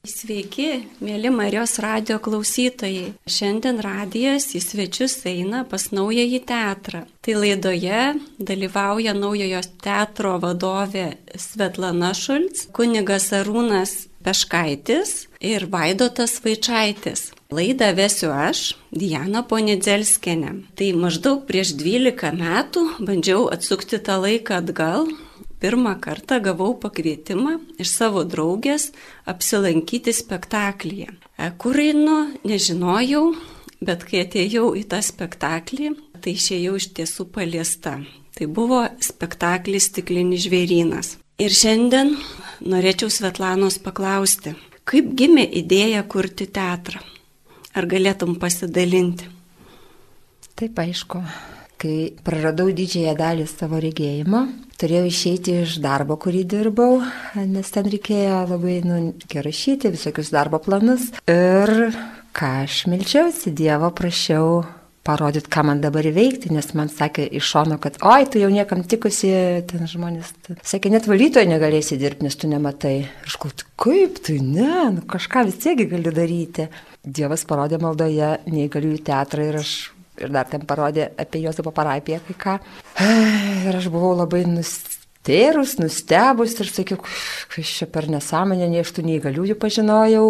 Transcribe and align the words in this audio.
Sveiki, 0.00 0.86
mėly 1.04 1.28
Marijos 1.28 1.74
radio 1.84 2.16
klausytojai. 2.24 3.10
Šiandien 3.28 3.82
radijas 3.84 4.46
į 4.56 4.62
svečius 4.64 5.18
eina 5.28 5.60
pas 5.68 5.90
naująjį 5.92 6.38
teatrą. 6.48 7.02
Tai 7.20 7.34
laidoje 7.36 8.00
dalyvauja 8.40 9.12
naujojo 9.12 9.60
teatro 9.84 10.38
vadovė 10.40 11.18
Svetlana 11.36 12.14
Šulc, 12.16 12.64
kunigas 12.72 13.28
Arūnas 13.36 13.94
Peškaitis 14.24 15.26
ir 15.44 15.68
Vaidotas 15.68 16.38
Vaičaitis. 16.40 17.34
Laidą 17.52 17.92
vesiu 17.92 18.32
aš, 18.32 18.78
Diana 18.88 19.44
Ponidzelskene. 19.44 20.62
Tai 20.80 20.92
maždaug 20.96 21.44
prieš 21.44 21.74
12 21.76 22.32
metų 22.40 22.88
bandžiau 23.04 23.50
atsukti 23.52 24.00
tą 24.00 24.22
laiką 24.24 24.62
atgal 24.64 25.10
pirmą 25.60 25.94
kartą 26.02 26.40
gavau 26.42 26.74
pakvietimą 26.80 27.58
iš 27.82 27.92
savo 27.92 28.24
draugės 28.24 28.90
apsilankyti 29.28 30.14
spektaklyje. 30.16 31.10
E, 31.36 31.50
kur 31.60 31.78
einu, 31.80 32.18
nežinojau, 32.44 33.24
bet 33.84 34.04
kai 34.08 34.24
atėjau 34.24 34.72
į 34.76 34.86
tą 34.90 35.00
spektaklį, 35.04 35.94
tai 36.20 36.34
išėjau 36.36 36.76
iš 36.80 36.90
tiesų 36.96 37.28
paliesta. 37.34 37.98
Tai 38.36 38.46
buvo 38.48 38.84
spektaklis 39.04 39.90
Stiklinis 39.90 40.46
žvėrynas. 40.46 41.16
Ir 41.40 41.52
šiandien 41.56 42.14
norėčiau 42.60 43.08
Svetlanos 43.12 43.78
paklausti, 43.80 44.54
kaip 44.88 45.14
gimė 45.16 45.46
idėja 45.62 46.04
kurti 46.08 46.48
teatrą? 46.48 47.00
Ar 47.76 47.86
galėtum 47.86 48.34
pasidalinti? 48.42 49.28
Taip, 50.58 50.76
aišku. 50.82 51.22
Kai 51.80 52.10
praradau 52.20 52.68
didžiąją 52.76 53.14
dalį 53.16 53.46
savo 53.48 53.78
regėjimo, 53.80 54.42
turėjau 54.80 55.06
išeiti 55.08 55.54
iš 55.62 55.78
darbo, 55.80 56.18
kurį 56.20 56.42
dirbau, 56.52 56.98
nes 57.40 57.70
ten 57.72 57.86
reikėjo 57.88 58.42
labai, 58.50 58.74
nu, 58.84 58.98
rašyti 59.32 59.88
visokius 59.94 60.28
darbo 60.34 60.60
planus. 60.60 61.08
Ir 61.24 61.94
ką 62.36 62.50
aš 62.66 62.82
milčiausi 62.92 63.54
Dievo, 63.56 63.88
prašiau 63.96 64.60
parodyti, 65.08 65.48
ką 65.48 65.64
man 65.70 65.80
dabar 65.80 66.04
veikti, 66.12 66.50
nes 66.52 66.68
man 66.76 66.90
sakė 66.92 67.24
iš 67.40 67.48
šono, 67.48 67.78
kad, 67.80 67.96
oi, 68.04 68.26
tu 68.28 68.42
jau 68.42 68.50
niekam 68.52 68.82
tikusi, 68.84 69.30
ten 69.70 69.88
žmonės, 69.88 70.34
sakė, 70.60 70.92
net 70.92 71.08
valytoje 71.08 71.48
negalėsi 71.48 71.96
dirbti, 72.00 72.26
nes 72.28 72.36
tu 72.36 72.50
nematai. 72.50 73.06
Aš 73.24 73.38
galvoju, 73.40 73.70
kaip 73.80 74.20
tai 74.28 74.36
ne, 74.44 74.74
nu, 74.98 75.06
kažką 75.08 75.46
vis 75.48 75.56
tiekgi 75.64 75.88
gali 75.94 76.12
daryti. 76.12 76.68
Dievas 77.00 77.46
parodė 77.48 77.80
maldoje 77.80 78.34
neįgaliųjų 78.52 79.00
teatrą 79.08 79.48
ir 79.48 79.58
aš 79.62 79.72
ir 80.20 80.32
dar 80.32 80.48
ten 80.50 80.64
parodė 80.68 81.10
apie 81.20 81.42
Jozapo 81.44 81.72
parapiją 81.74 82.20
kai 82.28 82.38
ką. 82.44 82.56
Ir 83.68 83.76
aš 83.76 83.88
buvau 83.92 84.12
labai 84.18 84.42
nustėrus, 84.48 85.76
nustebus 85.80 86.56
ir 86.60 86.70
sakiau, 86.70 86.98
kas 87.52 87.72
čia 87.78 87.88
per 87.90 88.08
nesąmonę, 88.12 88.68
nei 88.70 88.82
aš 88.82 88.92
tų 88.96 89.04
neįgaliųjų 89.08 89.56
pažinojau. 89.60 90.26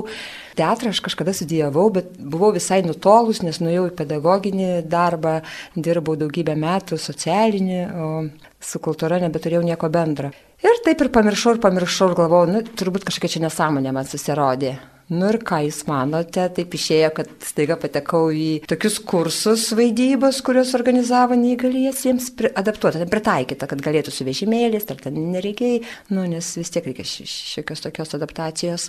Teatrą 0.58 0.92
aš 0.92 1.00
kažkada 1.06 1.34
studijavau, 1.36 1.88
bet 1.94 2.12
buvau 2.18 2.52
visai 2.56 2.82
nutolus, 2.86 3.42
nes 3.46 3.62
nuėjau 3.62 3.88
į 3.90 3.96
pedagoginį 4.02 4.70
darbą, 4.90 5.40
dirbau 5.76 6.18
daugybę 6.20 6.56
metų 6.58 6.98
socialinį, 7.00 7.82
o 7.90 8.12
su 8.60 8.82
kultūra 8.82 9.22
nebeturėjau 9.22 9.64
nieko 9.66 9.90
bendro. 9.92 10.34
Ir 10.60 10.82
taip 10.84 11.00
ir 11.00 11.08
pamiršau 11.14 11.56
ir 11.56 11.62
pamiršau 11.62 12.10
ir 12.10 12.18
galvojau, 12.18 12.50
nu, 12.52 12.64
turbūt 12.76 13.06
kažkokia 13.08 13.36
čia 13.38 13.46
nesąmonė 13.46 13.94
man 13.96 14.08
susirodė. 14.08 14.74
Nu 15.10 15.26
ir 15.26 15.40
ką 15.42 15.58
jūs 15.64 15.80
manote, 15.88 16.44
taip 16.54 16.74
išėjo, 16.76 17.08
kad 17.16 17.30
staiga 17.42 17.74
patekau 17.82 18.28
į 18.30 18.60
tokius 18.70 19.00
kursus 19.02 19.64
vaidybos, 19.74 20.38
kuriuos 20.46 20.70
organizavo 20.78 21.34
neįgaliesiems, 21.38 22.28
adaptuota, 22.54 23.02
pritaikyta, 23.10 23.66
kad 23.70 23.82
galėtų 23.82 24.14
su 24.14 24.26
vežimėliais, 24.28 24.86
ar 24.86 25.00
ten 25.02 25.18
nereikiai, 25.32 25.80
nu, 26.14 26.28
nes 26.30 26.52
vis 26.60 26.70
tiek 26.70 26.86
reikia 26.86 27.08
šiokios 27.08 27.82
tokios 27.82 28.14
adaptacijos. 28.20 28.86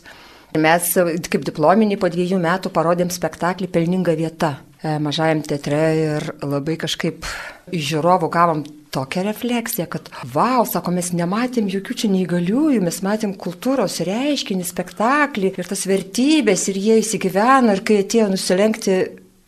Mes 0.62 0.92
kaip 1.32 1.48
diplominį 1.48 1.98
po 1.98 2.12
dviejų 2.12 2.38
metų 2.44 2.70
parodėm 2.76 3.10
spektaklį 3.10 3.72
Pelninga 3.72 4.14
vieta 4.20 4.58
e, 4.84 4.98
mažajam 5.02 5.42
teatre 5.48 5.82
ir 5.96 6.28
labai 6.44 6.76
kažkaip 6.82 7.26
žiūrovų 7.72 8.30
gavom 8.30 8.66
tokią 8.92 9.24
refleksiją, 9.24 9.88
kad, 9.92 10.10
wow, 10.36 10.66
sako, 10.68 10.92
mes 10.96 11.14
nematėm 11.16 11.70
jokių 11.72 11.98
čia 12.04 12.12
neįgaliųjų, 12.12 12.82
mes 12.84 13.00
matėm 13.06 13.38
kultūros 13.40 14.02
reiškinį, 14.08 14.68
spektaklį 14.68 15.54
ir 15.56 15.72
tas 15.72 15.86
vertybės 15.88 16.68
ir 16.72 16.80
jie 16.82 17.00
įsigyveno 17.00 17.78
ir 17.78 17.84
kai 17.88 18.02
atėjo 18.04 18.28
nusilenkti 18.34 18.98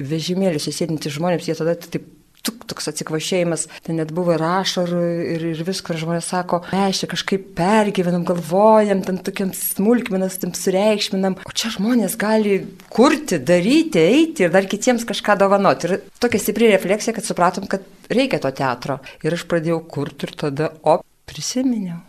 vežimėliuose 0.03 0.73
sėdinti 0.73 1.11
žmonėms, 1.13 1.49
jie 1.49 1.57
tada 1.59 1.75
taip 1.75 2.07
tuk, 2.43 2.65
toks 2.67 2.89
atsikvašėjimas, 2.91 3.65
ten 3.85 3.99
net 3.99 4.11
buvo 4.15 4.35
ir 4.35 4.43
ašarų 4.43 5.01
ir, 5.35 5.45
ir 5.53 5.63
visko, 5.67 5.93
ir 5.93 6.01
žmonės 6.03 6.29
sako, 6.33 6.61
mes 6.73 6.99
čia 7.01 7.09
kažkaip 7.11 7.49
pergyvenam, 7.57 8.25
galvojam, 8.27 9.03
ten 9.05 9.19
tokiam 9.23 9.53
smulkmenas, 9.55 10.39
tam 10.41 10.53
sureikšminam, 10.57 11.39
o 11.47 11.55
čia 11.55 11.73
žmonės 11.77 12.17
gali 12.19 12.59
kurti, 12.93 13.39
daryti, 13.39 14.03
eiti 14.03 14.47
ir 14.47 14.53
dar 14.53 14.67
kitiems 14.69 15.07
kažką 15.09 15.37
dovanoti. 15.39 15.89
Ir 15.89 16.07
tokia 16.23 16.41
stipri 16.43 16.71
refleksija, 16.73 17.15
kad 17.15 17.27
supratom, 17.27 17.67
kad 17.71 17.85
reikia 18.11 18.41
to 18.43 18.51
teatro. 18.55 18.99
Ir 19.23 19.37
aš 19.37 19.47
pradėjau 19.49 19.83
kurti 19.89 20.27
ir 20.27 20.35
tada, 20.45 20.73
o, 20.83 20.99
prisiminiau. 21.29 22.01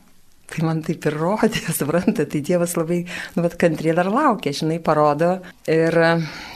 Tai 0.51 0.67
man 0.67 0.83
taip 0.85 1.07
ir 1.09 1.17
rodė, 1.17 1.63
suprantate, 1.79 2.27
tai 2.31 2.43
Dievas 2.45 2.75
labai, 2.79 3.05
nu, 3.35 3.47
bet 3.47 3.57
kantriai 3.61 3.97
dar 3.97 4.11
laukia, 4.13 4.53
žinai, 4.55 4.81
parodo. 4.83 5.39
Ir 5.71 5.97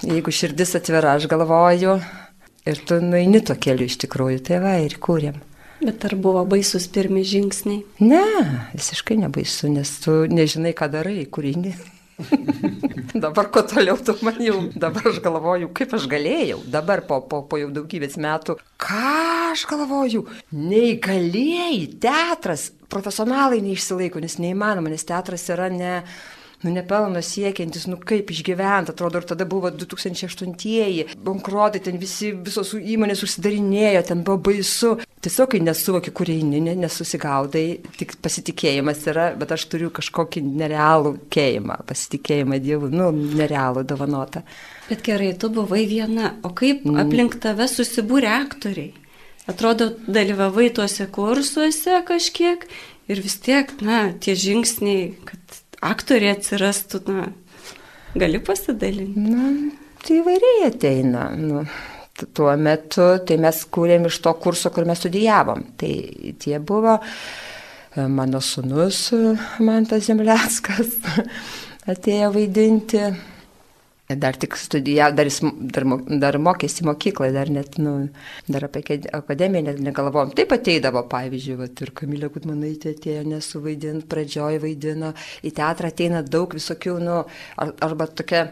jeigu 0.05 0.35
širdis 0.35 0.77
atvira, 0.79 1.17
aš 1.17 1.27
galvoju, 1.31 1.97
Ir 2.69 2.81
tu 2.85 2.99
nueini 3.01 3.41
to 3.41 3.55
keliu 3.57 3.87
iš 3.89 3.97
tikrųjų, 4.05 4.43
tai 4.45 4.59
va 4.61 4.75
ir 4.85 4.99
kūrėm. 5.01 5.39
Bet 5.79 6.03
ar 6.05 6.17
buvo 6.19 6.43
baisus 6.49 6.89
pirmi 6.91 7.23
žingsniai? 7.25 7.85
Ne, 8.03 8.25
visiškai 8.75 9.17
nebaisu, 9.23 9.71
nes 9.71 9.93
tu 10.03 10.25
nežinai, 10.29 10.75
ką 10.77 10.91
darai, 10.93 11.23
kūrinį. 11.31 11.73
dabar 13.25 13.47
ko 13.55 13.63
toliau 13.63 13.95
tu 14.03 14.17
man 14.27 14.41
jau, 14.43 14.59
dabar 14.75 15.07
aš 15.07 15.21
galvoju, 15.23 15.71
kaip 15.77 15.95
aš 15.95 16.09
galėjau, 16.11 16.59
dabar 16.67 17.05
po, 17.07 17.21
po, 17.31 17.45
po 17.47 17.61
jau 17.61 17.71
daugybės 17.73 18.19
metų, 18.19 18.59
ką 18.83 19.05
aš 19.53 19.65
galvoju, 19.71 20.25
neįgalėjai, 20.53 21.79
teatras, 22.03 22.73
profesionalai 22.91 23.63
neišsilaiko, 23.65 24.21
nes 24.25 24.37
neįmanoma, 24.43 24.91
nes 24.91 25.07
teatras 25.07 25.47
yra 25.55 25.71
ne, 25.71 26.01
nu 26.63 26.73
nepelno 26.75 27.21
siekiantis, 27.23 27.87
nu 27.87 27.99
kaip 28.03 28.33
išgyventi, 28.35 28.93
atrodo, 28.95 29.21
ir 29.21 29.27
tada 29.31 29.47
buvo 29.49 29.71
2008-ieji, 29.71 31.07
bankruotai, 31.25 31.83
ten 31.85 32.01
visi, 32.03 32.33
visos 32.35 32.73
įmonės 32.79 33.23
užsidarinėjo, 33.27 34.03
ten 34.09 34.25
buvo 34.27 34.41
baisu. 34.51 34.97
Tiesiog, 35.23 35.53
kai 35.55 35.61
nesuvoki, 35.63 36.13
kur 36.15 36.31
eini, 36.31 36.61
nesusigaudai, 36.79 37.65
tik 37.99 38.17
pasitikėjimas 38.23 39.07
yra, 39.11 39.29
bet 39.39 39.55
aš 39.55 39.69
turiu 39.71 39.93
kažkokį 39.95 40.43
nerealų 40.47 41.15
kėjimą, 41.35 41.81
pasitikėjimą 41.89 42.61
Dievu, 42.63 42.91
nu, 42.91 43.11
nerealų 43.13 43.87
dovanotą. 43.87 44.43
Bet 44.89 45.03
gerai, 45.07 45.33
tu 45.39 45.51
buvai 45.55 45.85
viena, 45.91 46.37
o 46.43 46.51
kaip 46.57 46.87
mm. 46.87 47.03
aplink 47.05 47.39
tave 47.43 47.67
susibūrė 47.71 48.31
aktoriai? 48.39 48.95
Atrodo, 49.49 49.93
dalyvavai 50.11 50.69
tuose 50.77 51.07
kursuose 51.09 52.03
kažkiek 52.09 52.67
ir 53.09 53.23
vis 53.25 53.39
tiek, 53.41 53.71
na, 53.85 54.11
tie 54.21 54.35
žingsniai, 54.37 55.15
kad 55.25 55.61
aktoriai 55.85 56.37
atsirastų, 56.37 57.03
na, 57.13 57.29
gali 58.19 58.41
pasidalinti? 58.45 59.23
Na, 59.29 59.53
tai 60.05 60.19
įvairiai 60.21 60.67
ateina. 60.69 61.29
Nu, 61.39 61.65
tuo 62.35 62.51
metu 62.59 63.11
tai 63.27 63.39
mes 63.43 63.63
kūrėm 63.71 64.09
iš 64.09 64.21
to 64.25 64.35
kurso, 64.43 64.73
kur 64.75 64.89
mes 64.89 65.01
studijavom. 65.03 65.65
Tai 65.79 65.93
tie 66.43 66.59
buvo 66.59 66.99
e, 66.99 68.07
mano 68.07 68.43
sunus 68.45 69.09
Mantas 69.65 70.09
Zemleckas 70.09 70.97
atėjo 71.93 72.33
vaidinti. 72.35 73.05
Dar 74.09 74.37
tik 74.41 74.55
studijavo, 74.57 75.13
dar, 75.19 75.29
dar, 75.75 75.85
dar 76.23 76.37
mokėsi 76.41 76.85
mokykloje, 76.89 77.33
dar 77.35 77.51
net, 77.53 77.75
nu, 77.77 78.07
dar 78.49 78.65
apie 78.65 78.97
akademiją 79.13 79.67
net 79.67 79.83
negalvojom. 79.85 80.31
Taip 80.39 80.55
ateidavo, 80.57 81.03
pavyzdžiui, 81.13 81.57
vat, 81.59 81.83
ir 81.85 81.93
Kamilė 81.93 82.31
Gudmanaitė 82.33 82.95
atėjo 82.95 83.27
nesuvaidint, 83.29 84.07
pradžioj 84.09 84.63
vaidino, 84.63 85.11
į 85.45 85.53
teatrą 85.59 85.91
ateina 85.93 86.23
daug 86.25 86.57
visokių, 86.57 86.95
nu, 87.05 87.19
ar, 87.61 87.75
arba 87.85 88.07
tokia 88.09 88.47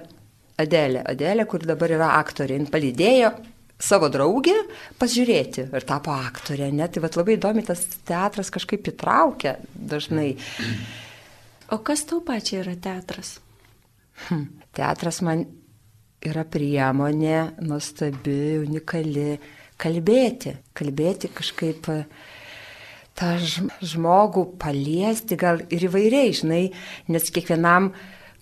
Adelė, 0.60 1.06
Adelė, 1.08 1.48
kur 1.48 1.64
dabar 1.64 1.96
yra 1.96 2.10
aktorė, 2.18 2.60
jin 2.60 2.68
palydėjo 2.72 3.32
savo 3.80 4.12
draugę 4.12 4.58
pasižiūrėti 5.00 5.66
ir 5.72 5.88
tapo 5.88 6.12
aktorė, 6.16 6.68
net 6.68 6.92
tai 6.96 7.04
vat, 7.04 7.16
labai 7.16 7.38
įdomi 7.40 7.64
tas 7.64 7.80
teatras 8.04 8.52
kažkaip 8.52 8.92
įtraukia 8.92 9.56
dažnai. 9.72 10.34
O 11.72 11.80
kas 11.80 12.04
tau 12.08 12.20
pačiai 12.20 12.60
yra 12.60 12.76
teatras? 12.76 13.38
Hm. 14.24 14.46
Teatras 14.76 15.20
man 15.24 15.44
yra 16.26 16.44
priemonė 16.48 17.62
nuostabi, 17.64 18.58
unikali 18.64 19.36
kalbėti, 19.80 20.56
kalbėti 20.76 21.30
kažkaip 21.36 21.88
tą 23.16 23.30
žmogų 23.84 24.44
paliesti 24.60 25.38
gal 25.40 25.62
ir 25.72 25.86
įvairiai, 25.88 26.34
žinai, 26.36 26.62
nes 27.12 27.30
kiekvienam 27.32 27.92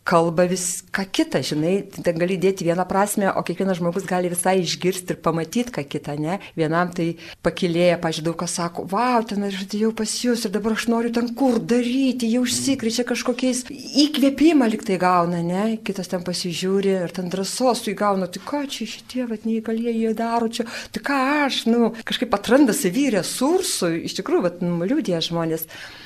kalba 0.05 0.45
vis 0.45 0.83
ką 0.93 1.07
kitą, 1.09 1.41
žinai, 1.45 1.79
ten 1.89 2.19
gali 2.21 2.37
dėti 2.41 2.67
vieną 2.67 2.85
prasme, 2.89 3.31
o 3.33 3.43
kiekvienas 3.47 3.79
žmogus 3.81 4.05
gali 4.09 4.29
visai 4.29 4.59
išgirsti 4.61 5.15
ir 5.15 5.21
pamatyti 5.25 5.73
ką 5.73 5.85
kitą, 5.89 6.17
ne? 6.21 6.37
Vienam 6.59 6.93
tai 6.93 7.15
pakilėja, 7.45 7.97
pažiūrėjau, 8.03 8.37
kas 8.45 8.57
sako, 8.61 8.85
wow, 8.93 9.25
ten 9.25 9.47
aš 9.49 9.63
atėjau 9.65 9.95
pas 9.97 10.13
jūs 10.21 10.45
ir 10.45 10.53
dabar 10.53 10.77
aš 10.77 10.87
noriu 10.93 11.13
ten 11.17 11.31
kur 11.39 11.57
daryti, 11.57 12.29
jau 12.35 12.45
užsikrečia 12.45 13.07
kažkokiais 13.09 13.65
įkvėpimą 14.05 14.69
liktai 14.75 15.01
gauna, 15.01 15.41
ne? 15.41 15.65
Kitas 15.87 16.13
ten 16.13 16.27
pasižiūri 16.27 16.95
ir 17.07 17.17
ten 17.17 17.33
drąsos 17.33 17.87
su 17.87 17.95
įgauna, 17.95 18.29
tai 18.29 18.45
ką 18.45 18.65
čia 18.69 18.91
šitie, 18.91 19.25
vad 19.31 19.49
neįgalieji 19.49 20.13
daro 20.19 20.53
čia, 20.53 20.69
tai 20.93 21.01
ką 21.09 21.23
aš, 21.47 21.65
nu, 21.73 21.95
kažkaip 22.05 22.37
atranda 22.37 22.77
savį 22.77 23.09
resursų, 23.17 23.95
iš 24.11 24.21
tikrųjų, 24.21 24.47
vad, 24.51 24.63
nu, 24.65 24.85
liūdė 24.85 25.25
žmonės. 25.25 25.65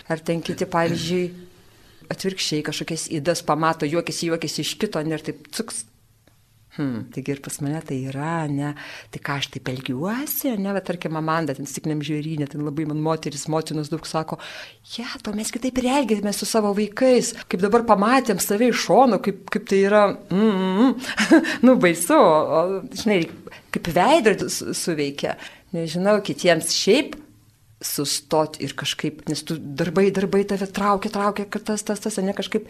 Ar 0.09 0.23
ten 0.25 0.39
kiti, 0.41 0.65
pavyzdžiui, 0.65 1.48
atvirkščiai 2.13 2.65
kažkokias 2.67 3.09
įdas 3.21 3.45
pamato, 3.47 3.89
juokiasi, 3.89 4.33
juokiasi 4.33 4.65
iš 4.65 4.75
kito, 4.81 5.03
ir 5.05 5.25
taip 5.25 5.47
cuks. 5.55 5.85
Hmm, 6.79 7.09
taigi 7.11 7.33
ir 7.35 7.41
pas 7.43 7.57
mane 7.59 7.81
tai 7.83 7.97
yra, 8.07 8.45
ne, 8.47 8.69
tai 9.11 9.19
ką 9.25 9.39
aš 9.41 9.49
taip 9.51 9.67
elgiuosi, 9.73 10.53
ne, 10.63 10.71
bet 10.77 10.85
tarkim, 10.87 11.17
Amanda, 11.19 11.57
ten 11.57 11.67
stikniam 11.67 12.05
žiūrinė, 12.07 12.47
ten 12.53 12.63
labai 12.63 12.85
man 12.87 13.01
moteris, 13.03 13.49
motinos 13.51 13.91
daug 13.91 14.07
sako, 14.07 14.39
ja, 14.95 15.09
to 15.27 15.33
mes 15.35 15.51
kitaip 15.51 15.81
ir 15.81 15.89
elgėmės 15.97 16.39
su 16.39 16.47
savo 16.47 16.71
vaikais, 16.79 17.33
kaip 17.51 17.65
dabar 17.65 17.83
pamatėm 17.89 18.39
save 18.39 18.71
iš 18.71 18.85
šono, 18.85 19.19
kaip, 19.25 19.43
kaip 19.51 19.67
tai 19.67 19.83
yra, 19.89 20.05
mm, 20.31 20.69
mm, 20.85 21.09
nu, 21.67 21.75
baisu, 21.83 22.15
o, 22.15 22.63
žinai, 22.95 23.25
kaip 23.75 23.91
veidrodis 23.99 24.63
suveikia. 24.79 25.35
Nežinau, 25.75 26.21
kitiems 26.25 26.71
šiaip 26.79 27.19
sustoti 27.85 28.65
ir 28.67 28.75
kažkaip, 28.79 29.23
nes 29.31 29.45
tu 29.47 29.57
darbai, 29.59 30.09
darbai 30.15 30.43
tave 30.49 30.67
traukia, 30.67 31.13
traukia, 31.15 31.47
kad 31.47 31.67
tas, 31.71 31.85
tas, 31.87 32.01
tas, 32.03 32.19
ne 32.25 32.35
kažkaip, 32.35 32.67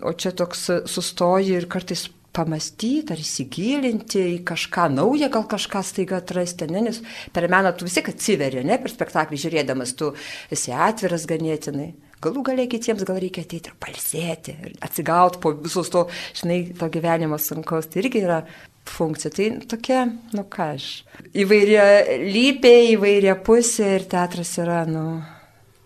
o 0.00 0.14
čia 0.16 0.32
toks 0.36 0.68
sustoji 0.88 1.56
ir 1.58 1.68
kartais 1.68 2.06
pamastyti 2.38 3.12
ar 3.12 3.20
įsigilinti 3.20 4.22
į 4.36 4.38
kažką 4.48 4.88
naują, 4.94 5.30
gal 5.32 5.46
kažką 5.48 5.82
staiga 5.84 6.20
atrasti, 6.22 6.68
ne? 6.70 6.84
nes 6.88 7.00
per 7.34 7.48
meną 7.50 7.72
tu 7.76 7.88
vis 7.88 7.98
tiek 7.98 8.10
atsiveri, 8.12 8.64
ne, 8.66 8.78
per 8.80 8.92
spektaklį 8.92 9.40
žiūrėdamas, 9.44 9.96
tu 9.98 10.12
esi 10.54 10.74
atviras 10.74 11.26
ganėtinai. 11.28 11.92
Galų 12.24 12.42
galia 12.48 12.66
kitiems 12.70 13.04
gal 13.06 13.20
reikia 13.22 13.44
ateiti 13.46 13.70
ir 13.70 13.76
palsėti, 13.78 14.54
ir 14.58 14.74
atsigauti 14.82 15.38
po 15.42 15.52
visos 15.54 15.90
to, 15.94 16.06
žinai, 16.38 16.60
to 16.78 16.88
gyvenimo 16.90 17.38
sunkaus. 17.38 17.86
Tai 17.86 18.02
irgi 18.02 18.24
yra 18.24 18.40
funkcija. 18.88 19.30
Tai 19.36 19.48
tokia, 19.70 20.00
nu 20.34 20.44
ką 20.50 20.72
aš. 20.74 20.88
Įvairia 21.36 21.84
lypė, 22.24 22.74
įvairia 22.94 23.36
pusė 23.46 23.94
ir 23.98 24.08
teatras 24.10 24.56
yra, 24.58 24.82
nu, 24.88 25.04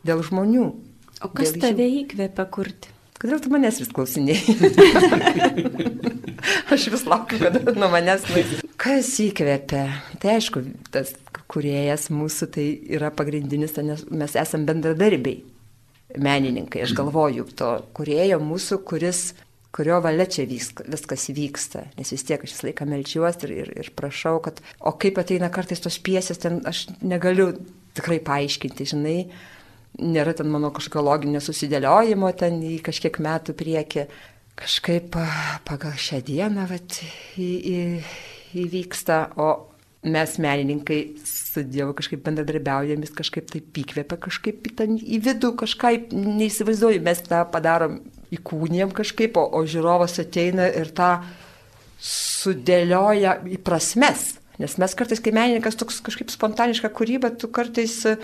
dėl 0.07 0.25
žmonių. 0.25 0.71
O 1.23 1.31
kas 1.31 1.53
dėl 1.55 1.69
tave 1.69 1.89
įkvėpia 2.03 2.49
kurti? 2.55 2.91
Kodėl 3.23 3.39
tu 3.39 3.53
manęs 3.53 3.79
vis 3.79 3.93
klausinėjai? 3.95 4.57
aš 6.75 6.89
vis 6.91 7.05
laukiu, 7.07 7.39
kad 7.45 7.61
nuo 7.77 7.93
manęs 7.93 8.25
klausinėjai. 8.27 8.71
Kas 8.83 9.13
įkvėpia? 9.23 9.85
Tai 10.19 10.33
aišku, 10.33 10.65
tas 10.95 11.13
kuriejas 11.53 12.09
mūsų 12.11 12.49
tai 12.55 12.67
yra 12.97 13.13
pagrindinis, 13.15 13.77
nes 13.85 14.03
mes 14.11 14.35
esame 14.41 14.67
bendradarbiai, 14.73 15.43
menininkai. 16.19 16.83
Aš 16.85 16.97
galvoju, 16.99 17.47
to 17.57 17.73
kuriejo 17.97 18.41
mūsų, 18.43 18.83
kuris 18.89 19.33
kurio 19.73 20.01
valia 20.05 20.27
čia 20.29 20.45
vyks, 20.49 20.85
viskas 20.91 21.29
vyksta. 21.33 21.87
Nes 21.97 22.13
vis 22.13 22.27
tiek 22.29 22.43
aš 22.45 22.53
visą 22.53 22.69
laiką 22.69 22.87
melčiuosi 22.89 23.47
ir, 23.49 23.55
ir, 23.63 23.71
ir 23.81 23.89
prašau, 23.97 24.37
kad, 24.45 24.61
o 24.81 24.93
kaip 25.01 25.21
ateina 25.23 25.49
kartais 25.53 25.81
tos 25.81 25.97
piesės, 26.05 26.43
ten 26.43 26.61
aš 26.69 26.85
negaliu 27.01 27.55
tikrai 27.97 28.21
paaiškinti, 28.25 28.89
žinai, 28.93 29.17
nėra 30.01 30.37
ten 30.37 30.53
mano 30.53 30.73
kažkokio 30.77 31.05
loginio 31.05 31.41
susidėliojimo 31.45 32.31
ten 32.37 32.61
į 32.65 32.79
kažkiek 32.85 33.19
metų 33.25 33.57
priekį. 33.57 34.07
Kažkaip 34.63 35.17
pagal 35.65 35.95
šią 35.97 36.21
dieną 36.29 36.67
vat, 36.69 36.99
į, 37.41 37.49
į, 37.73 37.79
įvyksta, 38.61 39.23
o 39.41 39.72
mes 40.03 40.35
menininkai 40.43 41.01
su 41.25 41.63
Dievu 41.63 41.95
kažkaip 41.95 42.25
bendradarbiaujam, 42.27 43.05
jis 43.05 43.15
kažkaip 43.15 43.51
taip 43.53 43.79
įkvėpia, 43.85 44.19
kažkaip 44.25 44.67
ten 44.79 44.97
į 44.99 45.21
vidų 45.23 45.53
kažką 45.61 45.93
neįsivaizduoju, 46.11 47.03
mes 47.07 47.23
tą 47.29 47.45
padarom 47.53 48.01
įkūnijam 48.35 48.91
kažkaip, 48.97 49.39
o, 49.39 49.45
o 49.47 49.63
žiūrovas 49.69 50.19
ateina 50.23 50.67
ir 50.73 50.91
tą 50.97 51.13
sudėlioja 52.03 53.39
į 53.47 53.61
prasmes. 53.63 54.33
Nes 54.61 54.75
mes 54.79 54.97
kartais, 54.99 55.23
kai 55.23 55.33
menininkas 55.35 55.79
toks 55.79 56.03
kažkaip 56.05 56.33
spontaniška 56.35 56.91
kūryba, 56.93 57.31
tu 57.39 57.49
kartais 57.55 57.95
e, 58.11 58.17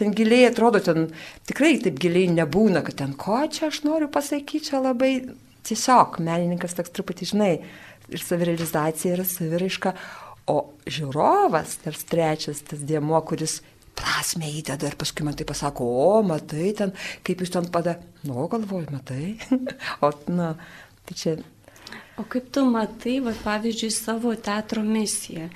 ten 0.00 0.16
giliai 0.16 0.48
atrodo, 0.48 0.80
ten 0.82 1.10
tikrai 1.48 1.76
taip 1.84 2.00
giliai 2.00 2.32
nebūna, 2.32 2.82
kad 2.86 2.96
ten 3.02 3.12
ko 3.18 3.42
čia 3.52 3.68
aš 3.68 3.84
noriu 3.84 4.08
pasakyti, 4.12 4.70
čia 4.70 4.80
labai 4.80 5.12
tiesiog 5.68 6.18
menininkas 6.24 6.74
toks 6.78 6.96
truputį, 6.96 7.30
žinai, 7.34 7.52
ir 8.10 8.24
savirealizacija 8.24 9.14
yra 9.14 9.26
saviraiška, 9.28 9.94
o 10.48 10.56
žiūrovas, 10.88 11.80
tas 11.84 12.04
trečias, 12.08 12.62
tas 12.66 12.80
dėmo, 12.86 13.20
kuris 13.26 13.60
prasme 14.00 14.48
įdeda 14.48 14.88
ir 14.88 14.96
paskui 15.00 15.26
man 15.26 15.36
tai 15.36 15.46
pasako, 15.48 15.86
o, 15.86 16.20
matai 16.26 16.72
ten, 16.76 16.94
kaip 17.26 17.42
jūs 17.42 17.52
ten 17.54 17.68
pada, 17.72 17.98
nu, 18.26 18.46
galvoju, 18.50 18.88
matai. 18.94 19.34
o, 20.04 20.12
na, 20.32 20.54
tai 21.08 21.16
čia. 21.18 21.34
O 22.20 22.26
kaip 22.28 22.50
tu 22.54 22.64
matai, 22.68 23.18
va, 23.24 23.34
pavyzdžiui, 23.44 23.92
savo 23.94 24.34
teatro 24.36 24.84
misiją? 24.86 25.50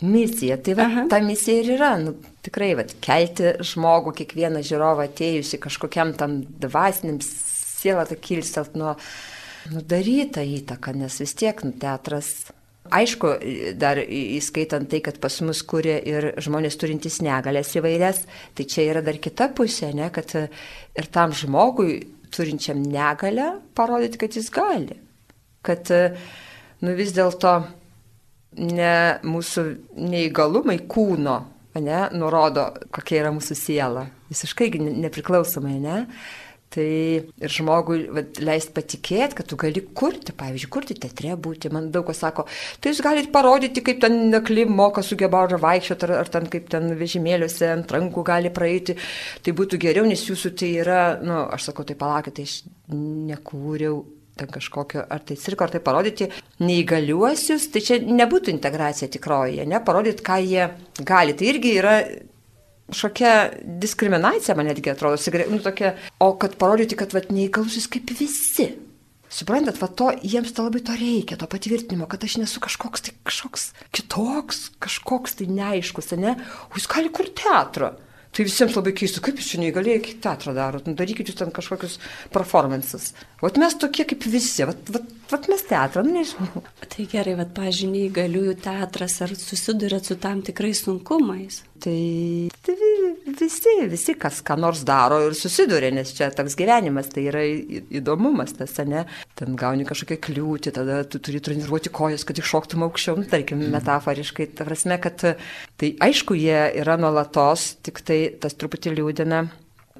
Misija, 0.00 0.56
tai 0.64 0.74
va, 0.78 0.86
Aha. 0.88 1.02
ta 1.12 1.18
misija 1.20 1.60
ir 1.60 1.74
yra, 1.74 1.90
nu, 2.00 2.14
tikrai, 2.44 2.70
va, 2.78 2.86
kelti 3.04 3.52
žmogų, 3.68 4.14
kiekvieną 4.22 4.62
žiūrovą 4.64 5.10
atėjusi 5.10 5.60
kažkokiam 5.60 6.14
tam 6.16 6.38
dvasiniam 6.62 7.18
sielą 7.24 8.06
tą 8.08 8.16
kilstelt 8.20 8.78
nuo 8.80 8.94
nudarytą 9.68 10.44
įtaką, 10.56 10.94
nes 10.96 11.20
vis 11.20 11.36
tiek 11.36 11.60
nu, 11.66 11.74
teatras 11.76 12.48
Aišku, 12.90 13.32
dar 13.78 14.00
įskaitant 14.02 14.88
tai, 14.90 15.00
kad 15.04 15.20
pas 15.22 15.36
mus 15.46 15.62
kūrė 15.66 15.96
ir 16.10 16.28
žmonės 16.42 16.78
turintys 16.80 17.20
negalės 17.24 17.72
įvairias, 17.78 18.24
tai 18.58 18.66
čia 18.66 18.86
yra 18.88 19.02
dar 19.06 19.18
kita 19.22 19.50
pusė, 19.56 19.92
ne, 19.96 20.08
kad 20.14 20.34
ir 20.34 21.10
tam 21.14 21.34
žmogui 21.36 22.00
turinčiam 22.34 22.82
negalę 22.82 23.52
parodyti, 23.78 24.20
kad 24.22 24.36
jis 24.38 24.50
gali. 24.54 24.98
Kad 25.66 25.90
nu, 26.80 26.94
vis 26.98 27.14
dėlto 27.16 27.54
ne 28.58 28.94
mūsų 29.22 29.64
neįgalumai 29.94 30.80
kūno 30.90 31.38
ne, 31.78 32.00
nurodo, 32.16 32.66
kokia 32.94 33.24
yra 33.24 33.34
mūsų 33.34 33.56
siela. 33.58 34.06
Visiškai 34.30 34.72
nepriklausomai, 34.80 35.76
ne? 35.82 35.98
Tai 36.70 36.86
ir 36.86 37.50
žmogui 37.50 38.04
leist 38.46 38.70
patikėti, 38.76 39.34
kad 39.40 39.48
tu 39.50 39.56
gali 39.58 39.80
kurti, 39.82 40.30
pavyzdžiui, 40.38 40.68
kurti 40.70 40.94
teatre 41.02 41.34
būti. 41.34 41.72
Man 41.74 41.88
daug 41.90 42.06
kas 42.06 42.20
sako, 42.22 42.44
tai 42.78 42.92
jūs 42.92 43.00
galite 43.02 43.32
parodyti, 43.34 43.82
kaip 43.82 43.98
ten 44.04 44.20
nakli 44.30 44.68
moka 44.70 45.02
sugeba 45.02 45.42
ar 45.48 45.56
vaikščioti, 45.64 46.06
ar, 46.06 46.14
ar 46.20 46.30
ten 46.30 46.46
kaip 46.52 46.70
ten 46.70 46.92
vežimėliuose 47.00 47.72
ant 47.72 47.90
rankų 47.96 48.24
gali 48.30 48.54
praeiti. 48.54 48.94
Tai 49.42 49.56
būtų 49.58 49.82
geriau, 49.82 50.06
nes 50.06 50.22
jūsų 50.28 50.54
tai 50.62 50.70
yra, 50.84 51.02
na, 51.18 51.26
nu, 51.26 51.42
aš 51.58 51.72
sakau, 51.72 51.88
tai 51.88 51.98
palaukit, 51.98 52.38
tai 52.38 52.46
aš 52.46 52.60
nekūriau 53.32 54.04
ten 54.38 54.54
kažkokio, 54.54 55.04
ar 55.10 55.26
tai 55.26 55.36
cirko, 55.42 55.66
ar 55.66 55.74
tai 55.74 55.82
parodyti 55.84 56.30
neįgaliuosius, 56.62 57.66
tai 57.74 57.82
čia 57.84 57.98
nebūtų 58.06 58.54
integracija 58.54 59.10
tikroji, 59.12 59.66
ne, 59.68 59.82
parodyti, 59.84 60.24
ką 60.24 60.38
jie 60.46 60.70
gali. 61.02 61.34
Tai 61.34 61.50
irgi 61.50 61.78
yra 61.82 61.96
kažkokia 62.90 63.32
diskriminacija 63.80 64.56
man 64.58 64.70
netgi 64.70 64.92
atrodo, 64.92 65.18
nu, 65.50 65.58
tokia, 65.64 65.94
o 66.18 66.32
kad 66.40 66.58
parodyti, 66.60 66.98
kad 66.98 67.14
vat, 67.16 67.30
neįgalusis 67.34 67.88
kaip 67.90 68.12
visi. 68.18 68.70
Suprantat, 69.30 69.76
va 69.78 69.86
to, 69.94 70.10
jiems 70.26 70.50
to 70.56 70.64
labai 70.66 70.80
to 70.82 70.94
reikia, 70.98 71.38
to 71.38 71.46
patvirtinimo, 71.46 72.08
kad 72.10 72.24
aš 72.26 72.40
nesu 72.42 72.62
kažkoks 72.62 73.04
tai 73.06 73.12
kažkoks 73.28 73.68
kitoks, 73.94 74.64
kažkoks 74.82 75.38
tai 75.38 75.46
neaiškus, 75.54 76.10
ne? 76.18 76.34
O 76.66 76.78
jūs 76.80 76.90
gali 76.90 77.12
kur 77.14 77.30
teatro. 77.30 77.94
Tai 78.30 78.44
visiems 78.46 78.76
labai 78.78 78.92
keista, 78.94 79.22
kaip 79.22 79.38
jūs 79.40 79.48
čia 79.52 79.58
neįgalėjai 79.62 80.16
teatrą 80.22 80.52
darot, 80.54 80.86
nu, 80.86 80.94
darykit 80.98 81.30
jūs 81.30 81.38
ten 81.38 81.50
kažkokius 81.54 81.96
performances. 82.34 83.08
Vat 83.42 83.58
mes 83.58 83.74
tokie 83.78 84.06
kaip 84.06 84.26
visi, 84.30 84.62
vat, 84.66 84.82
vat, 84.94 85.08
vat 85.32 85.48
mes 85.50 85.64
teatrą, 85.66 86.04
nu, 86.06 86.14
nežinau. 86.18 86.62
Tai 86.94 87.06
gerai, 87.10 87.34
vat, 87.40 87.50
pažiniai, 87.56 88.04
neįgaliųjų 88.06 88.54
teatras, 88.62 89.18
ar 89.26 89.34
susidurėt 89.34 90.10
su 90.10 90.18
tam 90.22 90.44
tikrais 90.46 90.84
sunkumais? 90.86 91.64
Tai, 91.80 92.48
tai 92.60 92.74
visi, 93.40 93.72
visi, 93.88 94.14
kas 94.20 94.42
ką 94.44 94.56
nors 94.60 94.82
daro 94.84 95.20
ir 95.24 95.36
susiduria, 95.38 95.88
nes 95.94 96.12
čia 96.16 96.28
toks 96.34 96.56
gyvenimas, 96.58 97.08
tai 97.12 97.24
yra 97.30 97.44
įdomumas 98.00 98.52
tas, 98.58 98.74
ne? 98.84 99.06
Ten 99.38 99.56
gauni 99.60 99.86
kažkokią 99.88 100.18
kliūtį, 100.26 100.74
tada 100.76 101.00
tu 101.08 101.22
turi 101.24 101.40
treniruoti 101.40 101.92
kojas, 101.94 102.26
kad 102.28 102.40
iššoktum 102.42 102.84
aukščiau, 102.84 103.16
nu, 103.22 103.28
tarkim, 103.30 103.62
mhm. 103.62 103.72
metaforiškai. 103.78 104.50
Ta 104.58 104.68
prasme, 104.68 105.00
kad 105.00 105.24
tai 105.80 105.94
aišku, 106.04 106.36
jie 106.36 106.60
yra 106.82 106.98
nuolatos, 107.00 107.74
tik 107.86 108.04
tai 108.04 108.20
tas 108.42 108.56
truputį 108.60 108.98
liūdina 108.98 109.46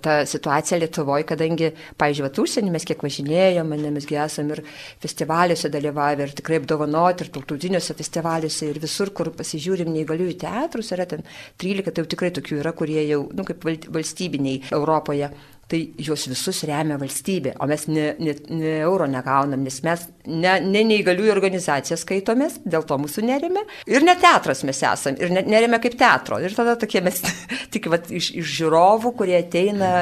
ta 0.02 0.16
situacija 0.28 0.78
Lietuvoje, 0.80 1.26
kadangi, 1.28 1.70
vat, 2.24 2.40
užsienį 2.42 2.72
mes 2.74 2.86
kiek 2.88 3.04
važinėjom, 3.04 3.74
mesgi 3.96 4.18
esame 4.20 4.56
ir 4.56 4.64
festivaliuose 5.02 5.70
dalyvavę, 5.72 6.26
ir 6.26 6.34
tikrai 6.40 6.60
apdovanoti, 6.62 7.26
ir 7.26 7.32
tautiniuose 7.36 7.96
festivaliuose, 7.98 8.72
ir 8.72 8.82
visur, 8.82 9.12
kur 9.16 9.32
pasižiūrim 9.36 9.92
neįgaliųjų 9.94 10.36
teatrus, 10.44 10.92
yra 10.96 11.08
ten 11.10 11.24
13, 11.60 11.94
tai 11.94 12.04
jau 12.04 12.12
tikrai 12.16 12.34
tokių 12.36 12.60
yra, 12.64 12.74
kurie 12.76 13.02
jau, 13.06 13.24
nu, 13.34 13.46
kaip 13.48 13.64
valstybiniai 13.94 14.70
Europoje. 14.72 15.30
Tai 15.70 15.80
juos 16.02 16.24
visus 16.30 16.64
remia 16.66 16.96
valstybė, 16.98 17.54
o 17.62 17.66
mes 17.70 17.86
ne, 17.90 18.08
ne, 18.18 18.34
ne 18.50 18.72
euro 18.82 19.06
negaunam, 19.10 19.62
nes 19.62 19.76
mes 19.86 20.02
ne, 20.26 20.56
ne 20.64 20.82
neįgaliųjų 20.88 21.30
organizacija 21.30 21.98
skaitomės, 22.00 22.58
dėl 22.66 22.86
to 22.88 22.98
mūsų 22.98 23.22
nerime. 23.28 23.62
Ir 23.90 24.02
ne 24.06 24.16
teatras 24.18 24.64
mes 24.66 24.80
esam, 24.82 25.14
ir 25.20 25.30
ne, 25.34 25.44
nerime 25.46 25.78
kaip 25.82 25.94
teatro. 26.00 26.40
Ir 26.42 26.56
tada 26.56 26.74
tokie 26.80 27.02
mes 27.06 27.22
tik 27.72 27.86
vat, 27.92 28.10
iš, 28.10 28.32
iš 28.42 28.54
žiūrovų, 28.58 29.14
kurie 29.20 29.38
ateina, 29.38 29.92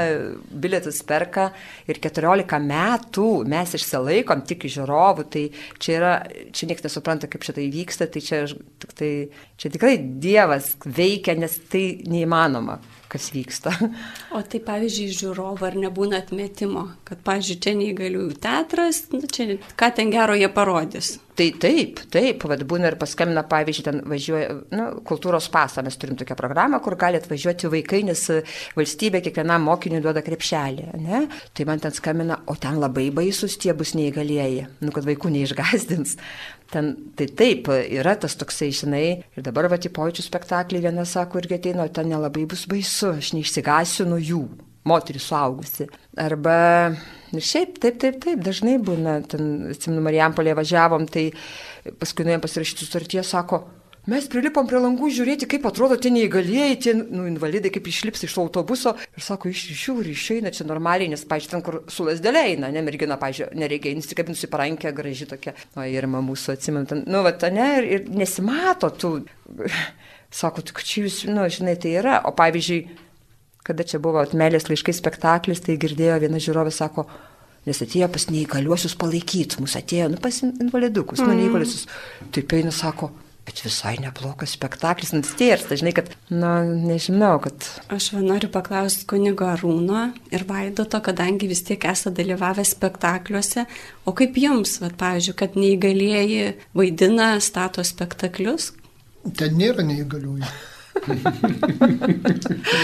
bilietus 0.49 1.03
perka 1.09 1.51
ir 1.89 2.01
14 2.05 2.65
metų 2.65 3.29
mes 3.49 3.77
išsilaikom 3.77 4.47
tik 4.49 4.69
iš 4.71 4.79
žiūrovų, 4.81 5.29
tai 5.35 5.47
čia 5.77 5.99
yra, 6.01 6.15
čia 6.57 6.71
niekas 6.71 6.89
nesupranta, 6.89 7.29
kaip 7.29 7.45
šitai 7.45 7.69
vyksta, 7.75 8.09
tai 8.09 8.25
čia, 8.25 8.45
tai, 8.95 9.13
čia 9.61 9.73
tikrai 9.75 9.99
Dievas 9.99 10.79
veikia, 10.85 11.37
nes 11.37 11.61
tai 11.69 11.91
neįmanoma 12.09 12.81
kas 13.12 13.31
vyksta. 13.35 13.75
O 14.37 14.43
tai 14.45 14.61
pavyzdžiui, 14.62 15.15
žiūrovų 15.17 15.65
ar 15.67 15.77
nebūna 15.81 16.21
atmetimo, 16.23 16.85
kad, 17.09 17.23
pavyzdžiui, 17.25 17.61
čia 17.65 17.73
neįgaliųjų 17.79 18.35
teatras, 18.43 19.07
nu, 19.15 19.23
čia 19.33 19.57
ką 19.79 19.88
ten 19.97 20.12
gero 20.12 20.37
jie 20.37 20.50
parodys. 20.53 21.17
Tai 21.38 21.47
taip, 21.62 22.00
taip, 22.11 22.43
vad 22.50 22.65
būna 22.67 22.91
ir 22.91 22.97
paskambina, 22.99 23.45
pavyzdžiui, 23.47 23.85
ten 23.87 24.00
važiuoja, 24.11 24.49
nu, 24.75 24.87
kultūros 25.07 25.47
pasą, 25.55 25.85
mes 25.87 25.95
turim 26.00 26.19
tokią 26.19 26.35
programą, 26.38 26.81
kur 26.83 26.97
gali 26.99 27.21
atvažiuoti 27.21 27.71
vaikai, 27.71 28.00
nes 28.09 28.25
valstybė 28.75 29.23
kiekvienam 29.23 29.69
mokiniui 29.69 30.03
duoda 30.03 30.25
krepšelį, 30.27 30.88
ne? 31.05 31.23
Tai 31.55 31.69
man 31.71 31.85
ten 31.85 31.95
skambina, 31.95 32.41
o 32.50 32.59
ten 32.59 32.81
labai 32.83 33.09
baisus 33.15 33.55
tie 33.62 33.71
bus 33.79 33.95
neįgalieji, 33.95 34.67
nu, 34.83 34.95
kad 34.95 35.07
vaikų 35.07 35.31
neišgazdins. 35.37 36.19
Ten, 36.69 36.91
tai 37.17 37.31
taip, 37.33 37.71
yra 37.73 38.13
tas 38.21 38.35
toksai, 38.37 38.69
žinai, 38.77 39.05
ir 39.33 39.45
dabar 39.45 39.71
va, 39.73 39.79
į 39.81 39.89
pojūčių 39.97 40.25
spektaklį 40.27 40.83
viena 40.85 41.07
sako 41.09 41.41
irgi 41.41 41.57
ateina, 41.57 41.87
ten 41.89 42.11
nelabai 42.13 42.45
bus 42.51 42.67
baisu, 42.69 43.15
aš 43.23 43.31
neišsigasiu 43.33 44.05
nuo 44.11 44.19
jų, 44.21 44.43
moterį 44.89 45.23
suaugusi. 45.25 45.87
Arba, 46.21 46.59
ir 47.33 47.47
šiaip, 47.49 47.79
taip, 47.81 47.97
taip, 48.03 48.21
taip, 48.21 48.45
dažnai 48.45 48.77
būna, 48.85 49.23
ten, 49.33 49.49
atsimenu, 49.73 50.05
Marijampolė 50.05 50.53
važiavom, 50.59 51.09
tai 51.09 51.31
paskui 52.03 52.29
nuėjom 52.29 52.45
pasirašyti 52.45 52.85
sutarties, 52.85 53.33
sako, 53.33 53.63
Mes 54.09 54.25
prilipom 54.31 54.65
prie 54.65 54.79
langų 54.81 55.11
žiūrėti, 55.12 55.47
kaip 55.53 55.67
atrodo 55.69 55.99
tie 56.00 56.09
neįgalieji, 56.15 56.77
tie 56.81 56.93
nu, 56.97 57.27
invalidai, 57.29 57.69
kaip 57.75 57.91
išlips 57.91 58.25
iš 58.25 58.38
autobuso. 58.41 58.95
Ir 59.12 59.25
sako, 59.25 59.50
iš 59.53 59.67
žiūri, 59.83 60.15
išeina 60.17 60.53
čia 60.55 60.65
normaliai, 60.65 61.11
nes, 61.12 61.27
pažiūrėjau, 61.29 61.53
ten, 61.53 61.65
kur 61.67 61.77
su 61.93 62.07
lasdelė 62.07 62.47
eina, 62.55 62.71
ne 62.73 62.81
mergina, 62.87 63.19
pažiūrėjau, 63.21 63.59
nereikia, 63.61 63.93
nusikabinusi 63.99 64.49
parankę, 64.49 64.95
graži 64.97 65.29
tokia. 65.29 65.53
O 65.77 65.85
ir 65.85 66.09
mūsų 66.09 66.57
atsimenu, 66.57 66.88
ten, 66.88 67.05
nu, 67.05 67.21
va, 67.27 67.35
ne, 67.53 67.69
ir, 67.83 67.91
ir 67.99 68.09
nesimato 68.09 68.88
tų. 68.97 69.12
Sako, 70.41 70.65
tik 70.65 70.81
čia 70.85 71.05
jūs, 71.05 71.21
nu, 71.29 71.45
žinai, 71.53 71.77
tai 71.81 71.95
yra. 72.00 72.23
O 72.29 72.33
pavyzdžiui, 72.37 72.81
kada 73.69 73.85
čia 73.85 74.00
buvo 74.00 74.25
atmelės 74.25 74.71
laiškai 74.73 74.97
spektaklis, 74.97 75.61
tai 75.65 75.77
girdėjo 75.81 76.17
viena 76.25 76.41
žiūrovė, 76.41 76.73
sako, 76.73 77.05
nes 77.69 77.85
atėjo 77.85 78.09
pas 78.12 78.29
neįgaliuosius 78.33 78.97
palaikyti, 79.00 79.61
mus 79.61 79.77
atėjo, 79.77 80.11
nu, 80.12 80.21
pas 80.25 80.41
invalidukus, 80.49 81.21
nu, 81.21 81.29
mm. 81.29 81.33
nu, 81.33 81.41
neįgaliuosius. 81.45 81.88
Taip 82.37 82.55
eina, 82.57 82.73
sako, 82.73 83.11
Bet 83.49 83.62
visai 83.64 83.95
neblogas 83.97 84.52
spektaklis, 84.59 85.14
nustėrsta, 85.14 85.78
žinai, 85.81 85.95
kad, 85.97 86.11
na, 86.28 86.50
nežinau, 86.69 87.38
kad... 87.40 87.64
Aš 87.88 88.11
noriu 88.21 88.50
paklausti 88.52 89.07
kunigo 89.09 89.47
Arūno 89.49 90.02
ir 90.28 90.45
Vaidoto, 90.45 91.00
kadangi 91.00 91.49
vis 91.49 91.64
tiek 91.64 91.87
esate 91.88 92.19
dalyvavę 92.19 92.61
spektakliuose, 92.69 93.64
o 94.05 94.12
kaip 94.19 94.37
jums, 94.37 94.75
va, 94.83 94.93
pavyzdžiui, 95.00 95.37
kad 95.40 95.57
neįgalieji 95.57 96.59
vaidina, 96.76 97.31
stato 97.40 97.81
spektaklius? 97.88 98.75
Ten 99.40 99.57
nėra 99.57 99.87
neįgaliųjų. 99.88 100.52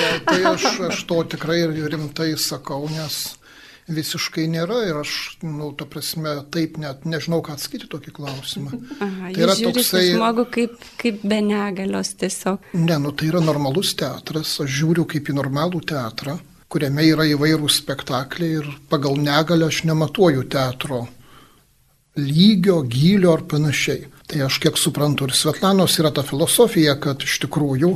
ja, 0.00 0.10
tai 0.30 0.40
aš, 0.48 0.64
aš 0.88 1.04
to 1.12 1.20
tikrai 1.36 1.60
rimtai 1.68 2.30
sakau, 2.40 2.86
nes 2.88 3.34
visiškai 3.90 4.46
nėra 4.48 4.78
ir 4.88 4.98
aš, 5.02 5.14
nu, 5.44 5.70
ta 5.76 5.86
prasme, 5.88 6.32
taip 6.54 6.78
net 6.80 7.04
nežinau, 7.08 7.42
ką 7.44 7.56
atsakyti 7.58 7.88
tokį 7.92 8.14
klausimą. 8.16 8.78
Aha, 9.04 9.32
tai 9.34 9.44
yra 9.44 9.56
toksai... 9.58 10.06
žmogų 10.14 10.46
kaip, 10.56 10.78
kaip 11.00 11.20
be 11.26 11.40
negalios 11.44 12.14
tiesiog. 12.20 12.70
Ne, 12.78 12.96
nu, 13.02 13.12
tai 13.12 13.28
yra 13.32 13.42
normalus 13.44 13.92
teatras, 14.00 14.56
aš 14.64 14.70
žiūriu 14.80 15.04
kaip 15.10 15.28
į 15.28 15.36
normalų 15.36 15.84
teatrą, 15.92 16.38
kuriame 16.72 17.04
yra 17.10 17.28
įvairūs 17.34 17.82
spektakliai 17.82 18.62
ir 18.62 18.72
pagal 18.90 19.20
negalę 19.20 19.68
aš 19.68 19.84
nematuoju 19.90 20.48
teatro 20.50 21.04
lygio, 22.16 22.80
gylio 22.88 23.34
ar 23.34 23.44
panašiai. 23.50 24.08
Tai 24.24 24.40
aš 24.46 24.56
kiek 24.62 24.78
suprantu 24.80 25.28
ir 25.28 25.34
Svetlanos 25.36 25.98
yra 26.00 26.10
ta 26.14 26.22
filosofija, 26.24 26.96
kad 27.00 27.22
iš 27.26 27.42
tikrųjų 27.44 27.90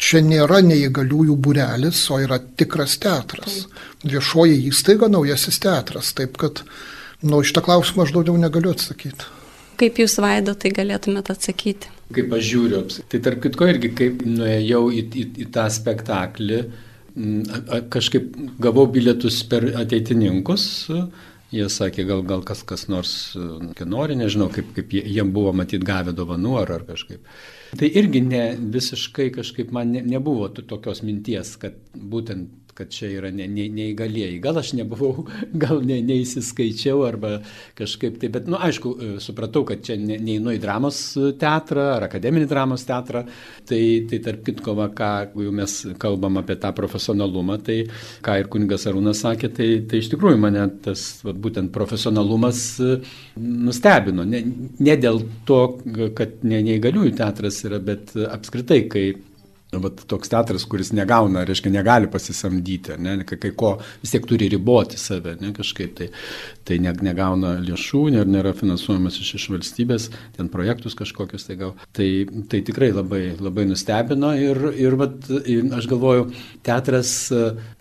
čia 0.00 0.22
nėra 0.24 0.62
neįgaliųjų 0.64 1.36
būrelis, 1.44 2.00
o 2.14 2.20
yra 2.24 2.38
tikras 2.40 2.96
teatras. 3.02 3.66
Taip. 3.66 3.82
Viešoji 4.14 4.62
įstaiga, 4.70 5.10
naujasis 5.12 5.60
teatras. 5.60 6.14
Taip 6.16 6.40
kad, 6.40 6.62
nu, 7.20 7.42
šitą 7.44 7.66
klausimą 7.68 8.06
aš 8.06 8.14
daugiau 8.16 8.40
negaliu 8.40 8.72
atsakyti. 8.72 9.28
Kaip 9.78 10.00
jūs 10.00 10.16
vaido 10.22 10.56
tai 10.58 10.72
galėtumėte 10.74 11.36
atsakyti? 11.36 11.92
Kaip 12.16 12.32
aš 12.34 12.46
žiūriu, 12.48 12.82
tai 13.12 13.20
tarp 13.22 13.44
kitko 13.44 13.68
irgi, 13.68 13.92
kaip 13.94 14.24
nuėjau 14.24 14.86
į, 14.96 15.02
į, 15.04 15.24
į 15.44 15.48
tą 15.54 15.66
spektaklį, 15.70 16.62
kažkaip 17.92 18.32
gavau 18.62 18.86
bilietus 18.90 19.42
per 19.50 19.68
ateitininkus, 19.78 20.64
Jie 21.48 21.64
sakė, 21.72 22.04
gal, 22.04 22.22
gal 22.28 22.42
kas, 22.44 22.60
kas 22.68 22.84
nors 22.92 23.12
nori, 23.88 24.16
nežinau, 24.20 24.50
kaip, 24.52 24.68
kaip 24.76 24.92
jie, 24.92 25.00
jiem 25.16 25.30
buvo 25.32 25.54
matyt 25.56 25.84
gavę 25.86 26.12
dovanų 26.16 26.58
ar, 26.60 26.72
ar 26.76 26.84
kažkaip. 26.84 27.24
Tai 27.80 27.88
irgi 28.00 28.20
ne, 28.26 28.42
visiškai 28.76 29.30
kažkaip 29.38 29.72
man 29.72 29.94
ne, 29.96 30.02
nebuvo 30.04 30.50
tokios 30.52 31.00
minties, 31.06 31.54
kad 31.62 31.78
būtent 31.96 32.67
kad 32.78 32.92
čia 32.94 33.08
yra 33.10 33.30
ne, 33.34 33.48
ne, 33.50 33.66
neįgalieji. 33.74 34.38
Gal 34.42 34.60
aš 34.60 34.72
nebuvau, 34.78 35.24
gal 35.64 35.82
ne, 35.86 35.98
neįsiskaičiau 36.06 37.02
arba 37.08 37.38
kažkaip 37.78 38.20
tai, 38.22 38.30
bet, 38.34 38.46
na, 38.46 38.54
nu, 38.54 38.60
aišku, 38.68 38.92
e, 38.94 39.10
supratau, 39.22 39.64
kad 39.66 39.82
čia 39.86 39.98
ne, 39.98 40.18
neįnu 40.22 40.54
į 40.54 40.60
dramos 40.62 41.00
teatrą 41.40 41.88
ar 41.96 42.06
akademinį 42.08 42.46
dramos 42.50 42.86
teatrą. 42.88 43.24
Tai, 43.68 43.80
tai 44.10 44.20
tarp 44.24 44.44
kitko, 44.46 44.76
va, 44.78 44.88
ką 44.94 45.10
jau 45.34 45.54
mes 45.54 45.76
kalbam 46.00 46.38
apie 46.40 46.58
tą 46.62 46.70
profesionalumą, 46.76 47.58
tai 47.66 47.80
ką 48.24 48.38
ir 48.40 48.50
kuningas 48.52 48.86
Arūnas 48.88 49.24
sakė, 49.24 49.50
tai, 49.58 49.68
tai 49.90 50.02
iš 50.02 50.12
tikrųjų 50.14 50.38
mane 50.40 50.68
tas 50.84 51.08
va, 51.26 51.34
būtent 51.34 51.72
profesionalumas 51.74 52.62
e, 52.84 53.00
nustebino. 53.42 54.26
Ne, 54.28 54.44
ne 54.78 54.98
dėl 55.00 55.24
to, 55.48 55.62
kad 56.16 56.46
ne, 56.46 56.62
neįgaliųjų 56.70 57.16
teatras 57.18 57.64
yra, 57.66 57.82
bet 57.82 58.14
apskritai, 58.28 58.84
kai 58.92 59.08
Vat 59.68 60.00
toks 60.08 60.30
teatras, 60.32 60.62
kuris 60.64 60.94
negauna, 60.96 61.42
reiškia, 61.44 61.68
negali 61.74 62.08
pasisamdyti, 62.08 62.94
ne, 63.04 63.18
kai, 63.28 63.50
ko 63.52 63.74
vis 64.00 64.14
tiek 64.14 64.24
turi 64.24 64.46
riboti 64.48 64.96
save, 64.96 65.34
ne, 65.42 65.50
kažkaip 65.52 65.90
tai, 65.98 66.06
tai 66.64 66.78
ne, 66.80 66.94
negauna 67.04 67.50
lėšų, 67.60 68.00
nėra, 68.14 68.30
nėra 68.32 68.54
finansuojamas 68.56 69.18
iš, 69.20 69.34
iš 69.36 69.48
valstybės, 69.52 70.06
ten 70.38 70.48
projektus 70.48 70.96
kažkokius 70.96 71.44
tai 71.50 71.58
gal. 71.60 71.74
Tai, 71.92 72.08
tai 72.48 72.62
tikrai 72.64 72.94
labai, 72.96 73.22
labai 73.36 73.66
nustebino 73.68 74.32
ir, 74.40 74.70
ir, 74.72 74.96
vat, 74.96 75.28
ir 75.44 75.68
aš 75.76 75.90
galvoju, 75.90 76.30
teatras 76.64 77.12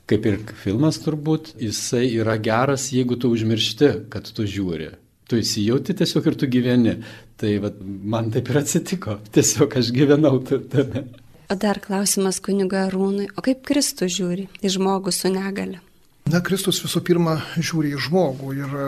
kaip 0.07 0.27
ir 0.27 0.41
filmas 0.59 0.99
turbūt, 1.03 1.53
jisai 1.61 2.09
yra 2.17 2.35
geras, 2.39 2.89
jeigu 2.91 3.15
tu 3.19 3.31
užmiršti, 3.31 3.93
kad 4.11 4.27
tu 4.27 4.43
žiūri. 4.47 4.89
Tu 5.27 5.41
įsijauti 5.41 5.95
tiesiog 5.99 6.27
ir 6.29 6.37
tu 6.39 6.47
gyveni. 6.51 6.97
Tai 7.37 7.51
vat, 7.63 7.79
man 7.83 8.31
taip 8.33 8.47
ir 8.49 8.61
atsitiko. 8.61 9.17
Tiesiog 9.35 9.75
aš 9.79 9.91
gyvenau 9.95 10.39
tame. 10.47 11.03
O 11.47 11.55
dar 11.55 11.77
klausimas 11.79 12.41
kuniga 12.43 12.89
Rūnui, 12.91 13.29
o 13.39 13.41
kaip 13.43 13.61
Kristus 13.63 14.17
žiūri 14.17 14.49
į 14.59 14.71
žmogų 14.73 15.13
su 15.15 15.29
negale? 15.31 15.77
Na, 16.27 16.41
Kristus 16.43 16.81
visų 16.83 16.99
pirma 17.07 17.37
žiūri 17.55 17.93
į 17.95 18.01
žmogų 18.03 18.49
ir 18.57 18.73
e, 18.75 18.87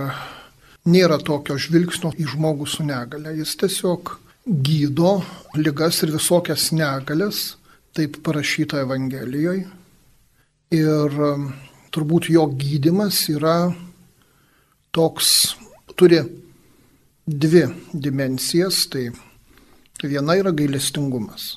nėra 0.91 1.21
tokio 1.23 1.55
žvilgsnio 1.55 2.11
į 2.19 2.25
žmogų 2.33 2.67
su 2.67 2.83
negale. 2.83 3.31
Jis 3.37 3.53
tiesiog 3.61 4.11
gydo 4.43 5.13
ligas 5.55 6.01
ir 6.03 6.11
visokias 6.17 6.65
negalės, 6.75 7.53
taip 7.95 8.19
parašyta 8.27 8.83
Evangelijoje. 8.83 9.63
Ir 10.75 11.17
e, 11.29 11.31
turbūt 11.95 12.27
jo 12.33 12.43
gydimas 12.59 13.21
yra 13.31 13.55
toks, 14.91 15.55
turi 15.95 16.19
dvi 17.23 17.63
dimensijas. 17.95 18.83
Tai 18.91 19.07
viena 20.03 20.35
yra 20.43 20.51
gailestingumas. 20.51 21.53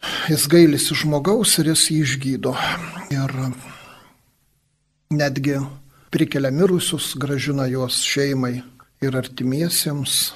Jis 0.00 0.46
gailisi 0.48 0.96
žmogaus 0.96 1.58
ir 1.60 1.70
jis 1.72 1.86
jį 1.92 1.98
išgydo. 2.04 2.54
Ir 3.12 3.34
netgi 5.12 5.58
prikelia 6.10 6.50
mirusius, 6.54 7.12
gražina 7.20 7.66
juos 7.68 8.00
šeimai 8.06 8.60
ir 9.04 9.16
artimiesiems. 9.16 10.32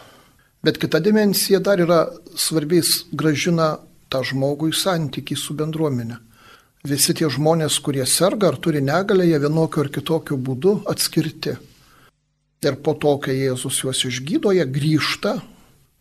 Bet 0.65 0.79
kita 0.81 1.01
dimensija 1.01 1.61
dar 1.61 1.81
yra 1.81 2.07
svarbiais 2.37 3.05
gražina 3.13 3.75
tą 4.13 4.23
žmogų 4.25 4.71
į 4.73 4.79
santykį 4.81 5.37
su 5.37 5.57
bendruomenė. 5.57 6.21
Visi 6.85 7.15
tie 7.17 7.31
žmonės, 7.33 7.79
kurie 7.81 8.05
serga 8.05 8.51
ar 8.53 8.59
turi 8.61 8.83
negalę, 8.85 9.25
jie 9.25 9.39
vienokiu 9.41 9.85
ar 9.85 9.89
kitokiu 9.93 10.37
būdu 10.37 10.75
atskirti. 10.93 11.57
Ir 12.65 12.77
po 12.85 12.93
to, 13.01 13.17
kai 13.21 13.39
Jėzus 13.39 13.81
juos 13.85 14.05
išgydo, 14.09 14.53
jie 14.53 14.65
grįžta 14.69 15.39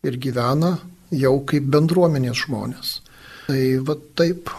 ir 0.04 0.20
gyvena 0.20 0.78
jau 1.12 1.38
kaip 1.48 1.68
bendruomenės 1.72 2.46
žmonės. 2.46 2.94
Tai 3.44 3.64
va 3.88 3.96
taip. 4.16 4.52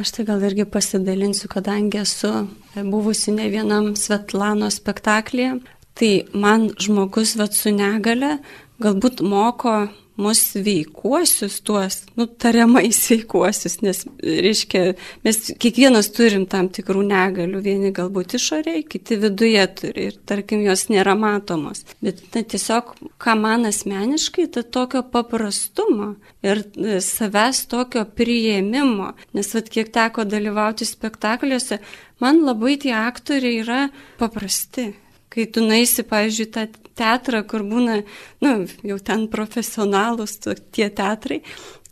Aš 0.00 0.12
tai 0.12 0.24
gal 0.28 0.42
irgi 0.44 0.64
pasidalinsiu, 0.68 1.48
kadangi 1.48 2.00
esu 2.02 2.30
buvusi 2.76 3.32
ne 3.32 3.48
vienam 3.52 3.94
Svetlano 3.96 4.68
spektaklėje, 4.72 5.58
tai 5.96 6.10
man 6.36 6.68
žmogus 6.76 7.34
vat 7.40 7.56
su 7.56 7.72
negale 7.72 8.36
galbūt 8.84 9.22
moko 9.24 9.76
mus 10.16 10.40
veikuosius 10.54 11.60
tuos, 11.66 11.98
nu, 12.16 12.26
tariamai 12.26 12.88
sveikuosius, 12.94 13.78
nes, 13.84 14.02
reiškia, 14.22 14.94
mes 15.26 15.40
kiekvienas 15.60 16.10
turim 16.16 16.46
tam 16.50 16.70
tikrų 16.72 17.04
negalių, 17.06 17.60
vieni 17.64 17.92
galbūt 17.96 18.36
išoriai, 18.38 18.84
kiti 18.88 19.18
viduje 19.20 19.66
turi 19.80 20.08
ir, 20.10 20.18
tarkim, 20.28 20.64
jos 20.64 20.86
nėra 20.92 21.16
matomos. 21.18 21.84
Bet 22.04 22.22
na, 22.34 22.42
tiesiog, 22.42 22.94
ką 23.22 23.36
man 23.40 23.68
asmeniškai, 23.68 24.48
tai 24.56 24.64
tokio 24.64 25.04
paprastumo 25.12 26.14
ir 26.46 26.64
e, 26.64 26.98
savęs 27.04 27.66
tokio 27.70 28.06
priėmimo, 28.16 29.12
nes, 29.36 29.54
vad, 29.56 29.72
kiek 29.72 29.92
teko 29.94 30.26
dalyvauti 30.28 30.88
spektakliuose, 30.88 31.80
man 32.24 32.44
labai 32.46 32.78
tie 32.80 32.94
aktoriai 32.96 33.64
yra 33.64 33.82
paprasti 34.20 34.94
kai 35.32 35.46
tu 35.52 35.64
naisi, 35.64 36.04
pavyzdžiui, 36.06 36.48
tą 36.54 36.66
teatrą, 36.96 37.42
kur 37.48 37.64
būna, 37.66 38.00
nu, 38.44 38.52
jau 38.86 38.98
ten 39.04 39.26
profesionalus 39.32 40.38
tie 40.44 40.88
teatrai, 40.88 41.42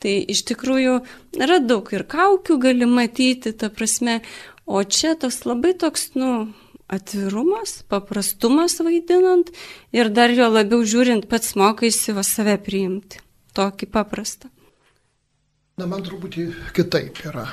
tai 0.01 0.17
iš 0.33 0.45
tikrųjų 0.51 0.99
yra 1.41 1.61
daug 1.65 1.89
ir 1.95 2.07
kaukių 2.09 2.59
gali 2.63 2.89
matyti, 2.89 3.53
ta 3.53 3.71
prasme, 3.73 4.21
o 4.65 4.83
čia 4.85 5.15
toks 5.21 5.45
labai 5.49 5.75
toks, 5.81 6.13
nu, 6.19 6.53
atvirumas, 6.89 7.83
paprastumas 7.89 8.79
vaidinant 8.85 9.51
ir 9.97 10.11
dar 10.13 10.33
jo 10.33 10.49
labiau 10.53 10.85
žiūrint 10.85 11.29
pats 11.31 11.55
mokaisi 11.57 12.15
va 12.17 12.25
save 12.27 12.59
priimti. 12.61 13.21
Tokį 13.55 13.87
paprastą. 13.95 14.51
Na, 15.79 15.87
man 15.91 16.03
truputį 16.07 16.49
kitaip 16.75 17.21
yra. 17.31 17.47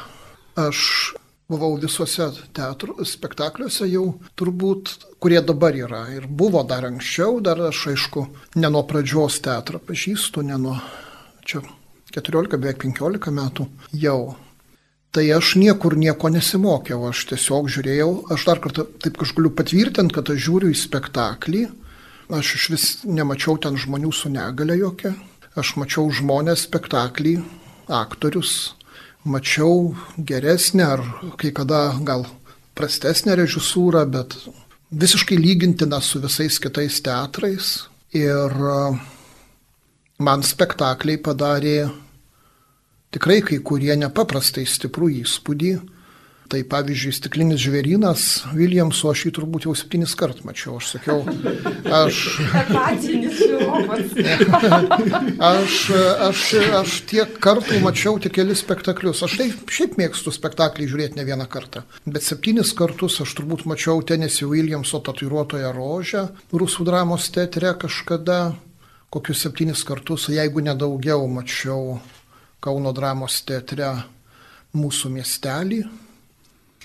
Aš 0.60 1.14
buvau 1.52 1.76
visuose 1.80 2.30
teatrų 2.56 3.06
spektakliuose 3.08 3.90
jau 3.92 4.06
turbūt, 4.40 4.94
kurie 5.22 5.42
dabar 5.44 5.76
yra. 5.76 6.06
Ir 6.16 6.28
buvo 6.28 6.64
dar 6.68 6.88
anksčiau, 6.88 7.42
dar 7.44 7.60
aš 7.68 7.90
aišku, 7.94 8.26
ne 8.62 8.72
nuo 8.72 8.86
pradžios 8.88 9.42
teatrą 9.44 9.82
pažįstu, 9.84 10.46
ne 10.48 10.58
nuo 10.62 10.78
čia 11.46 11.64
14, 12.16 12.56
beveik 12.58 12.82
15 12.84 13.36
metų 13.36 13.68
jau. 14.00 14.36
Tai 15.12 15.24
aš 15.36 15.58
niekur 15.60 15.98
nieko 16.00 16.30
nesimokiau, 16.32 17.04
aš 17.10 17.26
tiesiog 17.34 17.68
žiūrėjau, 17.72 18.12
aš 18.32 18.46
dar 18.48 18.62
kartą 18.64 18.86
taip 19.04 19.18
kažkaip 19.20 19.42
galiu 19.42 19.52
patvirtinti, 19.58 20.16
kad 20.16 20.32
aš 20.32 20.40
žiūriu 20.46 20.72
į 20.72 20.78
spektaklį, 20.80 21.66
aš 22.32 22.54
iš 22.56 22.68
vis 22.72 22.86
nemačiau 23.04 23.58
ten 23.60 23.76
žmonių 23.76 24.14
su 24.16 24.32
negale 24.32 24.78
jokia, 24.80 25.12
aš 25.60 25.74
mačiau 25.76 26.08
žmonės 26.16 26.64
spektaklį, 26.70 27.42
aktorius, 27.92 28.78
mačiau 29.24 29.96
geresnę 30.18 30.86
ar 30.86 31.02
kai 31.38 31.52
kada 31.54 31.94
gal 32.04 32.26
prastesnę 32.76 33.36
režisūrą, 33.38 34.06
bet 34.10 34.36
visiškai 34.92 35.38
lygintina 35.38 36.02
su 36.02 36.22
visais 36.24 36.60
kitais 36.60 37.02
teatrais. 37.04 37.88
Ir 38.12 38.52
e, 38.52 38.78
man 40.20 40.44
spektakliai 40.44 41.22
padarė 41.22 41.92
tikrai 43.12 43.42
kai 43.46 43.62
kurie 43.64 43.96
nepaprastai 43.96 44.66
stiprų 44.68 45.12
įspūdį. 45.22 45.74
Tai 46.52 46.60
pavyzdžiui, 46.68 47.14
stiklinis 47.16 47.62
žvėrynas 47.64 48.22
Viljamso 48.52 49.08
aš 49.08 49.22
jį 49.24 49.30
turbūt 49.38 49.70
jau 49.70 49.74
septynis 49.78 50.12
kart 50.20 50.42
mačiau. 50.44 50.82
Aš 50.82 50.98
sakiau, 50.98 51.22
aš. 51.88 52.18
aš, 55.52 55.76
aš, 56.28 56.42
aš 56.82 56.96
tiek 57.08 57.38
kartų 57.46 57.80
mačiau 57.86 58.20
tik 58.20 58.36
kelis 58.36 58.66
spektaklius. 58.66 59.24
Aš 59.24 59.38
taip 59.40 59.72
šiaip 59.72 59.96
mėgstu 60.02 60.34
spektaklį 60.36 60.90
žiūrėti 60.92 61.22
ne 61.22 61.28
vieną 61.30 61.48
kartą. 61.52 61.86
Bet 62.04 62.28
septynis 62.28 62.76
kartus 62.76 63.22
aš 63.24 63.32
turbūt 63.40 63.64
mačiau 63.72 64.04
Tenesį 64.04 64.52
Viljamso 64.52 65.00
tatuiruotoją 65.08 65.72
rožę 65.78 66.28
Rusų 66.52 66.90
dramos 66.92 67.32
teatre 67.32 67.72
kažkada. 67.80 68.42
Kokius 69.12 69.48
septynis 69.48 69.88
kartus, 69.88 70.28
jeigu 70.32 70.60
nedaugiau, 70.68 71.24
mačiau 71.32 72.00
Kauno 72.60 72.92
dramos 72.92 73.40
teatre 73.48 73.96
mūsų 74.76 75.16
miestelį 75.16 75.84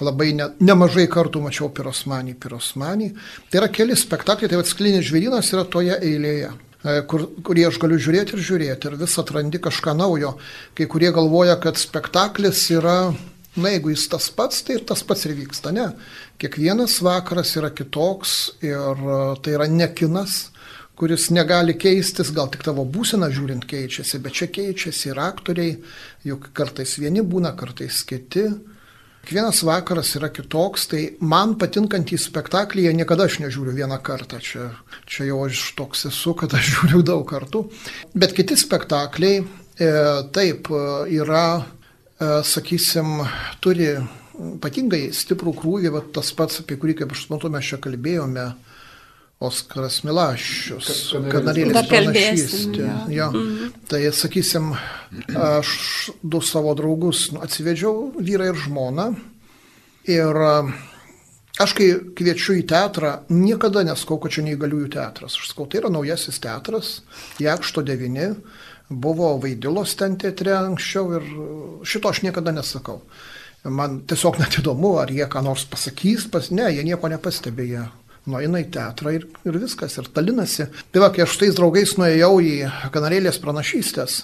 Labai 0.05 0.35
ne, 0.37 0.51
nemažai 0.61 1.07
kartų 1.09 1.41
mačiau 1.47 1.71
pirosmanį, 1.73 2.35
pirosmanį. 2.41 3.07
Tai 3.49 3.61
yra 3.63 3.69
keli 3.73 3.97
spektakliai, 3.97 4.51
tai 4.53 4.59
atsklinis 4.61 5.07
žvėrynas 5.09 5.49
yra 5.55 5.65
toje 5.73 5.97
eilėje, 5.97 6.51
e, 6.85 6.99
kur, 7.09 7.25
kurį 7.47 7.65
aš 7.71 7.79
galiu 7.81 7.97
žiūrėti 7.97 8.37
ir 8.37 8.43
žiūrėti 8.45 8.91
ir 8.91 8.99
vis 9.01 9.17
atrandi 9.23 9.63
kažką 9.65 9.97
naujo. 9.97 10.35
Kai 10.77 10.89
kurie 10.93 11.09
galvoja, 11.17 11.57
kad 11.63 11.81
spektaklis 11.81 12.67
yra, 12.77 13.15
na 13.57 13.73
jeigu 13.73 13.95
jis 13.95 14.05
tas 14.13 14.29
pats, 14.29 14.61
tai 14.67 14.77
ir 14.77 14.85
tas 14.85 15.01
pats 15.01 15.25
ir 15.25 15.33
vyksta. 15.39 15.73
Ne. 15.73 15.89
Kiekvienas 16.37 16.99
vakaras 17.01 17.57
yra 17.57 17.73
kitoks 17.73 18.37
ir 18.69 19.01
e, 19.01 19.19
tai 19.41 19.57
yra 19.57 19.71
ne 19.73 19.89
kinas 19.97 20.51
kuris 20.97 21.29
negali 21.29 21.75
keistis, 21.77 22.31
gal 22.33 22.49
tik 22.53 22.63
tavo 22.65 22.85
būsena 22.89 23.29
žiūrint 23.33 23.67
keičiasi, 23.69 24.21
bet 24.25 24.37
čia 24.37 24.47
keičiasi 24.49 25.11
ir 25.11 25.19
aktoriai, 25.21 25.75
juk 26.25 26.49
kartais 26.57 26.97
vieni 27.01 27.25
būna, 27.25 27.53
kartais 27.57 28.01
kiti. 28.09 28.49
Kiekvienas 29.27 29.65
vakaras 29.67 30.13
yra 30.15 30.29
kitoks, 30.31 30.85
tai 30.87 31.01
man 31.19 31.57
patinkantys 31.59 32.29
spektaklyje 32.29 32.93
niekada 32.95 33.25
aš 33.27 33.41
nežiūriu 33.43 33.73
vieną 33.75 33.97
kartą. 34.07 34.39
Čia, 34.39 34.69
čia 35.03 35.25
jau 35.27 35.41
aš 35.49 35.65
toks 35.75 36.07
esu, 36.13 36.35
kad 36.39 36.55
aš 36.55 36.69
žiūriu 36.77 37.01
daug 37.03 37.25
kartų. 37.27 37.65
Bet 38.15 38.37
kiti 38.37 38.55
spektakliai 38.55 39.41
e, 39.43 39.89
taip 40.31 40.71
e, 40.71 40.83
yra, 41.17 41.43
e, 41.59 42.29
sakysim, 42.47 43.19
turi 43.59 43.97
ypatingai 44.39 45.09
stiprų 45.11 45.57
krūvį, 45.59 45.91
tas 46.15 46.31
pats, 46.39 46.63
apie 46.63 46.79
kurį, 46.79 47.01
kaip 47.01 47.17
aš 47.17 47.25
suprantu, 47.27 47.51
mes 47.51 47.67
čia 47.67 47.83
kalbėjome, 47.83 48.47
Oskaras 49.37 49.99
Milašius, 50.01 50.87
kanarėlis 51.29 51.89
pranašystė. 51.91 52.87
Jo. 53.13 53.27
Mm. 53.35 53.73
Tai 53.91 53.99
sakysim, 54.17 54.71
aš 55.37 55.73
du 56.25 56.41
savo 56.41 56.73
draugus 56.79 57.27
nu, 57.35 57.43
atsivedžiau, 57.45 58.15
vyrą 58.17 58.47
ir 58.55 58.63
žmoną. 58.65 59.11
Ir 60.09 60.41
aš 61.61 61.75
kai 61.77 61.91
kviečiu 62.17 62.57
į 62.63 62.65
teatrą, 62.71 63.11
niekada 63.29 63.83
neskau, 63.85 64.17
kad 64.23 64.33
čia 64.33 64.47
neįgaliųjų 64.47 64.89
teatras. 64.97 65.37
Aš 65.37 65.53
sakau, 65.53 65.69
tai 65.69 65.83
yra 65.83 65.93
naujasis 65.93 66.41
teatras, 66.41 66.95
Jakšto 67.43 67.85
9, 67.85 68.41
buvo 68.89 69.35
Vaidilos 69.43 69.99
ten 70.01 70.17
teatre 70.17 70.57
anksčiau 70.63 71.13
ir 71.19 71.29
šito 71.85 72.09
aš 72.09 72.25
niekada 72.25 72.57
nesakau. 72.57 73.03
Man 73.69 74.01
tiesiog 74.09 74.41
net 74.41 74.63
įdomu, 74.63 74.97
ar 75.03 75.13
jie 75.13 75.29
ką 75.29 75.45
nors 75.45 75.69
pasakys, 75.69 76.25
pas 76.33 76.49
ne, 76.55 76.71
jie 76.73 76.89
nieko 76.89 77.13
nepastebėjo 77.13 77.85
nueina 78.31 78.61
į 78.63 78.69
teatrą 78.75 79.15
ir, 79.17 79.27
ir 79.47 79.59
viskas, 79.63 79.97
ir 80.01 80.11
talinasi. 80.15 80.69
Tai 80.93 81.03
va, 81.05 81.11
kai 81.15 81.25
aš 81.25 81.37
tais 81.41 81.57
draugais 81.57 81.97
nuėjau 81.99 82.33
į 82.43 82.55
kanarėlės 82.95 83.41
pranašystės, 83.43 84.23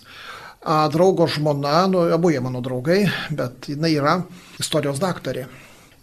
a, 0.63 0.87
draugo 0.93 1.29
žmona, 1.31 1.85
nu, 1.91 2.07
abu 2.15 2.33
jie 2.35 2.43
mano 2.45 2.63
draugai, 2.65 3.05
bet 3.31 3.71
jinai 3.73 3.95
yra 3.97 4.17
istorijos 4.63 5.03
daktarė. 5.03 5.47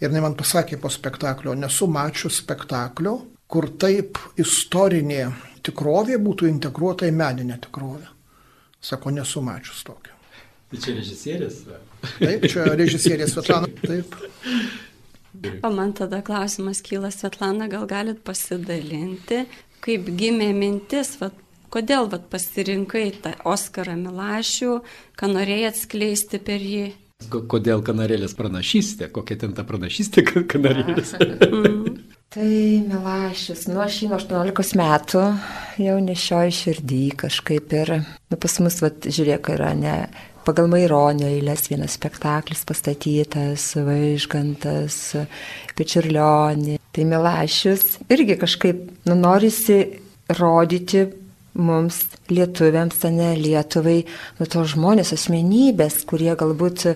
Ir 0.00 0.08
jinai 0.08 0.24
man 0.24 0.38
pasakė 0.38 0.80
po 0.80 0.88
spektaklio, 0.92 1.52
nesu 1.58 1.88
mačius 1.92 2.40
spektaklio, 2.40 3.18
kur 3.50 3.68
taip 3.80 4.18
istorinė 4.40 5.26
tikrovė 5.66 6.16
būtų 6.22 6.48
integruota 6.48 7.08
į 7.08 7.12
meninę 7.16 7.58
tikrovę. 7.66 8.08
Sako, 8.80 9.12
nesu 9.12 9.42
mačius 9.44 9.82
tokio. 9.84 10.14
Tai 10.70 10.78
čia 10.80 10.94
režisierės? 10.96 11.56
Taip, 12.16 12.46
čia 12.48 12.64
režisierės 12.78 13.32
Svetlana. 13.34 13.68
Taip. 13.82 14.14
O 15.62 15.70
man 15.70 15.92
tada 15.94 16.22
klausimas 16.26 16.82
kyla, 16.82 17.10
Svetlana, 17.14 17.68
gal 17.70 17.86
galit 17.90 18.22
pasidalinti, 18.26 19.44
kaip 19.84 20.08
gimė 20.18 20.50
mintis, 20.56 21.14
vat, 21.20 21.36
kodėl 21.70 22.10
vat, 22.10 22.26
pasirinkai 22.32 23.06
tą 23.22 23.36
Oskarą 23.48 23.94
Milašių, 24.00 24.80
ką 25.18 25.30
norėjai 25.30 25.70
atskleisti 25.70 26.42
per 26.42 26.64
jį. 26.64 26.88
Kodėl 27.30 27.82
kanarėlės 27.84 28.32
pranašystė, 28.34 29.10
kokia 29.12 29.36
ten 29.42 29.52
ta 29.54 29.66
pranašystė 29.68 30.24
kanarėlės? 30.50 31.14
mm. 31.20 32.00
Tai 32.30 32.46
Milašius, 32.86 33.64
nu 33.66 33.80
aš 33.82 33.96
jį 34.04 34.08
nuo 34.12 34.18
18 34.22 34.76
metų 34.78 35.22
jau 35.82 35.96
nešioju 35.98 36.52
širdį 36.54 37.00
kažkaip 37.24 37.72
ir, 37.74 37.90
nu 38.30 38.38
pas 38.38 38.54
mus, 38.62 38.76
vat, 38.84 39.08
žiūrėk, 39.10 39.50
yra 39.56 39.72
ne 39.74 39.94
pagal 40.46 40.68
Maironio 40.72 41.28
eilės 41.28 41.68
vienas 41.70 41.96
spektaklis 41.98 42.64
pastatytas, 42.68 43.70
Vaižgantas, 43.86 44.98
Pečirlionį. 45.78 46.78
Tai 46.90 47.06
Milašius 47.06 48.00
irgi 48.10 48.36
kažkaip 48.40 48.82
nu, 49.06 49.16
norisi 49.18 49.80
rodyti 50.38 51.06
mums 51.54 52.04
lietuviams, 52.30 53.02
ne 53.10 53.32
Lietuvai, 53.38 54.04
nu 54.38 54.46
to 54.46 54.64
žmonės, 54.66 55.12
asmenybės, 55.16 56.02
kurie 56.08 56.32
galbūt 56.38 56.86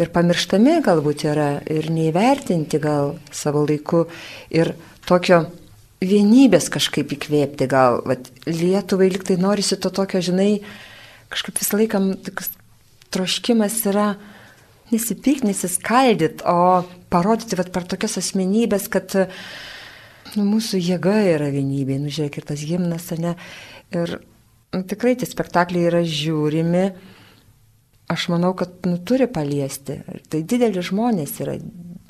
ir 0.00 0.10
pamirštami 0.14 0.80
galbūt 0.84 1.26
yra, 1.30 1.50
ir 1.70 1.90
neįvertinti 1.92 2.80
gal 2.82 3.14
savo 3.32 3.64
laiku, 3.68 4.06
ir 4.50 4.74
tokio 5.06 5.44
vienybės 6.04 6.68
kažkaip 6.72 7.14
įkvėpti 7.16 7.68
gal, 7.70 8.02
vat, 8.08 8.28
Lietuvai 8.48 9.10
liktai 9.12 9.38
norisi 9.40 9.78
to 9.80 9.92
tokio, 9.94 10.20
žinai, 10.24 10.58
kažkaip 11.32 11.60
visą 11.60 11.80
laiką 11.80 12.02
troškimas 13.14 13.78
yra 13.90 14.14
nesipykti, 14.92 15.48
nesiskaldyti, 15.48 16.44
o 16.46 16.84
parodyti 17.12 17.58
vat, 17.58 17.70
per 17.74 17.86
tokias 17.88 18.18
asmenybės, 18.20 18.88
kad 18.92 19.14
nu, 20.34 20.44
mūsų 20.44 20.80
jėga 20.82 21.16
yra 21.34 21.50
vienybė, 21.54 21.98
nu 22.02 22.12
žiūrėk 22.12 22.40
ir 22.40 22.48
tas 22.50 22.64
gimnas, 22.66 23.10
ne. 23.18 23.34
Ir 23.94 24.18
nu, 24.74 24.82
tikrai 24.90 25.14
tie 25.18 25.28
spektakliai 25.28 25.88
yra 25.90 26.02
žiūrimi, 26.04 26.84
aš 28.12 28.28
manau, 28.32 28.52
kad 28.58 28.84
nu, 28.88 28.98
turi 28.98 29.28
paliesti. 29.30 30.00
Tai 30.30 30.42
dideli 30.42 30.82
žmonės 30.84 31.38
yra, 31.44 31.56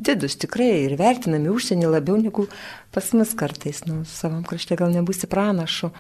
didus 0.04 0.38
tikrai 0.40 0.70
ir 0.86 0.96
vertinami 1.00 1.52
užsienį 1.52 1.92
labiau 1.92 2.18
negu 2.20 2.48
pas 2.94 3.12
mus 3.16 3.36
kartais, 3.38 3.84
nu, 3.88 4.02
savam 4.08 4.42
krašte 4.46 4.78
gal 4.80 4.92
nebūsi 4.94 5.30
pranašu. 5.30 5.92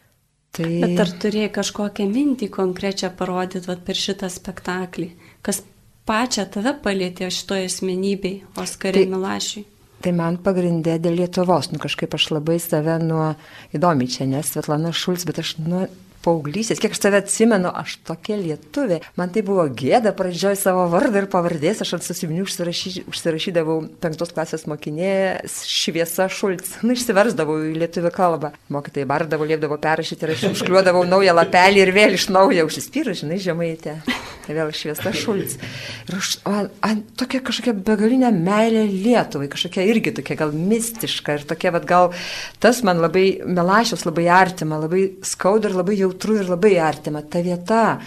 Tai... 0.54 0.70
Bet 0.84 1.00
ar 1.02 1.10
turėjai 1.22 1.50
kažkokią 1.54 2.06
mintį 2.10 2.48
konkrečią 2.54 3.10
parodyti 3.18 3.66
vat, 3.66 3.80
per 3.86 3.98
šitą 3.98 4.30
spektaklį, 4.30 5.08
kas 5.42 5.64
pačią 6.06 6.46
tave 6.54 6.76
palėtė 6.84 7.30
šitoje 7.34 7.70
asmenybei, 7.70 8.36
Oskarai 8.60 9.02
tai... 9.02 9.10
Milašiui? 9.10 9.64
Tai 10.04 10.12
man 10.12 10.36
pagrindė 10.44 10.98
dėl 11.00 11.16
Lietuvos, 11.16 11.70
nu 11.72 11.78
kažkaip 11.80 12.12
aš 12.12 12.26
labai 12.34 12.58
save 12.60 12.98
nuo 13.00 13.30
įdomi 13.72 14.04
čia, 14.12 14.26
nes 14.28 14.50
Svetlana 14.52 14.90
Šulc, 14.92 15.24
bet 15.24 15.40
aš 15.40 15.54
nuo 15.64 15.86
paauglysės, 16.24 16.80
kiek 16.82 16.94
aš 16.94 17.02
tave 17.04 17.20
atsimenu, 17.22 17.70
aš 17.70 17.98
tokia 18.06 18.38
lietuvė. 18.40 19.00
Man 19.20 19.32
tai 19.34 19.44
buvo 19.46 19.66
gėda 19.68 20.14
pradžioj 20.16 20.56
savo 20.60 20.86
vardą 20.92 21.22
ir 21.22 21.28
pavardės, 21.32 21.82
aš 21.84 21.96
ant 21.98 22.06
susiminių 22.06 22.46
užsirašy, 22.46 23.04
užsirašydavau 23.10 23.78
penktos 24.02 24.32
klasės 24.34 24.66
mokinė 24.70 25.14
šviesa 25.46 26.28
šulc. 26.32 26.70
Na, 26.84 26.96
išsiversdavau 26.96 27.58
į 27.70 27.74
lietuvių 27.82 28.12
kalbą. 28.14 28.54
Mokytai 28.74 29.06
bardavo, 29.08 29.46
liepdavo 29.48 29.78
perrašyti 29.82 30.26
ir 30.26 30.34
aš 30.36 30.46
užkliuodavau 30.52 31.04
naują 31.08 31.36
lapelį 31.36 31.84
ir 31.84 31.94
vėl 31.96 32.16
iš 32.18 32.30
naujo 32.32 32.68
užsispyrus, 32.68 33.22
žinai, 33.22 33.40
žemaitė. 33.42 33.98
Vėl 34.44 34.68
šviesa 34.76 35.08
šulc. 35.16 35.54
Ir 36.08 36.16
aš, 36.18 36.34
man, 36.44 36.68
man 36.84 37.00
tokia 37.16 37.40
kažkokia 37.44 37.72
begalinė 37.86 38.28
meilė 38.34 38.82
Lietuvai, 38.90 39.48
kažkokia 39.52 39.86
irgi 39.88 40.12
tokia 40.18 40.36
gal 40.36 40.52
mistiška 40.52 41.38
ir 41.38 41.46
tokia, 41.48 41.72
vad 41.72 41.86
gal 41.88 42.10
tas 42.60 42.82
man 42.84 43.00
labai 43.00 43.40
melašios, 43.48 44.04
labai 44.04 44.26
artima, 44.32 44.80
labai 44.82 45.06
skauda 45.24 45.70
ir 45.70 45.78
labai 45.78 45.96
jau 45.96 46.10
jautru 46.14 46.38
ir 46.38 46.48
labai 46.48 46.78
artima 46.78 47.22
ta 47.22 47.42
vieta. 47.42 47.98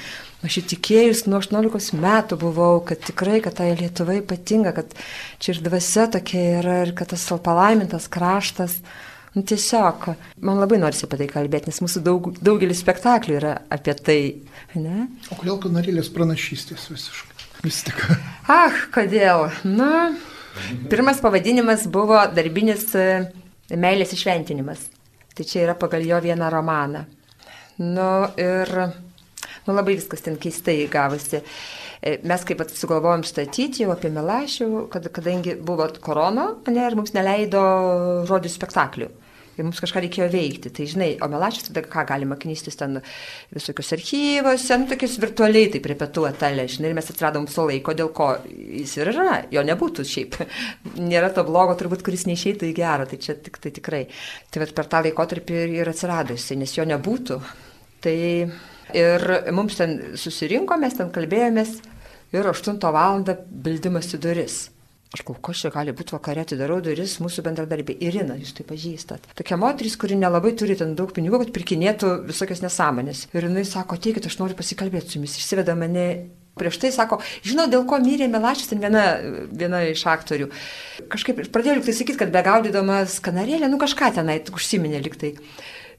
Aš 0.46 0.62
įtikėjus 0.62 1.26
nuo 1.28 1.39
18 1.41 1.98
metų 1.98 2.38
buvau, 2.39 2.80
kad 2.86 3.02
tikrai, 3.02 3.41
kad 3.41 3.58
tai 3.58 3.74
Lietuva 3.76 4.20
ypatinga, 4.20 4.72
kad 4.72 4.93
čia 5.41 5.56
ir 5.56 5.63
dvasia 5.65 6.08
tokia 6.13 6.60
yra 6.62 6.76
ir 6.86 6.93
kad 6.96 7.10
tas 7.10 7.26
palaimintas 7.43 8.08
kraštas. 8.08 8.78
Nu, 9.34 9.43
tiesiog, 9.43 10.13
man 10.41 10.62
labai 10.62 10.80
norisi 10.80 11.06
apie 11.06 11.17
tai 11.20 11.28
kalbėti, 11.30 11.70
nes 11.70 11.82
mūsų 11.84 12.02
daug, 12.06 12.30
daugelis 12.41 12.80
spektaklių 12.82 13.36
yra 13.38 13.56
apie 13.70 13.93
tai. 13.98 14.20
Ne? 14.78 15.10
O 15.30 15.38
kodėl 15.38 15.60
kanarėlės 15.62 16.10
pranašystės 16.13 16.88
visiškai? 16.89 17.36
Mistika. 17.65 18.17
Ach, 18.62 18.80
kodėl? 18.93 19.50
Na, 19.65 20.13
pirmas 20.89 21.22
pavadinimas 21.22 21.86
buvo 21.89 22.24
darbinis 22.34 22.88
e, 22.98 23.28
meilės 23.74 24.13
išventinimas. 24.17 24.88
Tai 25.38 25.46
čia 25.46 25.67
yra 25.67 25.78
pagal 25.78 26.06
jo 26.06 26.17
vieną 26.24 26.50
romaną. 26.50 27.06
Nu 27.77 28.09
ir 28.41 28.71
nu, 29.67 29.73
labai 29.75 29.97
viskas 29.99 30.23
ten 30.25 30.37
keistai 30.41 30.87
gavosi. 30.89 31.43
E, 32.01 32.17
mes 32.25 32.43
kaip 32.47 32.63
sugalvojom 32.73 33.25
statyti 33.25 33.83
jau 33.83 33.93
apie 33.93 34.09
Milašių, 34.13 34.87
kad, 34.93 35.05
kadangi 35.13 35.57
buvo 35.61 35.89
korona, 36.01 36.51
ne, 36.69 36.83
ir 36.83 36.97
mums 36.97 37.13
neleido 37.13 37.61
žodžių 38.29 38.53
spektaklių. 38.53 39.09
Ir 39.57 39.65
mums 39.65 39.79
kažką 39.81 40.03
reikėjo 40.03 40.27
veikti. 40.29 40.69
Tai 40.69 40.85
žinai, 40.85 41.07
o 41.17 41.27
Melašis 41.33 41.71
tada 41.71 41.81
ką 41.81 42.03
galima 42.11 42.35
knystis 42.37 42.77
ten 42.77 42.99
visokius 43.53 43.89
archyvose, 43.97 44.77
nu, 44.77 44.85
tokius 44.91 45.15
virtualiai 45.21 45.71
taip 45.73 45.89
repetuota, 45.89 46.51
žinai, 46.53 46.91
ir 46.91 46.97
mes 46.97 47.09
atradom 47.13 47.47
savo 47.49 47.71
laiko, 47.71 47.95
dėl 47.97 48.11
ko 48.13 48.29
jis 48.53 48.93
ir 48.99 49.11
yra, 49.15 49.39
jo 49.53 49.65
nebūtų 49.65 50.05
šiaip. 50.05 50.37
Nėra 51.09 51.33
to 51.33 51.45
blogo, 51.49 51.73
turbūt, 51.77 52.05
kuris 52.05 52.27
neišeitų 52.29 52.69
į 52.69 52.75
gerą, 52.77 53.09
tai 53.09 53.17
čia 53.21 53.37
tik 53.41 53.57
tai 53.63 53.73
tikrai. 53.73 54.03
Tai 54.53 54.61
bet 54.61 54.77
per 54.77 54.93
tą 54.93 55.01
laikotarpį 55.09 55.63
ir, 55.81 55.93
jisai, 55.97 56.61
nes 56.61 56.77
jo 56.77 56.85
nebūtų. 56.93 57.41
Tai 58.03 58.15
ir 58.93 59.27
mums 59.55 59.77
ten 59.79 59.99
susirinko, 60.19 60.77
mes 60.79 60.97
ten 60.97 61.12
kalbėjomės 61.13 61.77
ir 62.36 62.49
8 62.53 62.81
val. 62.93 63.23
bildimas 63.49 64.13
į 64.13 64.21
duris. 64.23 64.57
Aš 65.15 65.23
galvoju, 65.23 65.41
kas 65.47 65.62
čia 65.63 65.69
gali 65.71 65.93
būti 65.95 66.12
vakarė, 66.12 66.43
atidarau 66.43 66.81
duris 66.83 67.13
mūsų 67.23 67.43
bendradarbė. 67.45 67.93
Irina, 68.03 68.36
jūs 68.36 68.51
tai 68.57 68.65
pažįstat. 68.67 69.29
Tokia 69.39 69.55
moteris, 69.60 69.95
kuri 69.95 70.17
nelabai 70.19 70.51
turi 70.60 70.75
ten 70.75 70.97
daug 70.99 71.13
pinigų, 71.15 71.39
kad 71.45 71.53
pirkinėtų 71.55 72.10
visokias 72.27 72.60
nesąmonės. 72.65 73.23
Ir 73.31 73.47
jinai 73.47 73.63
sako, 73.65 73.95
teikit, 74.03 74.27
aš 74.27 74.36
noriu 74.41 74.57
pasikalbėti 74.60 75.13
su 75.13 75.17
jumis. 75.17 75.38
Išsiveda 75.39 75.77
mane 75.79 76.03
prieš 76.60 76.81
tai, 76.81 76.91
sako, 76.91 77.21
žinau, 77.45 77.69
dėl 77.71 77.86
ko 77.88 78.01
mirė 78.03 78.27
Melašis, 78.33 78.73
ten 78.73 78.83
viena, 78.83 79.05
viena 79.47 79.86
iš 79.88 80.03
aktorių. 80.12 80.49
Kažkaip 81.13 81.39
pradėjau 81.55 81.79
liktai 81.79 81.95
sakyti, 81.95 82.19
kad 82.19 82.33
begaudydamas 82.33 83.21
kanarėlę, 83.23 83.71
nu 83.71 83.79
kažką 83.79 84.12
tenai 84.19 84.41
užsiminė 84.51 84.99
liktai. 85.07 85.38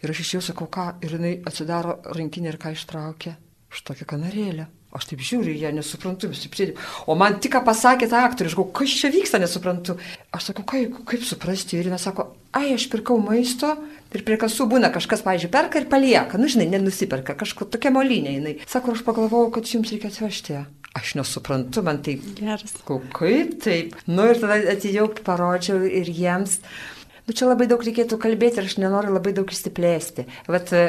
Ir 0.04 0.14
aš 0.14 0.24
išėjau, 0.24 0.44
sakau, 0.52 0.68
ką, 0.70 0.88
ir 1.02 1.18
jinai 1.18 1.37
atsidaro 1.48 1.98
rankinį 2.14 2.52
ir 2.52 2.58
ką 2.62 2.74
ištraukia. 2.76 3.37
Štokią 3.74 4.06
kanarėlę. 4.08 4.68
Aš 4.88 5.11
taip 5.11 5.20
žiūriu, 5.20 5.52
jie 5.52 5.68
nesuprantu, 5.76 6.30
vis 6.32 6.40
taip 6.40 6.54
sėdė. 6.56 6.74
O 7.04 7.16
man 7.18 7.37
tik 7.42 7.52
ką 7.52 7.61
pasakė 7.66 8.06
tą 8.08 8.22
aktorių, 8.24 8.48
aš 8.48 8.54
galvoju, 8.56 8.74
kas 8.78 8.94
čia 8.96 9.11
vyksta, 9.12 9.40
nesuprantu. 9.42 9.98
Aš 10.32 10.48
sakau, 10.48 10.64
kaip, 10.70 10.96
kaip 11.11 11.26
suprasti. 11.28 11.76
Ir 11.76 11.90
jis 11.90 12.06
sako, 12.08 12.30
ai, 12.56 12.70
aš 12.72 12.87
pirkau 12.88 13.18
maisto 13.20 13.74
ir 14.16 14.24
prie 14.24 14.38
kasų 14.40 14.70
būna 14.72 14.88
kažkas, 14.94 15.20
pavyzdžiui, 15.26 15.52
perka 15.52 15.82
ir 15.82 15.90
palieka. 15.92 16.40
Nu, 16.40 16.48
žinai, 16.48 16.70
nenusiperka, 16.72 17.37
kažkokia 17.37 17.76
tokia 17.76 17.92
molinė 17.92 18.38
jinai. 18.38 18.56
Sako, 18.64 18.96
aš 18.96 19.04
pagalvojau, 19.04 19.52
kad 19.58 19.68
jums 19.68 19.92
reikia 19.92 20.08
atvežti. 20.08 20.62
Aš 20.96 21.18
nesuprantu, 21.20 21.84
man 21.84 22.00
tai... 22.02 22.16
Geras. 22.40 22.72
Kaip 22.88 23.58
taip? 23.62 23.92
Nu 24.08 24.24
ir 24.32 24.40
tada 24.40 24.56
atėjau, 24.72 25.11
parodžiau 25.26 25.84
ir 25.84 26.08
jiems. 26.08 26.62
Nu, 27.28 27.34
čia 27.36 27.50
labai 27.50 27.66
daug 27.68 27.82
reikėtų 27.84 28.16
kalbėti 28.22 28.62
ir 28.62 28.70
aš 28.70 28.78
nenoriu 28.80 29.12
labai 29.12 29.34
daug 29.36 29.50
išsiplėsti. 29.52 30.24
Vat 30.48 30.70
e, 30.72 30.86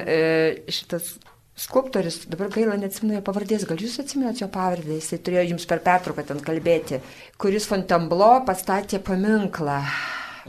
šitas 0.72 1.18
skulptorius, 1.60 2.22
dabar 2.32 2.48
gaila 2.54 2.78
neatsimenu 2.80 3.18
jo 3.18 3.24
pavardės, 3.28 3.66
gal 3.68 3.82
jūs 3.84 3.98
atsimenat 4.00 4.40
jo 4.40 4.48
pavardę, 4.54 4.96
jisai 4.96 5.20
turėjo 5.20 5.50
jums 5.50 5.68
per 5.68 5.82
pertrauką 5.84 6.24
ten 6.30 6.40
kalbėti, 6.46 7.02
kuris 7.42 7.68
Fontainebleau 7.68 8.46
pastatė 8.48 9.02
paminklą. 9.04 9.82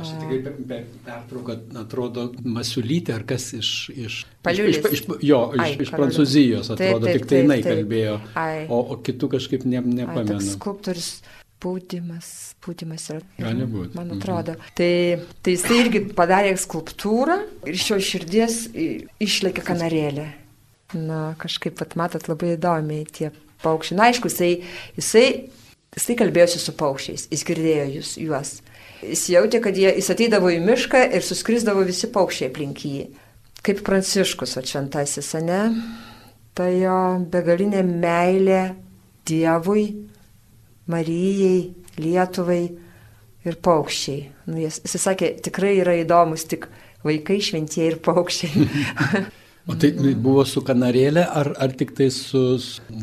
Aš 0.01 0.13
tikrai 0.15 0.39
per, 0.45 0.55
per 0.71 0.85
pertrauką 1.05 1.57
atrodo 1.83 2.29
Masiulytė 2.47 3.17
ar 3.19 3.27
kas 3.29 3.51
iš... 3.59 3.73
iš 3.91 4.21
Paliulis. 4.47 4.79
Iš, 4.79 4.95
iš, 4.95 5.03
jo, 5.27 5.41
iš, 5.59 5.65
Ai, 5.65 5.73
iš 5.83 5.91
Prancūzijos 5.97 6.71
atrodo, 6.71 7.03
taip, 7.03 7.09
taip, 7.09 7.19
tik 7.19 7.29
tai 7.33 7.43
jinai 7.43 7.59
kalbėjo, 7.67 8.15
Ai. 8.39 8.63
o, 8.71 8.79
o 8.95 9.01
kitų 9.03 9.35
kažkaip 9.35 9.67
ne, 9.67 9.83
nepamenu. 9.83 10.39
Ai, 10.39 10.55
skulptorius 10.55 11.13
Pūdymas, 11.61 12.50
pūdymas 12.65 13.07
yra. 13.13 13.23
Gali 13.39 13.67
būti. 13.69 13.95
Man 13.97 14.11
mhm. 14.11 14.21
atrodo. 14.21 14.57
Mhm. 14.57 14.75
Tai, 14.79 14.93
tai 15.45 15.57
jis 15.57 15.67
irgi 15.77 16.05
padarė 16.17 16.55
skulptūrą 16.61 17.39
ir 17.67 17.77
iš 17.77 17.89
jo 17.93 18.01
širdies 18.11 18.61
išlėkė 19.21 19.65
kanarėlė. 19.67 20.29
Na, 20.97 21.37
kažkaip, 21.39 21.77
pat 21.79 21.95
matot, 21.99 22.27
labai 22.27 22.57
įdomiai 22.57 23.07
tie 23.07 23.31
paukščiai. 23.63 23.99
Na, 23.99 24.09
aišku, 24.11 24.31
jisai, 24.31 24.51
jisai, 24.97 25.27
jisai 25.95 26.17
kalbėjosi 26.19 26.59
su 26.63 26.75
paukščiais, 26.79 27.29
jis 27.31 27.47
girdėjo 27.47 27.87
jūs, 27.95 28.13
juos. 28.25 28.53
Jis 29.01 29.23
jautė, 29.33 29.63
kad 29.65 29.79
jie, 29.79 29.89
jis 29.97 30.11
ateidavo 30.13 30.51
į 30.53 30.59
mišką 30.65 31.05
ir 31.15 31.25
suskrisdavo 31.25 31.85
visi 31.87 32.11
paukščiai 32.13 32.51
aplink 32.51 32.83
jį. 32.85 33.07
Kaip 33.65 33.85
pranciškus, 33.87 34.57
o 34.59 34.65
šventasis, 34.67 35.31
ne? 35.45 35.63
Tai 36.57 36.71
jo 36.75 37.01
begalinė 37.31 37.85
meilė 37.87 38.63
Dievui 39.29 39.85
Marijai, 40.91 41.71
Lietuvai 42.01 42.63
ir 43.47 43.61
paukščiai. 43.65 44.25
Nu, 44.51 44.59
jis, 44.61 44.81
jis 44.85 45.05
sakė, 45.05 45.35
tikrai 45.45 45.77
yra 45.81 45.97
įdomus 46.03 46.47
tik 46.51 46.69
vaikai, 47.07 47.41
šventieji 47.45 47.95
ir 47.95 48.01
paukščiai. 48.05 48.67
O 49.69 49.75
tai 49.79 49.91
buvo 50.19 50.43
su 50.49 50.63
kanarėlė 50.67 51.23
ar, 51.37 51.51
ar 51.63 51.75
tik 51.79 51.93
tai 51.95 52.07
su, 52.15 52.41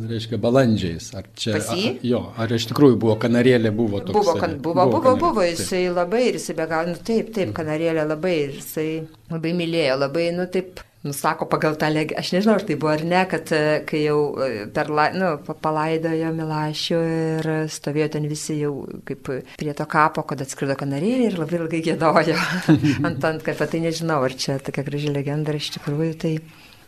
reiškia, 0.10 0.40
balandžiais? 0.42 1.12
Ar 1.16 1.28
čia? 1.38 1.54
Ar, 1.60 1.84
jo, 2.04 2.22
ar 2.36 2.54
iš 2.58 2.66
tikrųjų 2.72 2.98
buvo 3.04 3.16
kanarėlė, 3.22 3.72
buvo 3.78 4.02
toks? 4.02 4.18
Buvo, 4.18 4.34
kan, 4.42 4.58
buvo, 4.64 4.88
buvo, 4.90 5.04
buvo, 5.06 5.14
buvo, 5.22 5.46
jisai 5.46 5.86
taip. 5.86 5.96
labai 6.00 6.24
ir 6.32 6.40
jisai 6.40 6.58
be 6.58 6.68
galo, 6.72 6.96
nu 6.96 7.06
taip, 7.08 7.30
taip, 7.36 7.54
kanarėlė 7.56 8.08
labai 8.10 8.34
ir 8.42 8.58
jisai 8.58 8.88
labai 9.32 9.54
mylėjo, 9.62 10.00
labai, 10.02 10.26
nu 10.36 10.48
taip, 10.52 10.82
nusako 11.06 11.46
pagal 11.50 11.78
tą 11.80 11.90
legendą, 11.94 12.20
aš 12.22 12.32
nežinau, 12.34 12.56
ar 12.58 12.66
tai 12.68 12.78
buvo 12.80 12.92
ar 12.94 13.04
ne, 13.06 13.24
kad 13.30 13.52
e, 13.56 13.62
kai 13.88 14.02
jau 14.04 14.20
e, 14.42 14.66
per, 14.74 14.90
nu, 15.16 15.32
palaidojo 15.62 16.32
Milašių 16.38 17.02
ir 17.14 17.50
stovėjo 17.72 18.10
ten 18.16 18.28
visi 18.30 18.58
jau 18.62 18.74
kaip 19.08 19.30
prie 19.60 19.76
to 19.78 19.88
kapo, 19.90 20.24
kad 20.28 20.42
atskrido 20.44 20.78
kanarėlė 20.80 21.32
ir 21.32 21.38
labai 21.42 21.62
ilgai 21.62 21.84
gėdojo 21.86 22.38
ant 23.08 23.28
ant 23.30 23.46
kapą, 23.46 23.70
tai 23.70 23.84
nežinau, 23.86 24.24
ar 24.26 24.34
čia 24.34 24.58
tokia 24.64 24.86
graži 24.88 25.14
legenda 25.14 25.56
iš 25.58 25.72
tikrųjų. 25.78 26.16
Tai... 26.24 26.34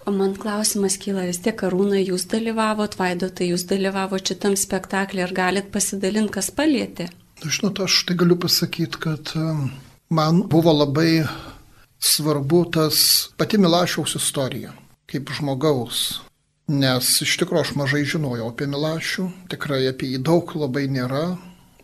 O 0.09 0.15
man 0.15 0.33
klausimas 0.39 0.97
kyla, 1.01 1.27
vis 1.29 1.41
tiek 1.45 1.57
Karūna, 1.59 1.99
jūs 2.01 2.25
dalyvavot, 2.31 2.97
Vaidotai, 2.97 3.51
jūs 3.51 3.67
dalyvavote 3.69 4.33
šitam 4.33 4.57
spektaklį, 4.57 5.25
ar 5.27 5.35
galit 5.37 5.69
pasidalinti, 5.73 6.33
kas 6.39 6.49
palėtė? 6.55 7.09
Nu, 7.43 7.51
žinot, 7.53 7.83
aš 7.85 8.01
tai 8.09 8.17
galiu 8.19 8.35
pasakyti, 8.39 8.99
kad 8.99 9.31
man 10.11 10.41
buvo 10.51 10.73
labai 10.75 11.21
svarbu 11.99 12.63
tas 12.71 13.29
pati 13.37 13.57
Milašiaus 13.57 14.15
istorija, 14.15 14.73
kaip 15.05 15.29
žmogaus. 15.37 16.21
nes 16.69 17.07
iš 17.25 17.31
tikrųjų 17.41 17.63
aš 17.65 17.71
mažai 17.79 18.03
žinojau 18.05 18.51
apie 18.51 18.67
Milašių, 18.69 19.23
tikrai 19.49 19.87
apie 19.89 20.11
jį 20.13 20.19
daug 20.21 20.51
labai 20.53 20.85
nėra, 20.85 21.39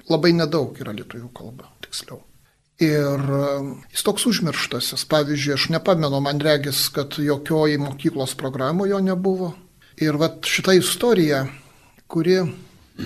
labai 0.10 0.30
nedaug 0.38 0.78
yra 0.78 0.94
lietuvių 0.94 1.32
kalba, 1.34 1.72
tiksliau. 1.82 2.22
Ir 2.78 3.22
um, 3.34 3.70
jis 3.90 4.04
toks 4.06 4.28
užmirštas, 4.30 4.92
jis, 4.94 5.06
pavyzdžiui, 5.10 5.54
aš 5.56 5.70
nepamenu, 5.74 6.20
man 6.22 6.42
regis, 6.44 6.90
kad 6.94 7.16
jokioji 7.18 7.80
mokyklos 7.82 8.36
programoje 8.38 8.92
jo 8.92 9.00
nebuvo. 9.00 9.54
Ir 10.04 10.20
vat 10.20 10.44
šita 10.44 10.76
istorija, 10.76 11.46
kuri 12.12 12.42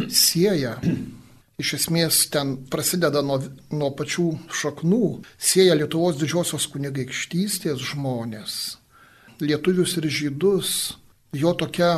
sieja, 0.10 0.76
iš 1.60 1.74
esmės 1.80 2.24
ten 2.34 2.56
prasideda 2.72 3.22
nuo, 3.26 3.40
nuo 3.76 3.92
pačių 3.98 4.30
šaknų, 4.62 5.04
sieja 5.36 5.76
Lietuvos 5.78 6.20
didžiosios 6.22 6.70
kunigaikštystės 6.72 7.84
žmonės, 7.92 8.54
lietuvius 9.44 9.98
ir 10.00 10.08
žydus, 10.08 10.74
jo 11.36 11.54
tokia 11.60 11.98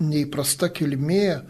neįprasta 0.00 0.70
kilmė, 0.72 1.42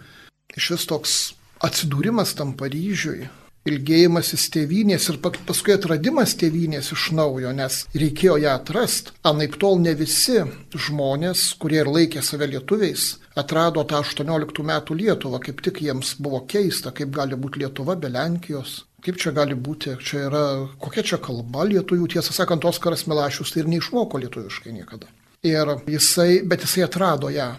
iš 0.58 0.72
vis 0.74 0.88
toks 0.90 1.18
atsidūrimas 1.62 2.34
tam 2.38 2.56
Paryžiui, 2.58 3.28
ilgėjimasis 3.68 4.48
tėvynės 4.54 5.06
ir 5.12 5.18
paskui 5.22 5.74
atradimas 5.76 6.34
tėvynės 6.40 6.90
iš 6.96 7.10
naujo, 7.16 7.52
nes 7.54 7.84
reikėjo 7.94 8.38
ją 8.40 8.54
atrasti. 8.56 9.14
Anaip 9.28 9.58
tol 9.60 9.78
ne 9.82 9.92
visi 9.94 10.40
žmonės, 10.74 11.50
kurie 11.60 11.82
ir 11.82 11.90
laikė 11.92 12.24
save 12.24 12.48
lietuviais, 12.54 13.19
atrado 13.38 13.84
tą 13.84 14.02
18 14.02 14.64
metų 14.66 14.96
Lietuvą, 14.98 15.40
kaip 15.42 15.62
tik 15.62 15.82
jiems 15.84 16.16
buvo 16.18 16.42
keista, 16.50 16.92
kaip 16.92 17.12
gali 17.14 17.38
būti 17.38 17.62
Lietuva 17.62 17.96
be 17.96 18.10
Lenkijos. 18.10 18.84
Kaip 19.00 19.16
čia 19.16 19.32
gali 19.32 19.54
būti, 19.56 19.94
čia 20.04 20.26
yra, 20.26 20.42
kokia 20.80 21.02
čia 21.06 21.18
kalba 21.22 21.64
lietuvių, 21.64 22.04
tiesą 22.12 22.34
sakant, 22.36 22.66
Oskaras 22.68 23.06
Milašius 23.08 23.54
tai 23.54 23.62
ir 23.62 23.70
neišmoko 23.72 24.20
lietuviškai 24.20 24.74
niekada. 24.74 25.08
Ir 25.40 25.70
jisai, 25.88 26.42
bet 26.44 26.66
jisai 26.66 26.84
atrado 26.84 27.30
ją, 27.32 27.54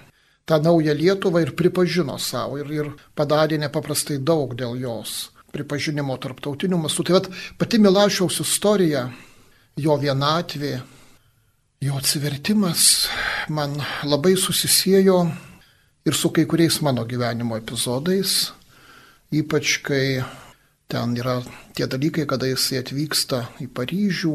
tą 0.45 0.59
naują 0.61 0.93
Lietuvą 0.93 1.41
ir 1.41 1.55
pripažino 1.57 2.19
savo 2.21 2.59
ir, 2.61 2.69
ir 2.69 2.91
padarė 3.17 3.57
nepaprastai 3.57 4.19
daug 4.21 4.53
dėl 4.53 4.77
jos 4.83 5.31
pripažinimo 5.51 6.13
tarptautiniu 6.21 6.77
mastu. 6.77 7.03
Tai 7.03 7.23
pati 7.57 7.81
Milašiaus 7.81 8.37
istorija, 8.45 9.07
jo 9.81 9.97
vienatvė, 9.97 10.75
jo 11.81 11.97
atsivertimas 11.97 13.07
man 13.49 13.79
labai 14.05 14.37
susisiejo 14.37 15.23
ir 16.05 16.17
su 16.17 16.31
kai 16.33 16.45
kuriais 16.45 16.81
mano 16.81 17.05
gyvenimo 17.05 17.57
epizodais, 17.57 18.51
ypač 19.31 19.79
kai 19.85 20.23
ten 20.91 21.15
yra 21.15 21.39
tie 21.75 21.87
dalykai, 21.87 22.27
kada 22.27 22.49
jisai 22.49 22.81
atvyksta 22.81 23.45
į 23.63 23.69
Paryžių, 23.71 24.33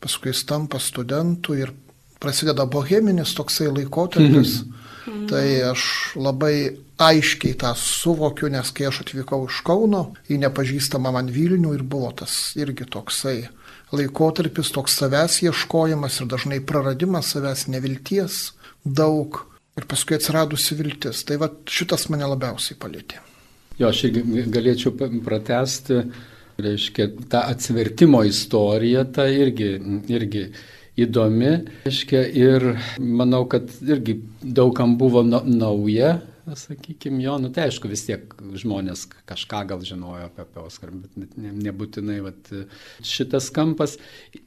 paskui 0.00 0.30
jis 0.30 0.44
tampa 0.46 0.78
studentu 0.78 1.56
ir 1.58 1.72
prasideda 2.20 2.66
boheminis 2.66 3.34
toksai 3.34 3.70
laikotarpis. 3.72 4.60
Mhm. 4.62 5.26
Tai 5.30 5.46
aš 5.70 5.82
labai 6.20 6.76
aiškiai 7.00 7.56
tą 7.58 7.72
suvokiu, 7.78 8.50
nes 8.52 8.70
kai 8.76 8.90
aš 8.90 9.00
atvykau 9.06 9.46
iš 9.48 9.62
Kauno 9.66 10.10
į 10.30 10.36
nepažįstamą 10.44 11.12
man 11.16 11.30
Vilnių 11.32 11.72
ir 11.74 11.82
buvo 11.82 12.12
tas 12.12 12.52
irgi 12.60 12.84
toksai 12.84 13.48
laikotarpis, 13.96 14.70
toks 14.70 14.98
savęs 15.00 15.40
ieškojimas 15.48 16.20
ir 16.20 16.28
dažnai 16.30 16.60
praradimas 16.62 17.32
savęs 17.32 17.66
nevilties 17.72 18.52
daug 18.84 19.40
ir 19.80 19.88
paskui 19.90 20.18
atsiradusi 20.18 20.76
viltis. 20.78 21.24
Tai 21.26 21.40
va 21.42 21.50
šitas 21.68 22.08
mane 22.12 22.28
labiausiai 22.30 22.78
palėtė. 22.80 23.20
Jo, 23.80 23.88
aš 23.88 24.04
galėčiau 24.52 24.92
pratesti, 25.24 26.02
reiškia, 26.60 27.06
tą 27.32 27.46
atsivertimo 27.54 28.20
istoriją, 28.28 29.06
tą 29.16 29.24
irgi, 29.32 29.70
irgi 30.12 30.44
įdomi, 31.00 31.52
reiškia, 31.86 32.24
ir 32.36 32.66
manau, 33.00 33.46
kad 33.48 33.70
irgi 33.86 34.18
daugam 34.42 34.98
buvo 35.00 35.22
nauja 35.24 36.18
sakykime, 36.58 37.20
jo, 37.24 37.36
nu 37.42 37.50
tai 37.54 37.68
aišku, 37.68 37.88
vis 37.90 38.02
tiek 38.06 38.34
žmonės 38.60 39.06
kažką 39.28 39.62
gal 39.70 39.84
žinojo 39.86 40.26
apie, 40.28 40.44
apie 40.44 40.62
Oskarą, 40.62 40.96
bet 41.04 41.36
ne, 41.40 41.52
nebūtinai 41.66 42.18
vat, 42.24 42.50
šitas 43.06 43.50
kampas. 43.54 43.96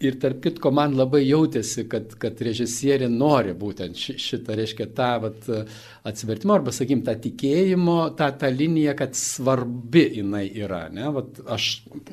Ir 0.04 0.18
tarp 0.22 0.42
kitko, 0.44 0.72
man 0.76 0.96
labai 0.98 1.24
jautėsi, 1.24 1.86
kad, 1.92 2.16
kad 2.22 2.42
režisierė 2.44 3.10
nori 3.12 3.56
būtent 3.58 3.98
šitą, 3.98 4.58
reiškia, 4.60 4.90
tą 4.98 5.10
vat, 5.26 5.50
atsivertimo 6.08 6.58
arba, 6.58 6.74
sakykim, 6.76 7.04
tą 7.08 7.16
tikėjimo, 7.24 7.98
tą, 8.20 8.30
tą 8.42 8.52
liniją, 8.54 8.96
kad 9.00 9.18
svarbi 9.18 10.06
jinai 10.20 10.46
yra. 10.64 10.86
Ne? 10.94 11.08
Vat, 11.16 11.42
aš, 11.56 11.70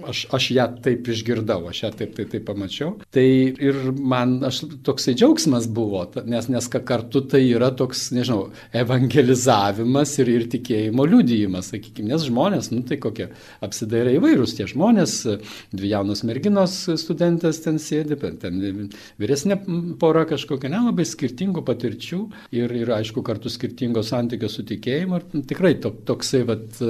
aš, 0.06 0.24
aš 0.36 0.50
ją 0.56 0.68
taip 0.84 1.10
išgirdau, 1.10 1.64
aš 1.70 1.84
ją 1.84 1.92
taip, 2.02 2.14
taip, 2.18 2.30
taip 2.34 2.46
pamačiau. 2.48 2.94
Tai 3.12 3.26
ir 3.26 3.82
man 3.98 4.38
aš, 4.46 4.62
toksai 4.86 5.16
džiaugsmas 5.18 5.68
buvo, 5.70 6.06
nes, 6.24 6.50
nes 6.52 6.70
kartu 6.70 7.24
tai 7.30 7.42
yra 7.50 7.70
toks, 7.76 8.08
nežinau, 8.14 8.50
evangelizavimas 8.76 9.79
bendravimas 9.80 10.12
ir, 10.18 10.28
ir 10.28 10.46
tikėjimo 10.50 11.04
liudijimas, 11.08 11.70
sakykime, 11.72 12.10
nes 12.12 12.24
žmonės, 12.26 12.70
nu 12.72 12.82
tai 12.86 12.98
kokie 13.00 13.30
apsidaira 13.60 14.12
įvairūs 14.16 14.56
tie 14.56 14.66
žmonės, 14.68 15.26
dvi 15.72 15.90
jaunos 15.92 16.22
merginos 16.24 16.76
studentės 17.00 17.60
ten 17.64 17.78
sėdi, 17.78 18.16
ten 18.40 18.90
vyresnė 19.20 19.58
pora 20.00 20.26
kažkokia 20.28 20.70
nelabai 20.70 21.04
skirtingų 21.08 21.64
patirčių 21.66 22.20
ir, 22.52 22.72
ir 22.72 22.92
aišku, 22.96 23.22
kartu 23.22 23.50
skirtingo 23.50 24.02
santykio 24.02 24.50
su 24.50 24.64
tikėjimu 24.68 25.20
ir 25.20 25.46
tikrai 25.50 25.74
to, 25.80 25.92
toksai 26.06 26.42
vat, 26.48 26.80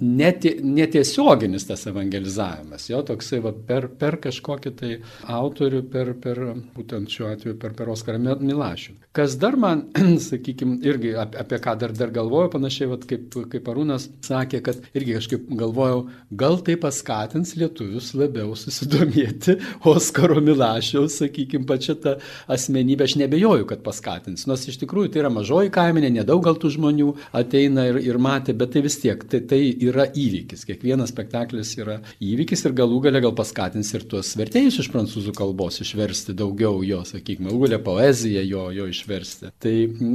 netie, 0.00 0.58
netiesioginis 0.62 1.68
tas 1.68 1.86
evangelizavimas, 1.90 2.88
jo 2.90 3.02
toksai 3.06 3.42
vat, 3.44 3.62
per, 3.68 3.88
per 3.98 4.18
kažkokį 4.28 4.74
tai 4.78 4.94
autorių, 5.28 5.84
per, 5.92 6.14
per 6.22 6.42
būtent 6.76 7.10
šiuo 7.12 7.32
atveju 7.32 7.58
per, 7.60 7.76
per 7.76 7.92
Oskarą 7.92 8.20
Milašių. 8.38 8.98
Kas 9.16 9.34
dar 9.40 9.56
man, 9.58 9.88
sakykime, 10.28 10.78
irgi 10.86 11.14
apie, 11.18 11.40
apie 11.42 11.58
ką 11.62 11.74
dar, 11.80 11.94
dar 11.96 12.12
galvoju, 12.14 12.27
galvoju 12.28 12.50
panašiai, 12.52 12.88
vat, 12.90 13.04
kaip, 13.08 13.32
kaip 13.52 13.68
Arūnas 13.72 14.08
sakė, 14.24 14.60
kad 14.64 14.80
irgi 14.96 15.16
kažkaip 15.16 15.46
galvojau, 15.58 16.02
gal 16.38 16.58
tai 16.64 16.76
paskatins 16.80 17.54
lietuvius 17.56 18.12
labiau 18.18 18.52
susidomėti 18.58 19.56
Oskaro 19.88 20.42
Milašiaus, 20.44 21.18
sakykime, 21.22 21.66
pačia 21.68 21.96
tą 21.96 22.16
asmenybę, 22.50 23.06
aš 23.08 23.16
nebejoju, 23.22 23.66
kad 23.70 23.82
paskatins. 23.86 24.46
Nors 24.50 24.66
iš 24.68 24.78
tikrųjų 24.82 25.12
tai 25.14 25.22
yra 25.22 25.32
mažoji 25.32 25.72
kaiminė, 25.74 26.12
nedaug 26.20 26.42
gal 26.44 26.58
tų 26.60 26.74
žmonių 26.76 27.14
ateina 27.36 27.88
ir, 27.88 28.00
ir 28.04 28.20
matė, 28.20 28.54
bet 28.58 28.74
tai 28.76 28.84
vis 28.84 28.98
tiek, 29.00 29.24
tai, 29.30 29.40
tai 29.48 29.60
yra 29.88 30.08
įvykis. 30.12 30.66
Kiekvienas 30.68 31.12
spektaklis 31.14 31.74
yra 31.80 31.98
įvykis 32.24 32.66
ir 32.68 32.76
galų 32.78 33.00
gale 33.08 33.22
gal 33.24 33.34
paskatins 33.38 33.94
ir 33.96 34.04
tuos 34.10 34.34
vertėjus 34.38 34.82
iš 34.84 34.90
prancūzų 34.92 35.34
kalbos 35.38 35.80
išversti 35.84 36.36
daugiau 36.36 36.82
jo, 36.86 37.00
sakykime, 37.08 37.48
galų 37.48 37.64
gale 37.66 37.80
poeziją 37.88 38.44
jo, 38.44 38.68
jo 38.76 38.88
išversti. 38.92 39.52
Tai 39.62 39.74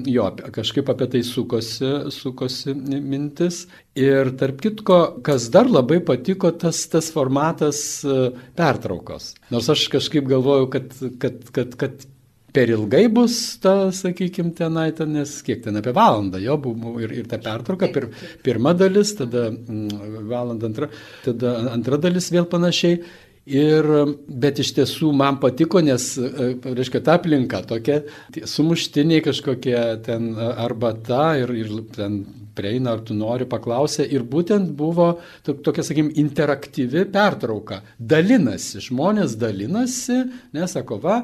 jo, 0.09 0.29
kažkaip 0.53 0.91
apie 0.93 1.09
tai 1.15 1.23
sukosi, 1.27 1.89
sukosi 2.11 2.73
mintis. 2.75 3.63
Ir 3.95 4.33
tarp 4.39 4.61
kitko, 4.63 4.99
kas 5.25 5.49
dar 5.53 5.69
labai 5.69 5.99
patiko, 6.05 6.51
tas, 6.57 6.81
tas 6.89 7.11
formatas 7.13 7.83
e, 8.03 8.31
pertraukos. 8.57 9.33
Nors 9.53 9.69
aš 9.69 9.85
kažkaip 9.93 10.25
galvoju, 10.29 10.71
kad, 10.73 10.89
kad, 11.21 11.39
kad, 11.53 11.77
kad 11.79 12.07
per 12.53 12.69
ilgai 12.69 13.07
bus 13.09 13.35
ta, 13.61 13.89
sakykime, 13.95 14.53
tenai, 14.57 14.91
ten, 14.97 15.13
nes 15.17 15.31
kiek 15.45 15.63
ten 15.65 15.79
apie 15.79 15.93
valandą 15.95 16.41
jo 16.41 16.57
buvo 16.61 16.95
ir, 17.01 17.13
ir 17.21 17.29
ta 17.29 17.39
pertrauka, 17.41 17.89
pir, 17.93 18.09
pirma 18.45 18.75
dalis, 18.77 19.15
tada 19.17 19.47
mm, 19.49 20.27
valanda 20.29 20.69
antra, 20.69 20.89
tada 21.25 21.55
antra 21.73 21.97
dalis 22.01 22.29
vėl 22.33 22.45
panašiai. 22.49 23.01
Ir, 23.43 23.87
bet 24.27 24.61
iš 24.63 24.69
tiesų 24.77 25.09
man 25.19 25.35
patiko, 25.41 25.81
nes, 25.83 26.13
e, 26.15 26.53
reiškia, 26.63 27.01
ta 27.03 27.17
aplinka 27.19 27.59
tokia, 27.67 27.99
sumuštiniai 28.47 29.23
kažkokie 29.25 29.75
ten 30.05 30.29
arbata 30.39 31.33
ir, 31.41 31.51
ir 31.65 31.73
ten 31.91 32.21
prieina, 32.55 32.93
ar 32.93 33.03
tu 33.05 33.15
nori, 33.17 33.47
paklausė. 33.49 34.05
Ir 34.13 34.25
būtent 34.29 34.71
buvo 34.77 35.09
tokia, 35.45 35.85
sakykim, 35.85 36.11
interaktyvi 36.21 37.05
pertrauka. 37.13 37.81
Dalinasi, 37.97 38.81
žmonės 38.87 39.37
dalinasi, 39.39 40.19
nesako, 40.55 40.99
va, 41.03 41.19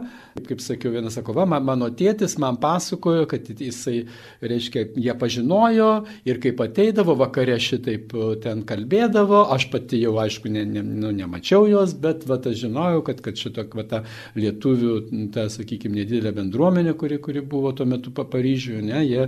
kaip 0.47 0.61
sakiau, 0.63 0.93
vienas 0.93 1.17
sako, 1.17 1.33
va, 1.37 1.45
mano 1.45 1.89
tėtis 1.95 2.37
man 2.41 2.57
pasakojo, 2.61 3.25
kad 3.29 3.47
jisai, 3.49 4.03
reiškia, 4.41 4.85
jie 4.99 5.15
pažinojo 5.19 5.89
ir 6.27 6.39
kaip 6.43 6.61
ateidavo, 6.63 7.15
vakare 7.19 7.57
šitaip 7.61 8.13
e, 8.13 8.27
ten 8.43 8.63
kalbėdavo, 8.67 9.45
aš 9.55 9.69
pati 9.73 10.01
jau, 10.03 10.15
aišku, 10.21 10.51
ne, 10.53 10.65
ne, 10.67 10.83
nu, 10.83 11.11
nemačiau 11.15 11.67
jos, 11.69 11.95
bet, 11.99 12.25
va, 12.29 12.39
aš 12.39 12.63
žinojau, 12.63 13.03
kad, 13.07 13.23
kad 13.25 13.39
šito, 13.39 13.65
va, 13.75 13.85
ta 13.89 14.03
lietuvių, 14.39 14.95
ta, 15.35 15.47
sakykime, 15.51 16.01
nedidelė 16.01 16.33
bendruomenė, 16.39 16.95
kuri, 16.99 17.19
kuri 17.23 17.43
buvo 17.45 17.73
tuo 17.75 17.87
metu 17.89 18.13
Paryžiuje, 18.19 18.81
ne, 18.83 18.99
jie 19.07 19.27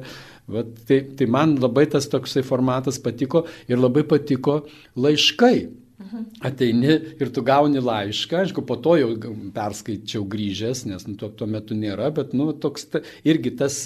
Vat, 0.51 0.73
tai, 0.87 1.01
tai 1.17 1.27
man 1.31 1.55
labai 1.61 1.87
tas 1.91 2.09
toksai 2.11 2.43
formatas 2.47 2.99
patiko 3.01 3.45
ir 3.69 3.79
labai 3.81 4.03
patiko 4.07 4.61
laiškai. 4.95 5.81
Mhm. 6.01 6.23
Ateini 6.41 6.93
ir 7.21 7.29
tu 7.33 7.43
gauni 7.45 7.81
laišką, 7.83 8.39
aišku, 8.41 8.63
po 8.65 8.77
to 8.81 8.95
jau 8.97 9.09
perskaičiau 9.53 10.25
grįžęs, 10.31 10.85
nes 10.89 11.05
nu, 11.07 11.13
tuo, 11.19 11.29
tuo 11.29 11.47
metu 11.49 11.77
nėra, 11.77 12.09
bet 12.15 12.33
nu, 12.37 12.49
toks 12.57 12.87
ta, 12.89 13.03
irgi 13.27 13.53
tas, 13.59 13.77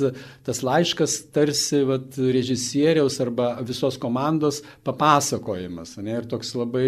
tas 0.47 0.63
laiškas 0.63 1.17
tarsi 1.35 1.83
vat, 1.87 2.15
režisieriaus 2.15 3.19
arba 3.25 3.51
visos 3.67 3.99
komandos 4.01 4.61
papasakojimas. 4.87 5.97
Ne, 5.99 6.21
ir 6.21 6.29
toks 6.31 6.53
labai, 6.55 6.85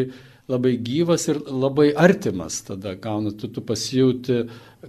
labai 0.48 0.78
gyvas 0.80 1.28
ir 1.28 1.42
labai 1.44 1.90
artimas 1.92 2.62
tada 2.68 2.96
gauna, 2.96 3.36
tu, 3.36 3.52
tu 3.52 3.64
pasijauti, 3.68 4.46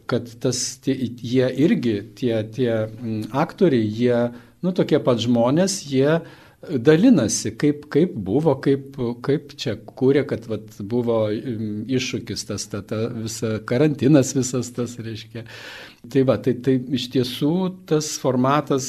kad 0.07 0.31
tas, 0.42 0.62
tie, 0.85 0.94
jie 1.18 1.48
irgi, 1.66 1.98
tie, 2.18 2.37
tie 2.55 2.72
m, 2.87 3.24
aktoriai, 3.35 3.90
jie 3.90 4.20
nu, 4.64 4.75
tokie 4.77 5.01
pat 5.03 5.21
žmonės, 5.23 5.81
jie 5.88 6.21
dalinasi, 6.66 7.53
kaip, 7.59 7.85
kaip 7.92 8.14
buvo, 8.27 8.57
kaip, 8.62 8.97
kaip 9.23 9.53
čia 9.61 9.77
kūrė, 9.79 10.25
kad 10.29 10.49
vat, 10.51 10.66
buvo 10.83 11.21
iššūkis 11.31 12.49
tas, 12.49 12.66
ta, 12.71 12.83
ta 12.83 13.05
visa 13.14 13.59
karantinas 13.68 14.35
visas 14.35 14.73
tas, 14.75 14.97
reiškia. 14.99 15.44
Tai 16.09 16.23
va, 16.29 16.37
tai, 16.40 16.55
tai 16.64 16.77
iš 16.97 17.09
tiesų 17.12 17.53
tas 17.88 18.11
formatas 18.21 18.87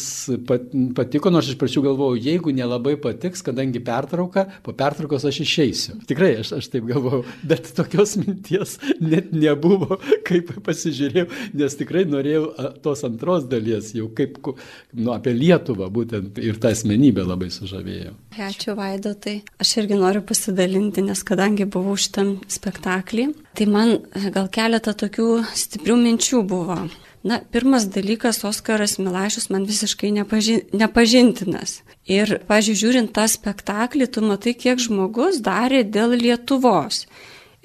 pat, 0.48 0.70
patiko, 0.96 1.32
nors 1.34 1.50
iš 1.52 1.58
pradžių 1.60 1.84
galvojau, 1.90 2.20
jeigu 2.30 2.54
nelabai 2.56 2.96
patiks, 3.02 3.42
kadangi 3.46 3.82
pertrauka, 3.84 4.46
po 4.64 4.74
pertraukos 4.78 5.26
aš 5.28 5.42
išeisiu. 5.44 5.98
Tikrai 6.10 6.32
aš, 6.44 6.54
aš 6.60 6.70
taip 6.72 6.88
galvojau, 6.90 7.24
bet 7.50 7.72
tokios 7.78 8.16
minties 8.20 8.78
net 9.02 9.34
nebuvo, 9.36 10.00
kaip 10.28 10.54
pasižiūrėjau, 10.66 11.28
nes 11.60 11.78
tikrai 11.80 12.06
norėjau 12.10 12.46
tos 12.86 13.04
antros 13.08 13.50
dalies, 13.52 13.92
jau 13.98 14.08
kaip 14.16 14.40
nu, 14.48 15.12
apie 15.16 15.36
Lietuvą 15.36 15.90
būtent 15.94 16.40
ir 16.44 16.62
tą 16.62 16.74
asmenybę 16.76 17.26
labai 17.28 17.52
sužavėjau. 17.54 18.16
Ačiū 18.50 18.78
Vaidotai. 18.78 19.40
Aš 19.60 19.76
irgi 19.82 20.00
noriu 20.00 20.24
pasidalinti, 20.26 21.04
nes 21.06 21.26
kadangi 21.28 21.68
buvau 21.70 21.98
šitam 22.00 22.38
spektaklį, 22.48 23.30
tai 23.58 23.68
man 23.68 23.98
gal 24.32 24.48
keletą 24.54 24.96
tokių 25.04 25.30
stiprių 25.58 26.00
minčių 26.00 26.44
buvo. 26.48 26.80
Na, 27.24 27.42
pirmas 27.52 27.84
dalykas, 27.92 28.44
Oskaras 28.48 28.96
Milašius 28.98 29.50
man 29.52 29.66
visiškai 29.68 30.12
nepaži 30.16 30.62
nepažintinas. 30.72 31.82
Ir, 32.08 32.38
pažiūrėjau, 32.48 32.80
žiūrint 32.80 33.12
tą 33.16 33.26
spektaklį, 33.28 34.08
tu 34.08 34.24
matai, 34.24 34.54
kiek 34.56 34.80
žmogus 34.80 35.42
darė 35.44 35.84
dėl 35.84 36.16
Lietuvos. 36.16 37.04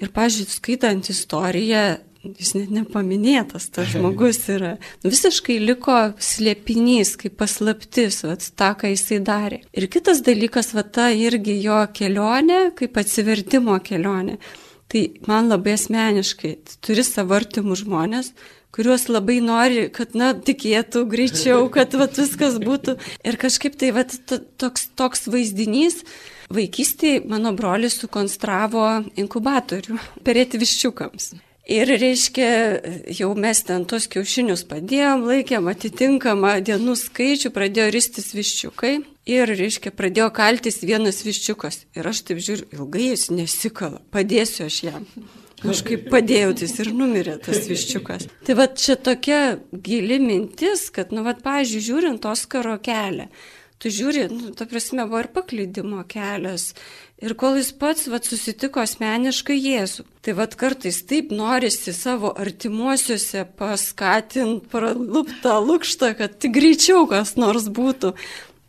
Ir, 0.01 0.11
pažiūrėjau, 0.11 0.57
skaitant 0.57 1.07
istoriją, 1.13 1.85
jis 2.35 2.51
net 2.57 2.73
nepaminėtas, 2.73 3.69
tas 3.71 3.87
žmogus 3.93 4.41
yra. 4.51 4.73
Visiškai 5.05 5.57
liko 5.63 5.97
slėpinys, 6.19 7.15
kaip 7.21 7.37
paslaptis, 7.39 8.23
vat, 8.27 8.43
tą, 8.59 8.73
ką 8.81 8.91
jisai 8.91 9.21
darė. 9.23 9.61
Ir 9.71 9.87
kitas 9.91 10.19
dalykas, 10.25 10.73
va 10.75 10.83
ta 10.83 11.07
irgi 11.15 11.57
jo 11.63 11.79
kelionė, 11.95 12.73
kaip 12.77 12.99
atsivertimo 13.01 13.79
kelionė. 13.85 14.35
Tai 14.91 15.01
man 15.25 15.47
labai 15.49 15.79
asmeniškai, 15.79 16.57
turi 16.85 17.07
savartimų 17.07 17.79
žmonės, 17.81 18.33
kuriuos 18.75 19.07
labai 19.07 19.39
nori, 19.43 19.87
kad, 19.95 20.13
na, 20.17 20.33
tikėtų 20.35 21.05
greičiau, 21.11 21.65
kad 21.75 21.95
va, 21.97 22.09
viskas 22.11 22.59
būtų. 22.61 22.97
Ir 23.23 23.39
kažkaip 23.41 23.79
tai 23.79 23.93
va, 23.95 24.05
toks, 24.61 24.89
toks 24.99 25.27
vaizdinys. 25.31 26.03
Vaikystėje 26.53 27.23
mano 27.25 27.55
brolis 27.57 27.95
sukonstravo 27.97 28.85
inkubatorių 29.17 29.97
perėti 30.27 30.61
viščiukams. 30.61 31.33
Ir 31.65 31.89
reiškia, 31.89 32.47
jau 33.17 33.31
mes 33.33 33.63
ten 33.65 33.87
tos 33.89 34.05
kiaušinius 34.13 34.61
padėjom, 34.69 35.23
laikėm 35.25 35.71
atitinkamą 35.71 36.59
dienų 36.67 36.93
skaičių, 37.01 37.49
pradėjo 37.55 37.87
ristis 37.95 38.29
viščiukai. 38.37 38.99
Ir, 39.25 39.49
reiškia, 39.49 39.89
pradėjo 39.89 40.27
kaltis 40.37 40.83
vienas 40.85 41.23
viščiukas. 41.25 41.87
Ir 41.97 42.11
aš 42.11 42.21
taip 42.27 42.43
žiūriu, 42.45 42.69
ilgai 42.77 43.07
jis 43.07 43.31
nesikala, 43.33 44.03
padėsiu 44.13 44.67
aš 44.69 44.79
jam. 44.91 45.09
Kažkaip 45.63 46.09
padėjau, 46.11 46.53
jis 46.65 46.73
ir 46.83 46.91
numirė 46.95 47.37
tas 47.43 47.65
viščiukas. 47.69 48.27
Tai 48.45 48.55
va 48.59 48.67
čia 48.67 48.97
tokia 48.99 49.41
gili 49.71 50.19
mintis, 50.21 50.89
kad, 50.93 51.13
nu, 51.15 51.23
va, 51.25 51.35
pažiūrėjau, 51.35 51.85
žiūrint 51.87 52.27
Oskaro 52.27 52.75
kelią, 52.83 53.29
tu 53.79 53.91
žiūri, 53.93 54.27
nu, 54.33 54.51
ta 54.57 54.67
prasme, 54.69 55.05
buvo 55.07 55.23
ir 55.23 55.29
paklydimo 55.35 56.03
kelias. 56.11 56.73
Ir 57.23 57.37
kol 57.39 57.55
jis 57.55 57.71
pats 57.79 58.09
vat, 58.11 58.27
susitiko 58.27 58.81
asmeniškai 58.83 59.55
Jėzų. 59.55 60.03
Tai 60.25 60.33
vad 60.35 60.57
kartais 60.59 60.99
taip 61.07 61.31
norisi 61.31 61.93
savo 61.95 62.33
artimuosiuose 62.35 63.45
paskatinti, 63.55 64.67
praluptą 64.73 65.55
lūkštą, 65.63 66.11
kad 66.19 66.35
tik 66.43 66.57
greičiau 66.57 67.05
kas 67.07 67.37
nors 67.39 67.69
būtų. 67.71 68.11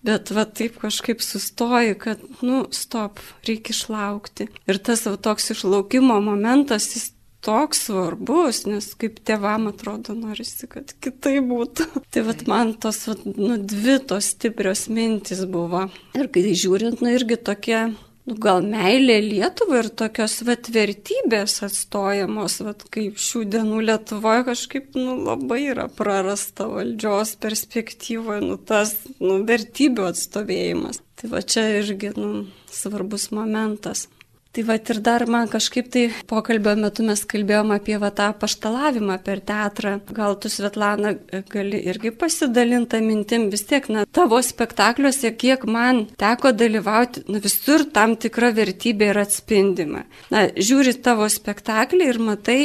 Bet 0.07 0.31
va 0.35 0.47
taip 0.47 0.79
kažkaip 0.83 1.23
sustoji, 1.25 1.97
kad, 1.99 2.23
nu, 2.47 2.65
stop, 2.75 3.19
reikia 3.49 3.75
išlaukti. 3.75 4.49
Ir 4.71 4.79
tas 4.79 5.05
va 5.09 5.17
toks 5.19 5.51
išlaukimo 5.57 6.21
momentas, 6.23 6.93
jis 6.95 7.11
toks 7.47 7.85
svarbus, 7.87 8.65
nes 8.67 8.89
kaip 8.99 9.21
tėvam 9.27 9.69
atrodo 9.71 10.17
norisi, 10.19 10.67
kad 10.71 10.91
kitai 11.03 11.39
būtų. 11.47 11.87
Tai 12.13 12.25
vad 12.27 12.43
man 12.51 12.75
tos, 12.83 13.05
vat, 13.11 13.23
nu, 13.27 13.59
dvi 13.59 13.99
tos 14.09 14.33
stiprios 14.35 14.87
mintis 14.93 15.45
buvo. 15.51 15.87
Ir 16.19 16.31
kai 16.35 16.47
žiūrint, 16.51 17.03
nu, 17.03 17.13
irgi 17.15 17.39
tokie 17.39 17.81
nu, 18.27 18.37
gal 18.43 18.65
meilė 18.67 19.19
Lietuvai 19.25 19.83
ir 19.85 19.91
tokios 20.03 20.41
vat 20.47 20.71
vertybės 20.75 21.61
atstojamos, 21.67 22.59
vat 22.67 22.85
kaip 22.93 23.21
šių 23.23 23.45
dienų 23.55 23.83
Lietuvoje 23.87 24.47
kažkaip 24.51 24.99
nu, 24.99 25.17
labai 25.29 25.63
yra 25.71 25.87
prarasta 25.93 26.69
valdžios 26.71 27.37
perspektyvoje, 27.43 28.43
nu, 28.45 28.59
tas 28.59 28.97
nu, 29.23 29.41
vertybių 29.49 30.11
atstovėjimas. 30.11 31.03
Tai 31.17 31.33
va 31.33 31.41
čia 31.41 31.65
irgi 31.79 32.13
nu, 32.19 32.33
svarbus 32.73 33.31
momentas. 33.33 34.09
Tai 34.57 34.63
va 34.65 34.79
ir 34.81 35.01
dar 35.05 35.27
man 35.29 35.51
kažkaip 35.53 35.91
tai 35.93 36.03
pokalbio 36.31 36.73
metu 36.81 37.05
mes 37.05 37.21
kalbėjom 37.29 37.75
apie 37.75 37.99
va 38.01 38.09
tą 38.09 38.31
paštalavimą 38.41 39.19
per 39.27 39.43
teatrą. 39.45 39.99
Gal 40.17 40.39
tu, 40.41 40.49
Svetlana, 40.49 41.13
gali 41.53 41.83
irgi 41.93 42.09
pasidalinti 42.17 43.03
mintim, 43.05 43.51
vis 43.53 43.67
tiek, 43.69 43.91
na, 43.93 44.07
tavo 44.09 44.41
spektakliuose, 44.41 45.35
kiek 45.37 45.69
man 45.69 46.07
teko 46.17 46.55
dalyvauti, 46.57 47.27
nu, 47.29 47.43
visur 47.45 47.85
tam 47.93 48.17
tikra 48.17 48.49
vertybė 48.57 49.11
yra 49.13 49.27
atspindima. 49.29 50.07
Na, 50.33 50.47
žiūri 50.57 50.97
tavo 51.05 51.29
spektaklį 51.29 52.09
ir 52.15 52.23
matai, 52.33 52.61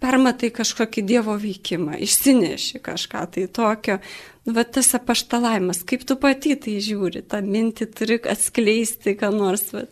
permatai 0.00 0.48
kažkokį 0.48 1.04
Dievo 1.12 1.36
veikimą, 1.44 2.00
išsineši 2.08 2.80
kažką 2.88 3.28
tai 3.36 3.50
tokio. 3.52 4.00
Nu, 4.48 4.56
va 4.56 4.64
tas 4.64 4.94
apaštalavimas, 4.96 5.84
kaip 5.84 6.08
tu 6.08 6.16
pati 6.16 6.56
tai 6.56 6.80
žiūri, 6.88 7.26
tą 7.28 7.44
mintį 7.44 7.92
turi 7.92 8.22
atskleisti, 8.32 9.18
ką 9.20 9.36
nors. 9.36 9.74
Va. 9.76 9.84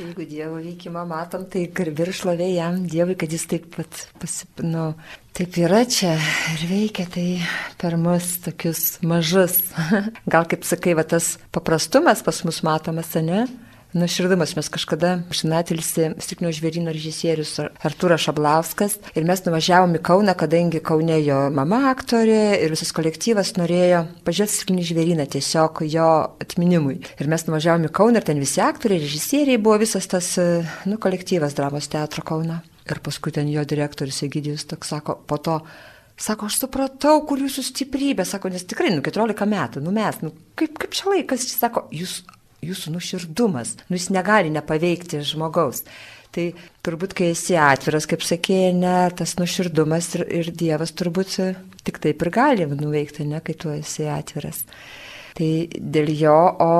Jeigu 0.00 0.24
Dievo 0.24 0.56
veikimą 0.64 1.02
matom, 1.04 1.42
tai 1.52 1.66
garbir 1.76 2.08
šlovė 2.16 2.46
jam 2.54 2.78
Dievui, 2.88 3.18
kad 3.20 3.32
jis 3.34 3.42
taip 3.50 3.66
pat 3.74 3.98
pasipinu. 4.22 4.94
Taip 5.36 5.58
yra 5.60 5.82
čia 5.84 6.14
ir 6.54 6.62
veikia 6.70 7.04
tai 7.12 7.26
per 7.80 7.98
mus 8.00 8.38
tokius 8.40 8.96
mažus. 9.04 9.58
Gal 10.32 10.48
kaip 10.48 10.64
sakai, 10.64 10.96
va 10.96 11.04
tas 11.04 11.34
paprastumas 11.52 12.24
pas 12.24 12.40
mus 12.48 12.62
matomas, 12.64 13.12
ne? 13.20 13.44
Nuširdumas. 13.94 14.54
Mes 14.56 14.68
kažkada 14.72 15.12
šinatilsi 15.34 16.10
Stiknio 16.22 16.52
žvėrino 16.54 16.92
režisierius 16.94 17.56
Artūras 17.60 18.24
Šablauskas 18.24 18.98
ir 19.14 19.26
mes 19.28 19.42
nuvažiavom 19.46 19.96
į 19.98 20.02
Kauną, 20.06 20.34
kadangi 20.38 20.82
Kaune 20.84 21.18
jo 21.24 21.42
mama 21.54 21.82
aktorė 21.90 22.60
ir 22.62 22.74
visas 22.74 22.94
kolektyvas 22.96 23.54
norėjo 23.58 24.04
pažiūrėti 24.26 24.56
Stiknį 24.56 24.88
žvėriną 24.90 25.28
tiesiog 25.30 25.84
jo 25.90 26.08
atminimui. 26.42 27.00
Ir 27.20 27.30
mes 27.30 27.46
nuvažiavom 27.48 27.88
į 27.90 27.92
Kauną 28.00 28.22
ir 28.22 28.28
ten 28.30 28.42
visi 28.42 28.62
aktoriai, 28.64 29.02
režisieriai 29.04 29.60
buvo 29.60 29.78
visas 29.82 30.08
tas 30.10 30.32
nu, 30.86 30.98
kolektyvas 31.00 31.56
dramos 31.58 31.90
teatro 31.90 32.26
Kauno. 32.26 32.60
Ir 32.90 32.98
paskui 33.04 33.32
ten 33.34 33.48
jo 33.50 33.62
direktorius 33.68 34.24
Egidijus 34.26 34.66
toks 34.70 34.94
sako, 34.94 35.20
po 35.26 35.38
to 35.38 35.60
Sako, 36.20 36.50
aš 36.50 36.58
supratau, 36.60 37.14
kur 37.24 37.40
jūsų 37.40 37.62
stiprybė, 37.64 38.26
sako, 38.28 38.50
nes 38.52 38.66
tikrai, 38.68 38.90
nu, 38.92 39.00
14 39.00 39.46
metų, 39.48 39.80
nu 39.80 39.94
mes, 39.96 40.18
nu, 40.20 40.34
kaip, 40.60 40.74
kaip 40.82 40.92
čia 40.92 41.06
laikas, 41.08 41.46
jis 41.46 41.56
sako, 41.56 41.86
jūs 41.96 42.18
jūsų 42.64 42.94
nuširdumas, 42.94 43.76
nu 43.88 43.98
jis 43.98 44.10
negali 44.14 44.52
nepaveikti 44.52 45.22
žmogaus. 45.26 45.84
Tai 46.30 46.44
turbūt, 46.86 47.14
kai 47.18 47.32
esi 47.32 47.56
atviras, 47.58 48.06
kaip 48.06 48.22
sakė, 48.22 48.70
ne, 48.76 48.94
tas 49.18 49.34
nuširdumas 49.40 50.12
ir, 50.18 50.26
ir 50.42 50.50
Dievas 50.54 50.92
turbūt 50.94 51.34
tik 51.82 51.98
taip 52.02 52.22
ir 52.22 52.30
gali 52.30 52.68
nuveikti, 52.70 53.26
ne, 53.26 53.40
kai 53.42 53.56
tu 53.58 53.72
esi 53.74 54.06
atviras. 54.06 54.62
Tai 55.34 55.50
dėl 55.74 56.12
jo, 56.14 56.38
o 56.62 56.72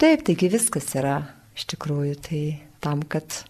taip, 0.00 0.24
taigi 0.24 0.48
viskas 0.52 0.88
yra 0.96 1.18
iš 1.56 1.68
tikrųjų, 1.74 2.16
tai 2.24 2.42
tam, 2.80 3.04
kad 3.04 3.42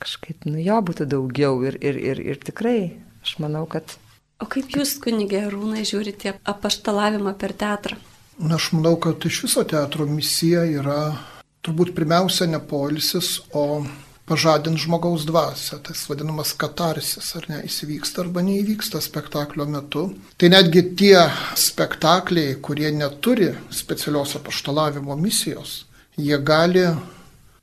kažkaip, 0.00 0.48
nu 0.48 0.60
jo 0.60 0.80
būtų 0.84 1.08
daugiau 1.12 1.60
ir, 1.68 1.76
ir, 1.84 2.00
ir, 2.00 2.24
ir 2.32 2.40
tikrai, 2.40 2.96
aš 3.24 3.36
manau, 3.44 3.66
kad... 3.68 3.98
O 4.40 4.48
kaip 4.48 4.72
jūs, 4.72 4.98
kunigė 5.00 5.46
Rūnai, 5.52 5.84
žiūrite 5.88 6.36
apaštalavimą 6.48 7.32
per 7.40 7.56
teatrą? 7.56 7.96
Aš 8.36 8.72
manau, 8.72 8.96
kad 9.00 9.24
iš 9.24 9.42
viso 9.46 9.62
teatro 9.64 10.04
misija 10.06 10.66
yra 10.68 11.00
turbūt 11.64 11.94
pirmiausia 11.96 12.44
ne 12.50 12.58
polisis, 12.60 13.38
o 13.56 13.80
pažadinti 14.28 14.82
žmogaus 14.82 15.24
dvasę, 15.24 15.78
tas 15.86 16.02
vadinamas 16.10 16.52
katarsis, 16.58 17.30
ar 17.38 17.46
ne, 17.48 17.62
įsivyksta 17.64 18.24
arba 18.24 18.42
neįvyksta 18.44 19.00
spektaklio 19.00 19.64
metu. 19.70 20.04
Tai 20.36 20.50
netgi 20.52 20.82
tie 20.98 21.22
spektakliai, 21.56 22.58
kurie 22.60 22.90
neturi 22.92 23.52
specialios 23.72 24.36
apaštalavimo 24.36 25.16
misijos, 25.16 25.86
jie 26.18 26.36
gali 26.36 26.84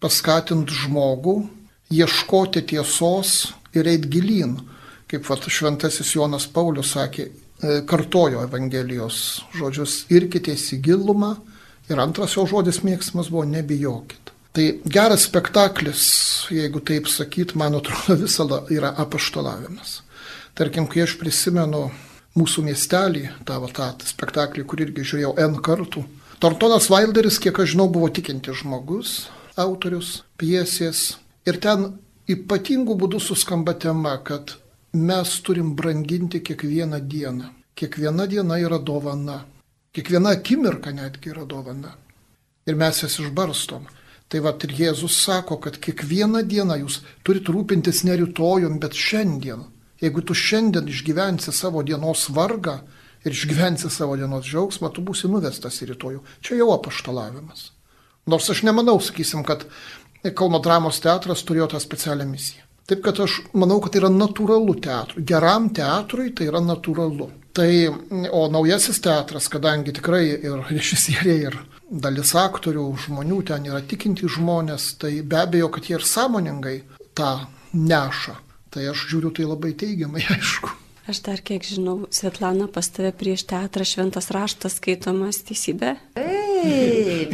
paskatinti 0.02 0.74
žmogų 0.86 1.38
ieškoti 1.94 2.66
tiesos 2.74 3.54
ir 3.78 3.88
eiti 3.94 4.10
gilin. 4.10 4.58
Kaip 5.12 5.28
vat, 5.30 5.46
šventasis 5.46 6.16
Jonas 6.16 6.48
Paulius 6.50 6.96
sakė, 6.96 7.28
kartojo 7.90 8.44
Evangelijos 8.44 9.18
žodžius 9.56 10.04
irkitės 10.14 10.70
į 10.76 10.82
gilumą 10.90 11.36
ir 11.90 12.00
antras 12.00 12.36
jo 12.38 12.46
žodis 12.50 12.82
mėgstamas 12.84 13.32
buvo 13.32 13.46
nebijokit. 13.50 14.32
Tai 14.54 14.66
geras 14.86 15.26
spektaklis, 15.26 16.02
jeigu 16.54 16.84
taip 16.86 17.08
sakyt, 17.10 17.56
man 17.58 17.80
atrodo 17.80 18.20
visada 18.22 18.62
yra 18.70 18.94
apaštalavimas. 19.02 20.02
Tarkim, 20.54 20.86
kai 20.86 21.08
aš 21.08 21.16
prisimenu 21.18 21.88
mūsų 22.38 22.66
miestelį, 22.68 23.24
tavo 23.50 23.70
tą 23.74 23.90
spektaklį, 24.06 24.66
kur 24.70 24.84
irgi 24.86 25.06
žiūrėjau 25.10 25.34
N 25.42 25.58
kartų, 25.66 26.04
Tortonas 26.44 26.90
Wilderis, 26.92 27.40
kiek 27.42 27.58
aš 27.64 27.74
žinau, 27.74 27.88
buvo 27.90 28.10
tikinti 28.14 28.54
žmogus, 28.54 29.30
autorius 29.58 30.20
piesės. 30.38 31.16
Ir 31.48 31.58
ten 31.64 31.94
ypatingų 32.30 32.98
būdų 33.00 33.22
suskamba 33.24 33.74
tema, 33.80 34.18
kad 34.22 34.58
mes 34.94 35.42
turim 35.42 35.76
branginti 35.76 36.44
kiekvieną 36.44 37.00
dieną. 37.00 37.46
Kiekviena 37.76 38.28
diena 38.28 38.60
yra 38.60 38.80
dovana. 38.80 39.46
Kiekviena 39.94 40.30
akimirka 40.30 40.92
netgi 40.92 41.30
yra 41.30 41.46
dovana. 41.46 41.98
Ir 42.66 42.76
mes 42.76 43.02
jas 43.02 43.20
išbarstom. 43.20 43.88
Tai 44.30 44.40
va 44.40 44.54
ir 44.64 44.72
Jėzus 44.78 45.18
sako, 45.26 45.58
kad 45.58 45.78
kiekvieną 45.78 46.44
dieną 46.46 46.78
jūs 46.84 47.02
turit 47.26 47.50
rūpintis 47.50 48.04
ne 48.06 48.16
rytojum, 48.22 48.80
bet 48.80 48.94
šiandien. 48.94 49.66
Jeigu 50.02 50.22
tu 50.22 50.34
šiandien 50.34 50.88
išgyvensi 50.88 51.52
savo 51.52 51.84
dienos 51.84 52.30
vargą 52.30 52.80
ir 53.26 53.32
išgyvensi 53.32 53.90
savo 53.90 54.16
dienos 54.16 54.46
džiaugsmą, 54.46 54.94
tu 54.94 55.02
būsi 55.02 55.30
nuvestas 55.30 55.82
į 55.82 55.94
rytojų. 55.94 56.24
Čia 56.42 56.62
jau 56.62 56.70
apaštalavimas. 56.74 57.72
Nors 58.28 58.50
aš 58.50 58.64
nemanau, 58.64 59.00
sakysim, 59.02 59.44
kad 59.44 59.66
Kauno 60.24 60.62
dramos 60.64 61.02
teatras 61.04 61.42
turėjo 61.44 61.74
tą 61.74 61.80
specialią 61.84 62.24
misiją. 62.30 62.63
Taip 62.90 63.04
kad 63.06 63.20
aš 63.24 63.38
manau, 63.56 63.80
kad 63.84 63.94
tai 63.94 64.02
yra 64.02 64.12
natūralu 64.12 64.76
teatrui. 64.84 65.24
Geram 65.28 65.70
teatrui 65.76 66.34
tai 66.36 66.50
yra 66.50 66.60
natūralu. 66.64 67.30
Tai, 67.56 67.70
o 68.34 68.42
naujasis 68.52 69.00
teatras, 69.06 69.48
kadangi 69.54 69.94
tikrai 69.96 70.24
ir 70.34 70.64
režisieriai, 70.74 71.52
ir 71.52 71.60
dalis 71.90 72.34
aktorių, 72.36 72.86
žmonių 73.06 73.42
ten 73.48 73.70
yra 73.70 73.84
tikinti 73.86 74.28
žmonės, 74.28 74.96
tai 75.02 75.20
be 75.22 75.40
abejo, 75.44 75.70
kad 75.76 75.88
jie 75.88 76.00
ir 76.00 76.08
sąmoningai 76.08 76.78
tą 77.16 77.34
neša. 77.74 78.40
Tai 78.74 78.88
aš 78.90 79.06
žiūriu 79.12 79.32
tai 79.38 79.46
labai 79.48 79.76
teigiamai, 79.78 80.26
aišku. 80.36 80.80
Aš 81.08 81.20
dar 81.26 81.42
kiek 81.44 81.66
žinau, 81.68 82.06
Svetlana 82.16 82.70
pas 82.72 82.88
tave 82.88 83.12
prieš 83.16 83.44
teatrą 83.48 83.84
šventas 83.88 84.32
raštas 84.32 84.80
skaitomas 84.80 85.42
teisybė. 85.44 85.98
Taip, 86.16 86.53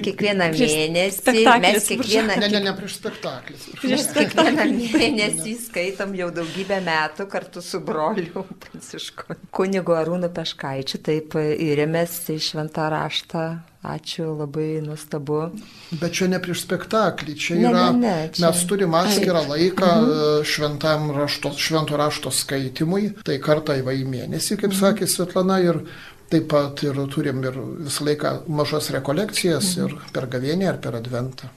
kiekvieną 0.06 0.50
mėnesį 0.56 1.46
mes 1.64 1.88
kiekvieną... 1.92 2.38
Ne, 2.42 2.52
ne, 2.54 2.62
ne 2.68 2.76
prieš 2.78 2.98
spektaklį. 3.00 3.58
Prieš 3.82 4.10
kiekvieną 4.18 4.68
mėnesį 4.74 5.56
skaitom 5.68 6.14
jau 6.18 6.30
daugybę 6.36 6.82
metų 6.86 7.30
kartu 7.32 7.64
su 7.66 7.82
broliu 7.86 8.46
Prancišku. 8.66 9.40
Kunigu 9.56 9.98
Arūnu 9.98 10.32
Peškaičiu 10.36 11.02
taip 11.06 11.40
įrėmės 11.40 12.22
į 12.36 12.40
šventą 12.52 12.92
raštą 12.94 13.50
Ačiū, 13.80 14.26
labai 14.36 14.82
nuostabu. 14.84 15.54
Bet 16.02 16.12
čia 16.12 16.26
ne 16.28 16.42
prieš 16.44 16.66
spektaklį, 16.66 17.36
čia 17.40 17.56
ne, 17.56 17.62
yra, 17.70 17.84
ne, 17.96 18.00
ne, 18.02 18.16
čia... 18.36 18.42
mes 18.44 18.64
turim 18.68 18.96
atskirą 19.00 19.46
laiką 19.48 19.88
uh 19.88 20.04
mhm. 20.04 20.44
šventam 20.44 21.12
rašto, 21.16 21.54
švento 21.56 21.96
rašto 21.96 22.32
skaitimui, 22.32 23.14
tai 23.24 23.38
kartą 23.40 23.78
į 23.80 24.04
mėnesį, 24.04 24.60
kaip 24.60 24.74
mhm. 24.74 24.80
sakė 24.82 25.08
Svetlana, 25.08 25.62
ir 25.64 25.80
taip 26.30 26.50
pat 26.52 26.84
ir 26.86 27.00
turim 27.14 27.42
ir 27.46 27.58
visą 27.86 28.06
laiką 28.08 28.34
mažas 28.48 28.92
rekolekcijas 28.96 29.76
mhm. 29.78 29.88
ir 29.88 30.14
per 30.16 30.30
gavienį, 30.36 30.70
ar 30.70 30.78
per 30.84 31.00
adventą. 31.00 31.50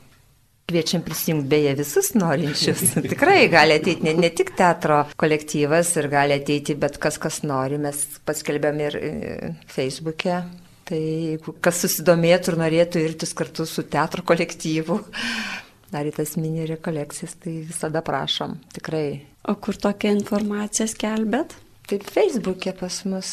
Kviečiam 0.73 1.03
prisijungti 1.05 1.51
beje 1.51 1.77
visus 1.83 2.13
norinčius. 2.17 2.83
Tikrai 3.13 3.45
gali 3.53 3.77
ateiti 3.77 4.07
ne, 4.07 4.15
ne 4.17 4.31
tik 4.33 4.55
teatro 4.57 5.03
kolektyvas 5.21 5.91
ir 6.01 6.09
gali 6.13 6.39
ateiti 6.39 6.79
bet 6.79 6.97
kas, 7.03 7.19
kas 7.21 7.43
nori. 7.45 7.81
Mes 7.83 8.05
paskelbėm 8.25 8.85
ir 8.87 8.99
e, 8.99 9.15
Facebook'e 9.69 10.39
Tai 10.89 11.03
kas 11.63 11.79
susidomėtų 11.85 12.53
ir 12.53 12.59
norėtų 12.61 13.03
irtis 13.07 13.31
kartu 13.39 13.67
su 13.69 13.85
teatro 13.89 14.25
kolektyvu, 14.27 14.99
dar 15.95 16.09
į 16.09 16.15
tas 16.17 16.35
mini 16.37 16.67
rekolekcijas, 16.69 17.37
tai 17.43 17.61
visada 17.69 18.03
prašom, 18.05 18.59
tikrai. 18.77 19.23
O 19.49 19.55
kur 19.63 19.79
tokią 19.79 20.13
informaciją 20.19 20.89
skelbėt? 20.91 21.55
Taip, 21.91 22.05
Facebook'e 22.13 22.75
pas 22.79 22.99
mus. 23.09 23.33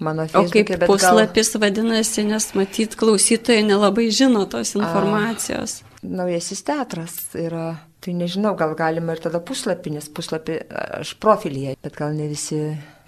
Mano 0.00 0.24
o 0.24 0.44
kaip 0.48 0.70
puslapis 0.88 1.52
gal... 1.52 1.60
vadinasi, 1.66 2.24
nes 2.24 2.46
matyt, 2.56 2.96
klausytojai 2.96 3.60
nelabai 3.68 4.06
žino 4.08 4.46
tos 4.48 4.72
informacijos. 4.78 5.82
A, 5.84 6.00
naujasis 6.20 6.64
teatras 6.64 7.18
yra, 7.36 7.74
tai 8.00 8.14
nežinau, 8.16 8.54
gal 8.56 8.72
galima 8.78 9.12
ir 9.12 9.20
tada 9.20 9.42
puslapį, 9.44 9.98
nes 9.98 10.08
puslapį 10.16 10.56
aš 11.02 11.12
profilyje, 11.20 11.76
bet 11.84 12.00
gal 12.00 12.16
ne, 12.16 12.30
visi, 12.32 12.62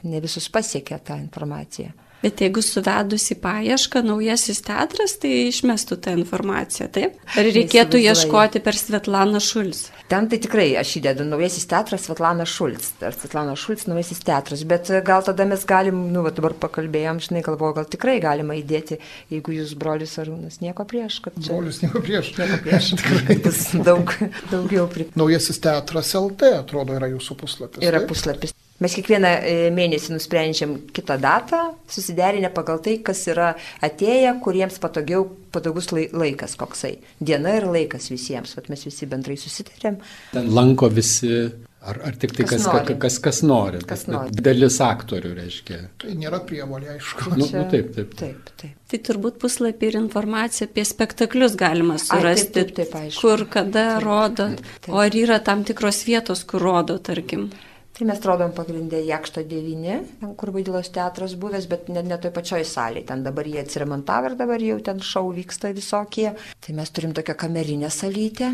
ne 0.04 0.20
visus 0.20 0.50
pasiekia 0.52 1.00
tą 1.00 1.16
informaciją. 1.22 1.94
Bet 2.22 2.42
jeigu 2.44 2.62
suvedus 2.62 3.24
į 3.34 3.38
paiešką 3.42 4.04
naujasis 4.06 4.62
teatras, 4.62 5.16
tai 5.22 5.48
išmestų 5.48 5.98
tą 6.04 6.14
informaciją, 6.20 6.86
taip? 6.94 7.16
Ar 7.34 7.48
reikėtų 7.56 7.98
ieškoti 7.98 8.62
per 8.62 8.78
Svetlaną 8.78 9.40
Šulc? 9.42 9.88
Ten 10.12 10.28
tai 10.30 10.38
tikrai 10.44 10.68
aš 10.76 10.98
įdedu 11.00 11.24
naujasis 11.26 11.66
teatras 11.70 12.06
Svetlana 12.06 12.46
Šulc. 12.46 12.84
Ar 13.02 13.16
Svetlana 13.16 13.56
Šulc 13.58 13.86
naujasis 13.88 14.22
teatras. 14.22 14.62
Bet 14.68 14.90
gal 15.06 15.24
tada 15.26 15.46
mes 15.48 15.66
galim, 15.66 16.04
nu, 16.14 16.22
va, 16.26 16.30
dabar 16.36 16.54
pakalbėjom, 16.62 17.22
žinai, 17.26 17.42
galvoju, 17.46 17.78
gal 17.80 17.90
tikrai 17.96 18.18
galima 18.22 18.54
įdėti, 18.60 19.00
jeigu 19.32 19.56
jūs 19.58 19.74
brolius 19.80 20.14
Arūnas 20.22 20.60
nieko 20.62 20.86
prieš, 20.86 21.18
kad 21.24 21.38
čia. 21.40 21.48
Brolius 21.50 21.82
nieko 21.82 22.04
prieš. 22.04 22.34
Nieko 22.38 22.62
prieš. 22.62 22.92
tikrai 23.02 23.38
bus 23.42 23.62
daug, 23.88 24.14
daugiau. 24.52 24.86
Pri... 24.92 25.08
Naujasis 25.18 25.62
teatras 25.64 26.14
LT, 26.18 26.58
atrodo, 26.62 27.00
yra 27.00 27.10
jūsų 27.16 27.38
puslapis. 27.42 27.82
Yra 27.82 28.04
taip? 28.04 28.12
puslapis. 28.12 28.54
Mes 28.82 28.96
kiekvieną 28.98 29.30
e, 29.30 29.56
mėnesį 29.74 30.16
nusprendžiam 30.16 30.76
kitą 30.96 31.18
datą, 31.22 31.62
susiderinę 31.92 32.50
pagal 32.54 32.82
tai, 32.82 32.98
kas 33.06 33.24
yra 33.30 33.52
atėję, 33.84 34.36
kuriems 34.42 34.80
patogiau, 34.82 35.26
patogus 35.54 35.92
laikas 35.94 36.56
koksai. 36.58 36.96
Diena 37.20 37.58
ir 37.60 37.68
laikas 37.70 38.10
visiems, 38.12 38.56
Vat 38.58 38.70
mes 38.72 38.82
visi 38.84 39.06
bendrai 39.08 39.38
susitarėm. 39.40 40.00
Ten 40.32 40.50
lanko 40.52 40.90
visi 40.92 41.34
Ar, 41.82 41.98
ar 42.06 42.14
tik 42.14 42.30
tai 42.36 42.44
kas, 42.46 42.62
kas, 42.62 42.66
nori. 42.70 42.94
kas, 43.02 43.16
kas 43.18 43.38
nori? 43.42 43.78
Kas 43.90 44.04
nori. 44.06 44.30
Dalis 44.46 44.76
aktorių 44.86 45.32
reiškia. 45.34 45.78
Tai 45.98 46.12
nėra 46.14 46.38
prievolė, 46.46 46.92
aišku. 46.94 47.32
Nu, 47.32 47.48
nu, 47.48 47.64
taip, 47.72 47.88
taip. 47.96 48.12
taip, 48.20 48.52
taip. 48.60 48.76
Tai 48.92 49.00
turbūt 49.08 49.40
puslapį 49.42 49.88
ir 49.90 49.98
informaciją 49.98 50.68
apie 50.70 50.84
spektaklius 50.86 51.56
galima 51.58 51.98
surasti, 51.98 52.52
Ai, 52.52 52.54
taip, 52.54 52.70
taip, 52.76 52.92
taip, 52.92 52.94
aišku. 53.00 53.24
kur, 53.24 53.42
kada 53.50 53.84
taip, 53.96 54.06
rodo. 54.06 54.48
Taip, 54.54 54.70
taip. 54.86 54.94
O 54.94 55.02
ar 55.02 55.18
yra 55.24 55.40
tam 55.42 55.66
tikros 55.66 56.04
vietos, 56.06 56.44
kur 56.46 56.62
rodo, 56.62 57.00
tarkim? 57.02 57.48
Tai 57.92 58.06
mes 58.08 58.20
rodom 58.24 58.52
pagrindę 58.56 59.02
Jakšto 59.04 59.42
9, 59.44 60.04
ten 60.20 60.30
kur 60.34 60.52
Vaidilos 60.52 60.88
teatras 60.90 61.34
buvęs, 61.36 61.66
bet 61.68 61.90
net 61.92 62.06
ne 62.08 62.16
toj 62.16 62.32
pačioj 62.32 62.64
salėje. 62.64 63.04
Ten 63.10 63.20
dabar 63.26 63.44
jie 63.44 63.60
atsiremontavo 63.60 64.30
ir 64.30 64.36
dabar 64.38 64.64
jau 64.64 64.78
ten 64.80 65.02
šau 65.04 65.28
vyksta 65.36 65.74
visokie. 65.76 66.30
Tai 66.64 66.76
mes 66.78 66.90
turim 66.90 67.12
tokią 67.12 67.36
kamerinę 67.44 67.90
salytę 67.92 68.48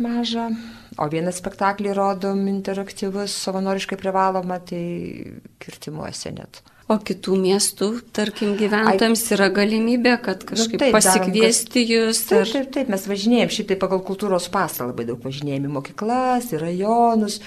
mažą. 0.00 0.48
O 0.96 1.10
vieną 1.12 1.34
spektaklį 1.36 1.92
rodom 2.00 2.40
interaktyvus, 2.48 3.36
savanoriškai 3.44 4.00
privaloma, 4.00 4.56
tai 4.64 4.80
kirtimuose 5.60 6.32
net. 6.32 6.64
O 6.88 6.96
kitų 6.96 7.34
miestų, 7.36 7.86
tarkim, 8.16 8.54
gyventojams 8.56 9.26
yra 9.36 9.50
galimybė, 9.52 10.14
kad 10.24 10.46
nu 10.46 10.54
kažkaip 10.54 10.78
nu, 10.78 10.84
taip, 10.86 10.94
pasikviesti 10.96 11.82
darom, 11.82 11.90
jūs. 11.92 12.22
Taip, 12.30 12.40
ar... 12.40 12.52
taip, 12.54 12.70
taip, 12.78 12.92
mes 12.94 13.04
važinėjom, 13.10 13.50
šiaip 13.52 13.68
tai 13.68 13.76
pagal 13.82 14.00
kultūros 14.06 14.48
pasą 14.54 14.88
labai 14.88 15.04
daug 15.10 15.20
važinėjom 15.20 15.68
į 15.68 15.74
mokyklas, 15.74 16.48
į 16.56 16.62
rajonus 16.62 17.42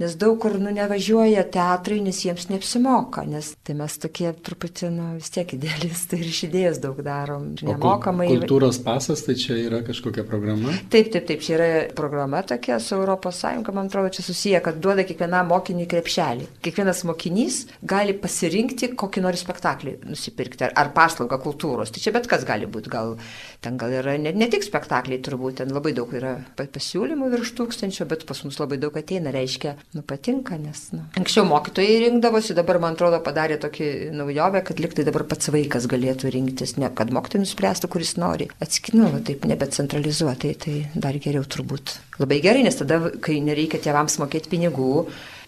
nes 0.00 0.16
daug 0.16 0.38
kur 0.40 0.56
nu 0.60 0.72
nevažiuoja 0.72 1.44
teatrai, 1.52 2.00
nes 2.04 2.22
jiems 2.24 2.48
neapsimoka, 2.48 3.24
nes 3.28 3.52
tai 3.66 3.76
mes 3.76 3.96
tokie 4.00 4.30
truputį, 4.32 4.88
nu 4.94 5.08
vis 5.18 5.28
tiek 5.34 5.52
idealistai 5.56 6.22
ir 6.22 6.30
iš 6.30 6.40
idėjos 6.48 6.80
daug 6.80 7.02
darom, 7.04 7.50
nemokamai. 7.60 8.30
Kultūros 8.32 8.80
pasas 8.84 9.24
tai 9.26 9.36
čia 9.40 9.58
yra 9.60 9.82
kažkokia 9.84 10.24
programa? 10.28 10.72
Taip, 10.92 11.10
taip, 11.12 11.26
taip, 11.28 11.44
čia 11.44 11.56
yra 11.58 11.68
programa 11.96 12.40
tokia 12.46 12.78
su 12.80 12.96
ES, 13.00 13.42
man 13.76 13.90
atrodo, 13.90 14.12
čia 14.16 14.24
susiję, 14.24 14.62
kad 14.64 14.80
duoda 14.80 15.04
kiekvienam 15.04 15.50
mokiniui 15.52 15.88
krepšelį. 15.90 16.48
Kiekvienas 16.64 17.04
mokinys 17.08 17.60
gali 17.84 18.16
pasirinkti 18.16 18.92
kokį 18.98 19.24
nori 19.26 19.40
spektaklį 19.40 19.98
nusipirkti 20.08 20.68
ar, 20.68 20.74
ar 20.80 20.92
paslaugą 20.96 21.40
kultūros. 21.44 21.92
Tai 21.92 22.02
čia 22.02 22.14
bet 22.16 22.28
kas 22.30 22.48
gali 22.48 22.68
būti, 22.70 22.92
gal 22.92 23.16
ten 23.60 23.76
gal 23.80 23.92
yra 24.00 24.16
ne, 24.20 24.32
ne 24.32 24.48
tik 24.50 24.64
spektakliai, 24.64 25.20
turbūt 25.24 25.60
ten 25.60 25.76
labai 25.76 25.92
daug 25.96 26.10
yra 26.16 26.38
pasiūlymų 26.56 27.30
virš 27.34 27.54
tūkstančio, 27.58 28.08
bet 28.08 28.24
pas 28.28 28.40
mus 28.46 28.58
labai 28.60 28.80
daug 28.80 28.96
ateina, 28.96 29.32
reiškia, 29.34 29.76
nu, 29.96 30.02
patinka, 30.06 30.54
nes, 30.60 30.84
nu. 30.94 31.02
Anksčiau 31.18 31.44
mokytojai 31.48 31.96
rinkdavosi, 32.04 32.54
dabar, 32.54 32.78
man 32.82 32.94
atrodo, 32.94 33.18
padarė 33.24 33.56
tokį 33.62 33.88
naujovę, 34.14 34.62
kad 34.68 34.82
liktai 34.82 35.06
dabar 35.06 35.24
pats 35.30 35.50
vaikas 35.50 35.88
galėtų 35.90 36.30
rinktis, 36.30 36.76
ne 36.78 36.92
kad 36.94 37.10
mokytojai 37.14 37.42
nuspręstų, 37.42 37.90
kuris 37.90 38.14
nori. 38.20 38.46
Atskinu, 38.62 39.10
taip 39.26 39.48
nebecentralizuotai, 39.50 40.54
tai 40.62 40.76
dar 40.94 41.18
geriau 41.18 41.42
turbūt. 41.42 41.96
Labai 42.22 42.38
gerai, 42.44 42.62
nes 42.66 42.78
tada, 42.78 43.02
kai 43.24 43.40
nereikia 43.42 43.82
tėvams 43.82 44.20
mokėti 44.22 44.52
pinigų, 44.52 44.92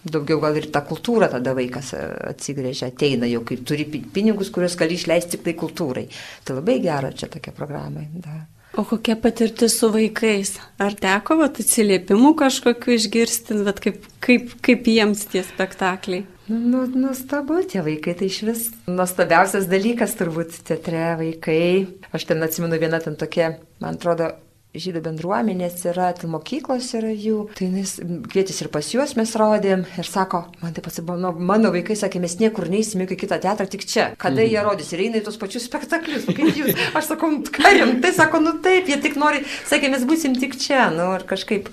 daugiau 0.03 0.41
gal 0.43 0.59
ir 0.59 0.67
tą 0.73 0.83
kultūrą 0.87 1.29
tada 1.31 1.53
vaikas 1.55 1.93
e, 1.95 2.01
atsigrėžia, 2.33 2.91
ateina 2.91 3.29
jau, 3.31 3.45
kai 3.47 3.61
turi 3.63 3.87
pinigus, 3.87 4.51
kuriuos 4.51 4.75
gali 4.79 4.99
išleisti 4.99 5.37
tik 5.37 5.45
tai 5.47 5.55
kultūrai. 5.59 6.09
Tai 6.43 6.59
labai 6.59 6.81
gera 6.83 7.13
čia 7.15 7.31
tokia 7.31 7.55
programa. 7.55 8.03
Da. 8.11 8.41
O 8.73 8.83
kokia 8.89 9.13
patirtis 9.21 9.75
su 9.77 9.91
vaikais? 9.93 10.55
Ar 10.81 10.95
teko 10.97 11.37
vat, 11.43 11.59
atsiliepimų 11.61 12.31
kažkokiu 12.39 12.95
išgirsti, 12.97 13.59
bet 13.67 13.81
kaip, 13.83 14.07
kaip, 14.23 14.55
kaip 14.65 14.87
jiems 14.89 15.27
tie 15.29 15.43
spektakliai? 15.45 16.25
Nu, 16.49 16.81
nuostabu, 16.89 17.61
tie 17.69 17.83
vaikai 17.85 18.15
tai 18.19 18.27
iš 18.27 18.39
vis 18.47 18.63
nuostabiausias 18.89 19.69
dalykas 19.71 20.17
turbūt 20.19 20.57
teatre 20.67 21.13
vaikai. 21.21 21.85
Aš 22.17 22.25
ten 22.31 22.41
atsimenu 22.43 22.81
vieną 22.81 22.99
ten 23.05 23.15
tokia, 23.19 23.53
man 23.79 23.99
atrodo, 23.99 24.33
žydų 24.73 25.03
bendruomenės 25.05 25.83
yra, 25.85 26.07
tai 26.17 26.27
mokyklos 26.33 26.87
yra 26.97 27.11
jų, 27.13 27.43
tai 27.53 27.67
jis 27.69 27.99
kvietėsi 28.01 28.63
ir 28.65 28.69
pas 28.73 28.87
juos 28.89 29.13
mes 29.19 29.33
rodėm 29.37 29.83
ir 30.01 30.07
sako, 30.07 30.47
man 30.63 30.73
taip 30.73 30.87
atsibuvo, 30.89 31.17
nu, 31.21 31.29
mano 31.37 31.69
vaikai 31.73 31.93
sakė, 31.99 32.21
mes 32.23 32.33
niekur 32.39 32.65
neįsime 32.71 33.05
į 33.05 33.17
kitą 33.21 33.37
teatrą, 33.43 33.67
tik 33.69 33.85
čia. 33.85 34.07
Kada 34.17 34.41
mhm. 34.41 34.49
jie 34.49 34.63
rodys 34.65 34.89
ir 34.95 35.03
eina 35.05 35.21
į 35.21 35.25
tos 35.27 35.37
pačius 35.41 35.67
spektaklius, 35.69 36.25
kaip 36.25 36.57
jūs. 36.57 36.73
Aš 36.97 37.11
sakau, 37.11 37.29
nu, 37.35 37.43
ką 37.53 37.73
rimtai, 37.77 38.13
sako, 38.17 38.41
nu 38.41 38.55
taip, 38.65 38.89
jie 38.89 38.97
tik 39.03 39.19
nori, 39.21 39.43
sakė, 39.69 39.91
mes 39.93 40.07
būsim 40.09 40.33
tik 40.41 40.57
čia, 40.57 40.87
nu 40.95 41.11
ir 41.19 41.27
kažkaip, 41.29 41.69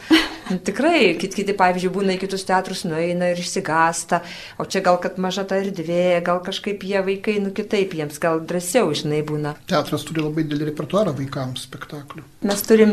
nu, 0.51 0.59
tikrai, 0.69 1.15
kit, 1.21 1.33
kiti, 1.39 1.57
pavyzdžiui, 1.57 1.95
būna 1.97 2.19
į 2.19 2.21
kitus 2.27 2.45
teatrus, 2.49 2.85
nueina 2.89 3.33
ir 3.33 3.41
išsigasta, 3.41 4.21
o 4.61 4.69
čia 4.69 4.85
gal 4.85 5.01
kad 5.01 5.17
maža 5.17 5.47
ta 5.49 5.57
erdvė, 5.63 6.21
gal 6.27 6.43
kažkaip 6.45 6.85
jie 6.85 7.01
vaikai, 7.09 7.39
nu 7.41 7.55
kitaip, 7.57 7.97
jiems 7.97 8.21
gal 8.21 8.45
drąsiau, 8.45 8.93
žinai, 8.93 9.25
būna. 9.25 9.57
Teatras 9.73 10.05
turi 10.05 10.21
labai 10.21 10.45
didelį 10.45 10.69
repertuarą 10.69 11.17
vaikams 11.17 11.65
spektaklių. 11.65 12.27
Mes 12.45 12.63
turim 12.69 12.90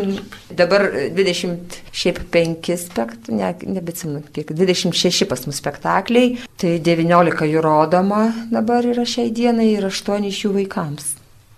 dabar 0.57 0.87
25 1.15 2.71
spektaklių, 2.83 3.37
ne, 3.37 3.51
nebetsimenu, 3.77 4.23
kiek, 4.35 4.53
26 4.55 5.27
pas 5.29 5.45
mus 5.49 5.61
spektakliai, 5.61 6.37
tai 6.59 6.77
19 6.83 7.49
jų 7.51 7.63
rodoma 7.65 8.27
dabar 8.53 8.87
yra 8.87 9.05
šiai 9.07 9.33
dienai 9.35 9.73
ir 9.75 9.89
8 9.89 10.27
iš 10.31 10.45
jų 10.45 10.55
vaikams. 10.61 11.16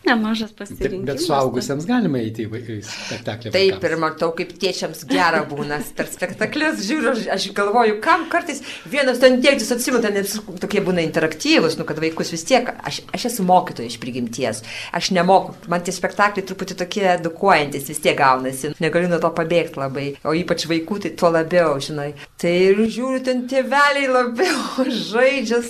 Nemažas 0.09 0.53
pasirinkimas. 0.57 1.07
Bet 1.07 1.23
suaugusiems 1.23 1.87
galima 1.89 2.21
eiti 2.21 2.47
į 2.47 2.79
spektaklį. 2.85 3.53
Taip, 3.53 3.75
vaikams. 3.77 3.89
ir 3.89 4.01
matau, 4.01 4.31
kaip 4.37 4.53
tiečiams 4.61 5.05
gera 5.09 5.43
būna 5.49 5.79
per 5.97 6.09
spektaklius. 6.11 6.83
Žiūriu, 6.87 7.13
aš 7.33 7.49
galvoju, 7.57 7.99
kam 8.03 8.27
kartais 8.31 8.61
vienas 8.89 9.21
ten 9.21 9.39
tėtis 9.43 9.71
atsimeta, 9.75 10.11
nes 10.13 10.37
tokie 10.61 10.81
būna 10.85 11.03
interaktyvus, 11.05 11.77
nu, 11.79 11.87
kad 11.87 12.01
vaikus 12.01 12.33
vis 12.33 12.45
tiek, 12.47 12.71
aš, 12.85 13.01
aš 13.15 13.29
esu 13.31 13.45
mokytoja 13.47 13.89
iš 13.91 13.99
prigimties, 14.01 14.63
aš 14.95 15.11
nemoku, 15.15 15.55
man 15.71 15.85
tie 15.85 15.93
spektakliai 15.95 16.47
truputį 16.47 16.79
tokie 16.79 17.05
edukuojantis 17.15 17.89
vis 17.91 18.01
tiek 18.03 18.17
gaunasi, 18.19 18.73
negaliu 18.83 19.11
nuo 19.11 19.21
to 19.23 19.31
pabėgti 19.35 19.81
labai, 19.81 20.07
o 20.27 20.35
ypač 20.37 20.65
vaikų 20.69 20.99
tai 21.05 21.13
tuo 21.19 21.31
labiau, 21.33 21.77
žinai. 21.83 22.11
Tai 22.39 22.53
ir 22.53 22.81
žiūriu, 22.85 23.21
ten 23.25 23.45
tėveliai 23.51 24.09
labiau 24.11 24.87
žaidžia. 25.11 25.61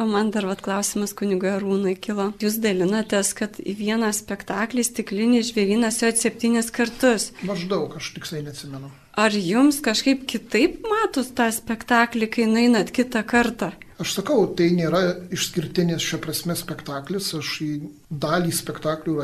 o 0.00 0.08
man 0.08 0.30
dar 0.34 0.48
vat 0.48 0.62
klausimas 0.64 1.14
kunigo 1.16 1.48
Arūnai 1.50 1.96
kilo. 2.00 2.30
Jūs 2.42 2.58
dalinatės, 2.62 3.32
kad 3.38 3.55
į 3.60 3.74
vieną 3.78 4.12
spektaklį 4.14 4.84
stiklinį 4.86 5.42
žvėrynas 5.50 6.02
jo 6.02 6.12
septynis 6.16 6.70
kartus. 6.74 7.30
Maždaug, 7.46 7.96
aš 7.98 8.12
tiksliai 8.16 8.44
neatsimenu. 8.46 8.90
Ar 9.16 9.32
jums 9.32 9.78
kažkaip 9.84 10.26
kitaip 10.28 10.82
matus 10.84 11.30
tą 11.36 11.48
spektaklį, 11.54 12.28
kai 12.28 12.44
einat 12.62 12.92
kitą 12.92 13.22
kartą? 13.24 13.70
Aš 13.96 14.18
sakau, 14.18 14.42
tai 14.52 14.68
nėra 14.76 15.00
išskirtinis 15.32 16.04
šia 16.04 16.18
prasme 16.20 16.52
spektaklis, 16.58 17.30
aš 17.38 17.52
į 17.64 17.70
dalį 18.12 18.52
spektaklių 18.52 19.14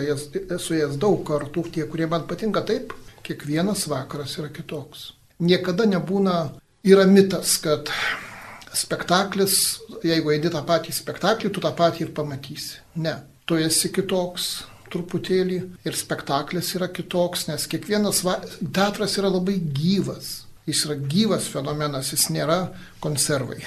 esu 0.57 0.79
ėjęs 0.79 0.97
daug 1.01 1.21
kartų, 1.29 1.67
tie, 1.75 1.85
kurie 1.85 2.09
man 2.09 2.25
patinka 2.31 2.63
taip, 2.65 2.95
kiekvienas 3.27 3.85
vakaras 3.93 4.39
yra 4.41 4.49
kitoks. 4.55 5.11
Niekada 5.45 5.85
nebūna, 5.91 6.39
yra 6.89 7.05
mitas, 7.11 7.59
kad 7.61 7.93
spektaklis, 8.73 9.59
jeigu 10.09 10.33
eini 10.33 10.55
tą 10.55 10.65
patį 10.65 10.97
spektaklį, 10.97 11.53
tu 11.53 11.61
tą 11.61 11.75
patį 11.77 12.07
ir 12.07 12.17
pamatysi. 12.17 12.81
Ne 12.97 13.19
tu 13.53 13.59
esi 13.61 13.91
kitoks 13.93 14.63
truputėlį 14.93 15.59
ir 15.85 15.97
spektaklis 15.97 16.71
yra 16.79 16.87
kitoks, 16.93 17.47
nes 17.51 17.67
kiekvienas 17.69 18.23
va, 18.25 18.39
teatras 18.65 19.19
yra 19.21 19.29
labai 19.29 19.59
gyvas. 19.61 20.47
Jis 20.65 20.87
yra 20.87 20.97
gyvas 20.97 21.51
fenomenas, 21.53 22.13
jis 22.15 22.31
nėra 22.33 22.59
konservai. 23.05 23.59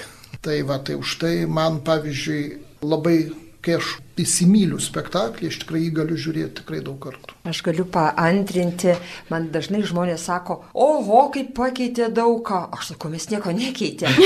Tai 0.42 0.56
va, 0.66 0.80
tai 0.82 0.96
už 0.98 1.16
tai 1.22 1.34
man 1.46 1.78
pavyzdžiui 1.86 2.42
labai 2.82 3.18
kai 3.62 3.78
aš 3.78 3.92
įsimyliu 4.22 4.80
spektaklį, 4.82 5.52
aš 5.52 5.60
tikrai 5.62 5.84
jį 5.84 5.94
galiu 6.00 6.18
žiūrėti 6.24 6.62
tikrai 6.62 6.82
daug 6.86 6.98
kartų. 7.02 7.35
Aš 7.46 7.62
galiu 7.62 7.84
paantrinti, 7.86 8.96
man 9.30 9.48
dažnai 9.54 9.84
žmonės 9.86 10.24
sako, 10.26 10.58
oho, 10.74 11.20
kaip 11.34 11.52
pakeitė 11.54 12.08
daug 12.14 12.40
ką. 12.46 12.64
Aš 12.74 12.92
sakau, 12.92 13.10
mes 13.12 13.28
nieko 13.30 13.52
nekeitėm. 13.54 14.16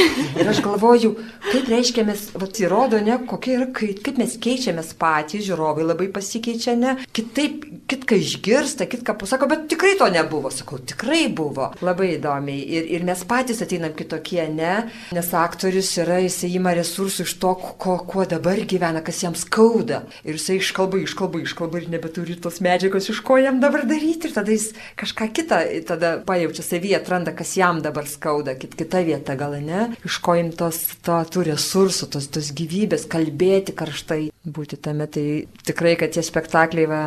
Ir 0.41 0.49
aš 0.49 0.63
galvoju, 0.65 1.13
kaip 1.51 1.69
reiškia 1.69 2.05
mes, 2.09 2.23
va, 2.41 2.49
įrodo, 2.65 3.01
ne, 3.05 3.19
kokia 3.29 3.59
yra, 3.59 3.67
kaip, 3.77 4.01
kaip 4.07 4.21
mes 4.23 4.37
keičiamės 4.41 4.95
patys, 5.01 5.45
žiūrovai 5.49 5.85
labai 5.85 6.09
pasikeičia, 6.15 6.77
ne, 6.81 6.95
kitaip, 7.17 7.67
kitką 7.91 8.17
išgirsta, 8.23 8.89
kitką 8.89 9.17
pasako, 9.21 9.51
bet 9.53 9.69
tikrai 9.73 9.93
to 10.01 10.09
nebuvo. 10.13 10.53
Sakau, 10.55 10.81
tikrai 10.81 11.27
buvo. 11.29 11.71
Labai 11.85 12.15
įdomiai. 12.17 12.65
Ir, 12.79 12.89
ir 12.97 13.07
mes 13.07 13.25
patys 13.29 13.61
ateinam 13.65 13.93
kitokie, 13.99 14.43
ne, 14.55 14.87
nes 15.17 15.31
aktorius 15.37 15.93
yra, 16.01 16.23
jisai 16.25 16.55
ima 16.57 16.73
resursų 16.79 17.29
iš 17.29 17.37
to, 17.43 17.53
ko, 17.85 17.99
kuo 18.09 18.25
dabar 18.29 18.65
gyvena, 18.65 19.05
kas 19.05 19.21
jam 19.27 19.37
skauda. 19.37 20.05
Ir 20.25 20.41
jisai 20.41 20.61
iškalba, 20.63 21.05
iškalba, 21.05 21.45
iškalba 21.45 21.83
ir 21.83 21.91
nebeturi 21.93 22.39
tos 22.41 22.63
medžiagos, 22.65 23.10
iš 23.11 23.21
ko 23.27 23.37
jam 23.41 23.61
dabar 23.63 23.85
daryti. 23.89 24.31
Ir 24.31 24.37
tada 24.37 24.55
jis 24.55 24.71
kažką 25.01 25.29
kitą, 25.37 25.61
tada 25.89 26.13
pajaučia 26.27 26.65
savyje, 26.67 26.97
atranda, 27.01 27.35
kas 27.37 27.57
jam 27.59 27.83
dabar 27.85 28.09
skauda, 28.11 28.57
kit, 28.61 28.77
kita 28.79 29.03
vieta 29.07 29.37
gal 29.41 29.59
ne. 29.65 29.89
Iš 30.07 30.21
ko 30.25 30.39
jam 30.39 30.53
tos, 30.57 30.81
to, 31.05 31.19
tų 31.35 31.47
resursų, 31.51 32.11
tos, 32.15 32.31
tos 32.33 32.55
gyvybės, 32.57 33.09
kalbėti 33.11 33.77
karštai, 33.77 34.23
būti 34.47 34.81
tame. 34.81 35.11
Tai 35.11 35.27
tikrai, 35.67 35.97
kad 36.01 36.15
tie 36.15 36.25
spektakliai 36.25 36.91
va, 36.91 37.05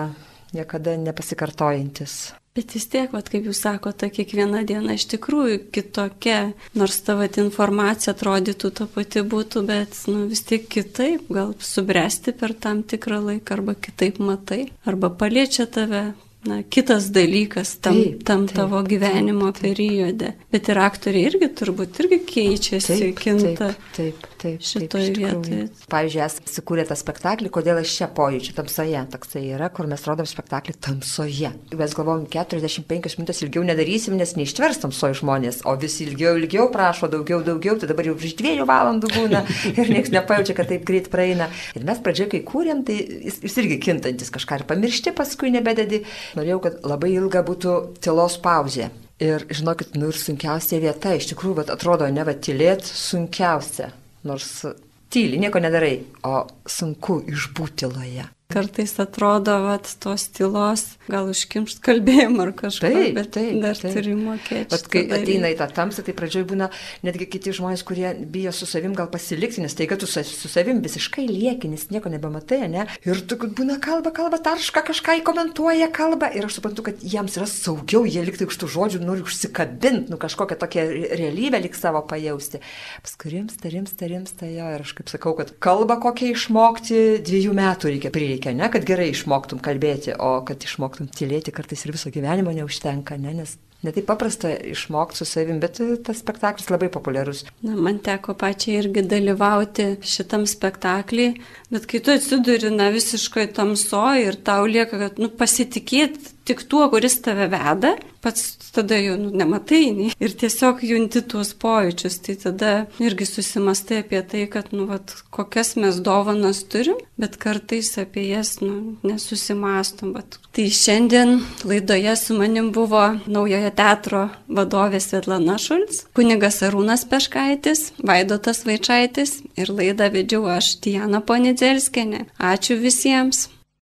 niekada 0.53 0.97
nepasikartojantis. 0.99 2.33
Bet 2.53 2.75
vis 2.75 2.85
tiek, 2.85 3.09
vat, 3.09 3.31
kaip 3.33 3.47
jūs 3.49 3.63
sakote, 3.63 4.11
kiekviena 4.13 4.59
diena 4.69 4.93
iš 4.93 5.07
tikrųjų 5.15 5.55
kitokia, 5.73 6.51
nors 6.77 6.99
tavo 7.01 7.25
informacija 7.25 8.13
atrodytų 8.13 8.69
ta 8.77 8.85
pati 8.85 9.23
būtų, 9.25 9.63
bet 9.65 9.97
nu, 10.05 10.27
vis 10.29 10.43
tiek 10.45 10.67
kitaip, 10.69 11.25
gal 11.33 11.55
subręsti 11.57 12.35
per 12.37 12.53
tam 12.53 12.83
tikrą 12.85 13.23
laiką, 13.31 13.57
arba 13.57 13.73
kitaip 13.73 14.21
matai, 14.21 14.67
arba 14.85 15.09
paliečia 15.09 15.65
tave 15.65 16.03
na, 16.45 16.59
kitas 16.63 17.09
dalykas 17.15 17.77
tam, 17.81 17.97
taip, 17.97 18.21
tam 18.27 18.45
taip, 18.45 18.55
tavo 18.57 18.83
gyvenimo 18.85 19.49
taip, 19.49 19.57
taip. 19.57 19.63
periode. 19.63 20.33
Bet 20.53 20.69
ir 20.69 20.81
aktoriai 20.83 21.31
irgi 21.31 21.49
turbūt 21.57 22.03
irgi 22.03 22.21
keičiasi, 22.35 22.99
taip, 22.99 23.19
kinta. 23.23 23.73
Taip, 23.73 23.89
taip, 23.97 24.27
taip. 24.43 24.63
Šitoje 24.63 25.11
vietoje. 25.15 25.67
Pavyzdžiui, 25.91 26.21
esate 26.25 26.53
sukūrę 26.53 26.85
tą 26.87 26.97
spektaklį, 26.99 27.51
kodėl 27.53 27.79
aš 27.81 27.93
čia 27.97 28.07
pojūčiu 28.15 28.55
tamsoje. 28.57 29.01
Toksai 29.13 29.43
yra, 29.55 29.69
kur 29.73 29.87
mes 29.91 30.03
rodom 30.07 30.27
spektaklį 30.29 30.75
tamsoje. 30.83 31.53
Mes 31.79 31.95
galvom 31.97 32.25
45 32.31 33.17
minutės 33.19 33.43
ilgiau 33.45 33.65
nedarysim, 33.67 34.17
nes 34.19 34.35
neištvers 34.39 34.81
tamsoje 34.83 35.19
žmonės, 35.21 35.61
o 35.69 35.75
vis 35.79 35.99
ilgiau, 36.05 36.35
ilgiau 36.39 36.69
prašo, 36.73 37.09
daugiau, 37.11 37.41
daugiau, 37.45 37.77
tai 37.79 37.89
dabar 37.91 38.09
jau 38.11 38.17
virš 38.19 38.35
dviejų 38.41 38.67
valandų 38.69 39.13
būna 39.15 39.43
ir 39.77 39.93
niekas 39.93 40.13
nepajaučia, 40.15 40.57
kad 40.59 40.71
taip 40.71 40.85
greit 40.87 41.09
praeina. 41.13 41.49
Ir 41.77 41.87
mes 41.87 42.01
pradžioje, 42.03 42.33
kai 42.35 42.43
kūrėm, 42.47 42.83
tai 42.87 42.99
jis, 42.99 43.39
jis 43.47 43.59
irgi 43.63 43.79
kintantis 43.87 44.33
kažką 44.33 44.61
ir 44.61 44.67
pamiršti, 44.69 45.15
paskui 45.17 45.53
nebededi 45.53 46.03
norėjau, 46.37 46.59
kad 46.67 46.83
labai 46.87 47.13
ilga 47.15 47.45
būtų 47.45 47.79
tylos 48.03 48.39
pauzė. 48.43 48.91
Ir 49.23 49.45
žinokit, 49.53 49.93
nu 49.95 50.09
ir 50.11 50.17
sunkiausia 50.17 50.81
vieta, 50.83 51.13
iš 51.15 51.29
tikrųjų, 51.31 51.61
bet 51.61 51.69
atrodo, 51.71 52.07
ne, 52.11 52.25
bet 52.27 52.41
tylėt 52.43 52.83
sunkiausia. 52.83 53.93
Nors 54.24 54.65
tyli, 55.13 55.39
nieko 55.41 55.59
nedarai, 55.61 55.97
o 56.26 56.45
sunku 56.65 57.19
išbūti 57.30 57.84
tyloje. 57.84 58.26
Kartais 58.53 58.93
atrodo, 59.01 59.55
kad 59.65 59.89
tos 60.03 60.27
tylos 60.29 60.83
gal 61.09 61.27
užkimšt 61.31 61.81
kalbėjimą 61.83 62.45
ar 62.45 62.51
kažką, 62.57 62.91
taip, 62.93 63.15
bet 63.17 63.31
taip, 63.33 63.55
dar 63.63 63.79
taip. 63.79 63.95
turi 63.97 64.13
mokėti. 64.17 64.69
Bet 64.71 64.85
kai 64.93 65.03
ateina 65.17 65.49
į 65.51 65.57
tą 65.59 65.67
tamsą, 65.73 66.05
tai 66.05 66.13
pradžioj 66.17 66.45
būna 66.51 66.69
netgi 67.05 67.27
kiti 67.33 67.53
žmonės, 67.57 67.83
kurie 67.87 68.13
bijo 68.13 68.53
su 68.55 68.67
savim 68.69 68.93
gal 68.97 69.09
pasilikti, 69.11 69.63
nes 69.63 69.73
tai, 69.73 69.87
kad 69.89 70.03
tu 70.03 70.07
su 70.07 70.51
savim 70.51 70.83
visiškai 70.85 71.25
lieki, 71.29 71.71
nes 71.71 71.87
nieko 71.89 72.11
nebematai, 72.13 72.61
ne? 72.71 72.85
Ir 73.07 73.23
tu 73.25 73.39
būna 73.41 73.79
kalba, 73.83 74.13
kalba, 74.15 74.37
tarška, 74.43 74.85
kažką 74.91 75.17
įkomentuoja 75.23 75.89
kalbą 75.95 76.29
ir 76.37 76.45
aš 76.47 76.59
suprantu, 76.59 76.85
kad 76.87 77.01
jiems 77.01 77.39
yra 77.39 77.49
saugiau, 77.49 78.05
jie 78.05 78.21
liktai 78.27 78.47
už 78.49 78.59
tų 78.61 78.69
žodžių 78.77 79.03
nori 79.03 79.25
užsikabinti, 79.25 80.13
nu 80.13 80.21
kažkokią 80.21 80.59
tokią 80.61 80.85
realybę 81.17 81.63
lik 81.65 81.77
savo 81.79 82.03
pajausti. 82.05 82.61
Paskui 83.01 83.33
rimsta, 83.33 83.73
rimsta, 83.73 84.07
rimsta 84.11 84.51
jo 84.51 84.69
ir 84.77 84.85
aš 84.85 84.93
kaip 84.99 85.09
sakau, 85.11 85.33
kad 85.39 85.55
kalbą 85.63 85.97
kokią 86.03 86.31
išmokti 86.35 87.03
dviejų 87.25 87.57
metų 87.57 87.95
reikia 87.95 88.13
prireikti 88.13 88.42
reikia, 88.43 88.57
ne, 88.57 88.69
kad 88.71 88.85
gerai 88.85 89.11
išmoktum 89.11 89.61
kalbėti, 89.63 90.15
o 90.19 90.43
kad 90.45 90.63
išmoktum 90.63 91.07
tylėti 91.07 91.53
kartais 91.53 91.85
ir 91.85 91.93
viso 91.93 92.11
gyvenimo 92.11 92.51
neužtenka, 92.51 93.17
ne, 93.17 93.33
nes 93.33 93.57
netaip 93.83 94.05
paprasta 94.07 94.49
išmokti 94.49 95.17
su 95.17 95.25
savim, 95.25 95.59
bet 95.59 95.79
tas 96.05 96.19
spektaklis 96.19 96.69
labai 96.71 96.89
populiarus. 96.89 97.43
Na, 97.61 97.75
man 97.75 97.99
teko 97.99 98.33
pačiai 98.33 98.79
irgi 98.79 99.03
dalyvauti 99.03 99.97
šitam 100.07 100.45
spektaklį, 100.47 101.33
bet 101.71 101.87
kai 101.87 101.99
tu 101.99 102.13
atsiduri, 102.15 102.71
na, 102.71 102.89
visiškai 102.93 103.49
tamsoje 103.55 104.29
ir 104.29 104.39
tau 104.39 104.67
lieka, 104.67 104.99
kad, 104.99 105.19
nu, 105.19 105.31
pasitikėti 105.31 106.31
tik 106.47 106.65
tuo, 106.69 106.87
kuris 106.91 107.19
tave 107.23 107.47
veda, 107.51 107.93
pats 108.23 108.71
tada 108.73 108.97
jau 108.97 109.15
nu, 109.19 109.31
nematai 109.35 109.83
nei. 109.95 110.11
ir 110.19 110.33
tiesiog 110.39 110.81
junti 110.87 111.21
tuos 111.29 111.53
pojūčius, 111.59 112.19
tai 112.25 112.35
tada 112.41 112.71
irgi 113.03 113.27
susimastai 113.27 114.01
apie 114.03 114.21
tai, 114.29 114.45
kad, 114.51 114.71
nu, 114.75 114.87
vat, 114.89 115.13
kokias 115.33 115.75
mes 115.79 115.99
dovanas 116.03 116.63
turim, 116.71 116.99
bet 117.19 117.37
kartais 117.41 117.93
apie 118.01 118.25
jas, 118.31 118.57
nu, 118.63 118.97
nesusimastom. 119.05 120.13
Bet. 120.17 120.39
Tai 120.53 120.67
šiandien 120.69 121.39
laidoje 121.67 122.15
su 122.19 122.37
manim 122.37 122.71
buvo 122.75 123.05
naujojo 123.25 123.71
teatro 123.77 124.27
vadovė 124.47 125.01
Svetlana 125.03 125.57
Šulc, 125.61 126.03
kunigas 126.17 126.61
Arūnas 126.65 127.07
Peškaitis, 127.09 127.91
Vaidotas 128.03 128.63
Vaičaitis 128.67 129.39
ir 129.59 129.73
laidą 129.73 130.11
vedžiau 130.13 130.47
aš, 130.57 130.75
Tiana 130.83 131.23
Ponidzelskenė. 131.25 132.27
Ačiū 132.53 132.77
visiems. 132.81 133.47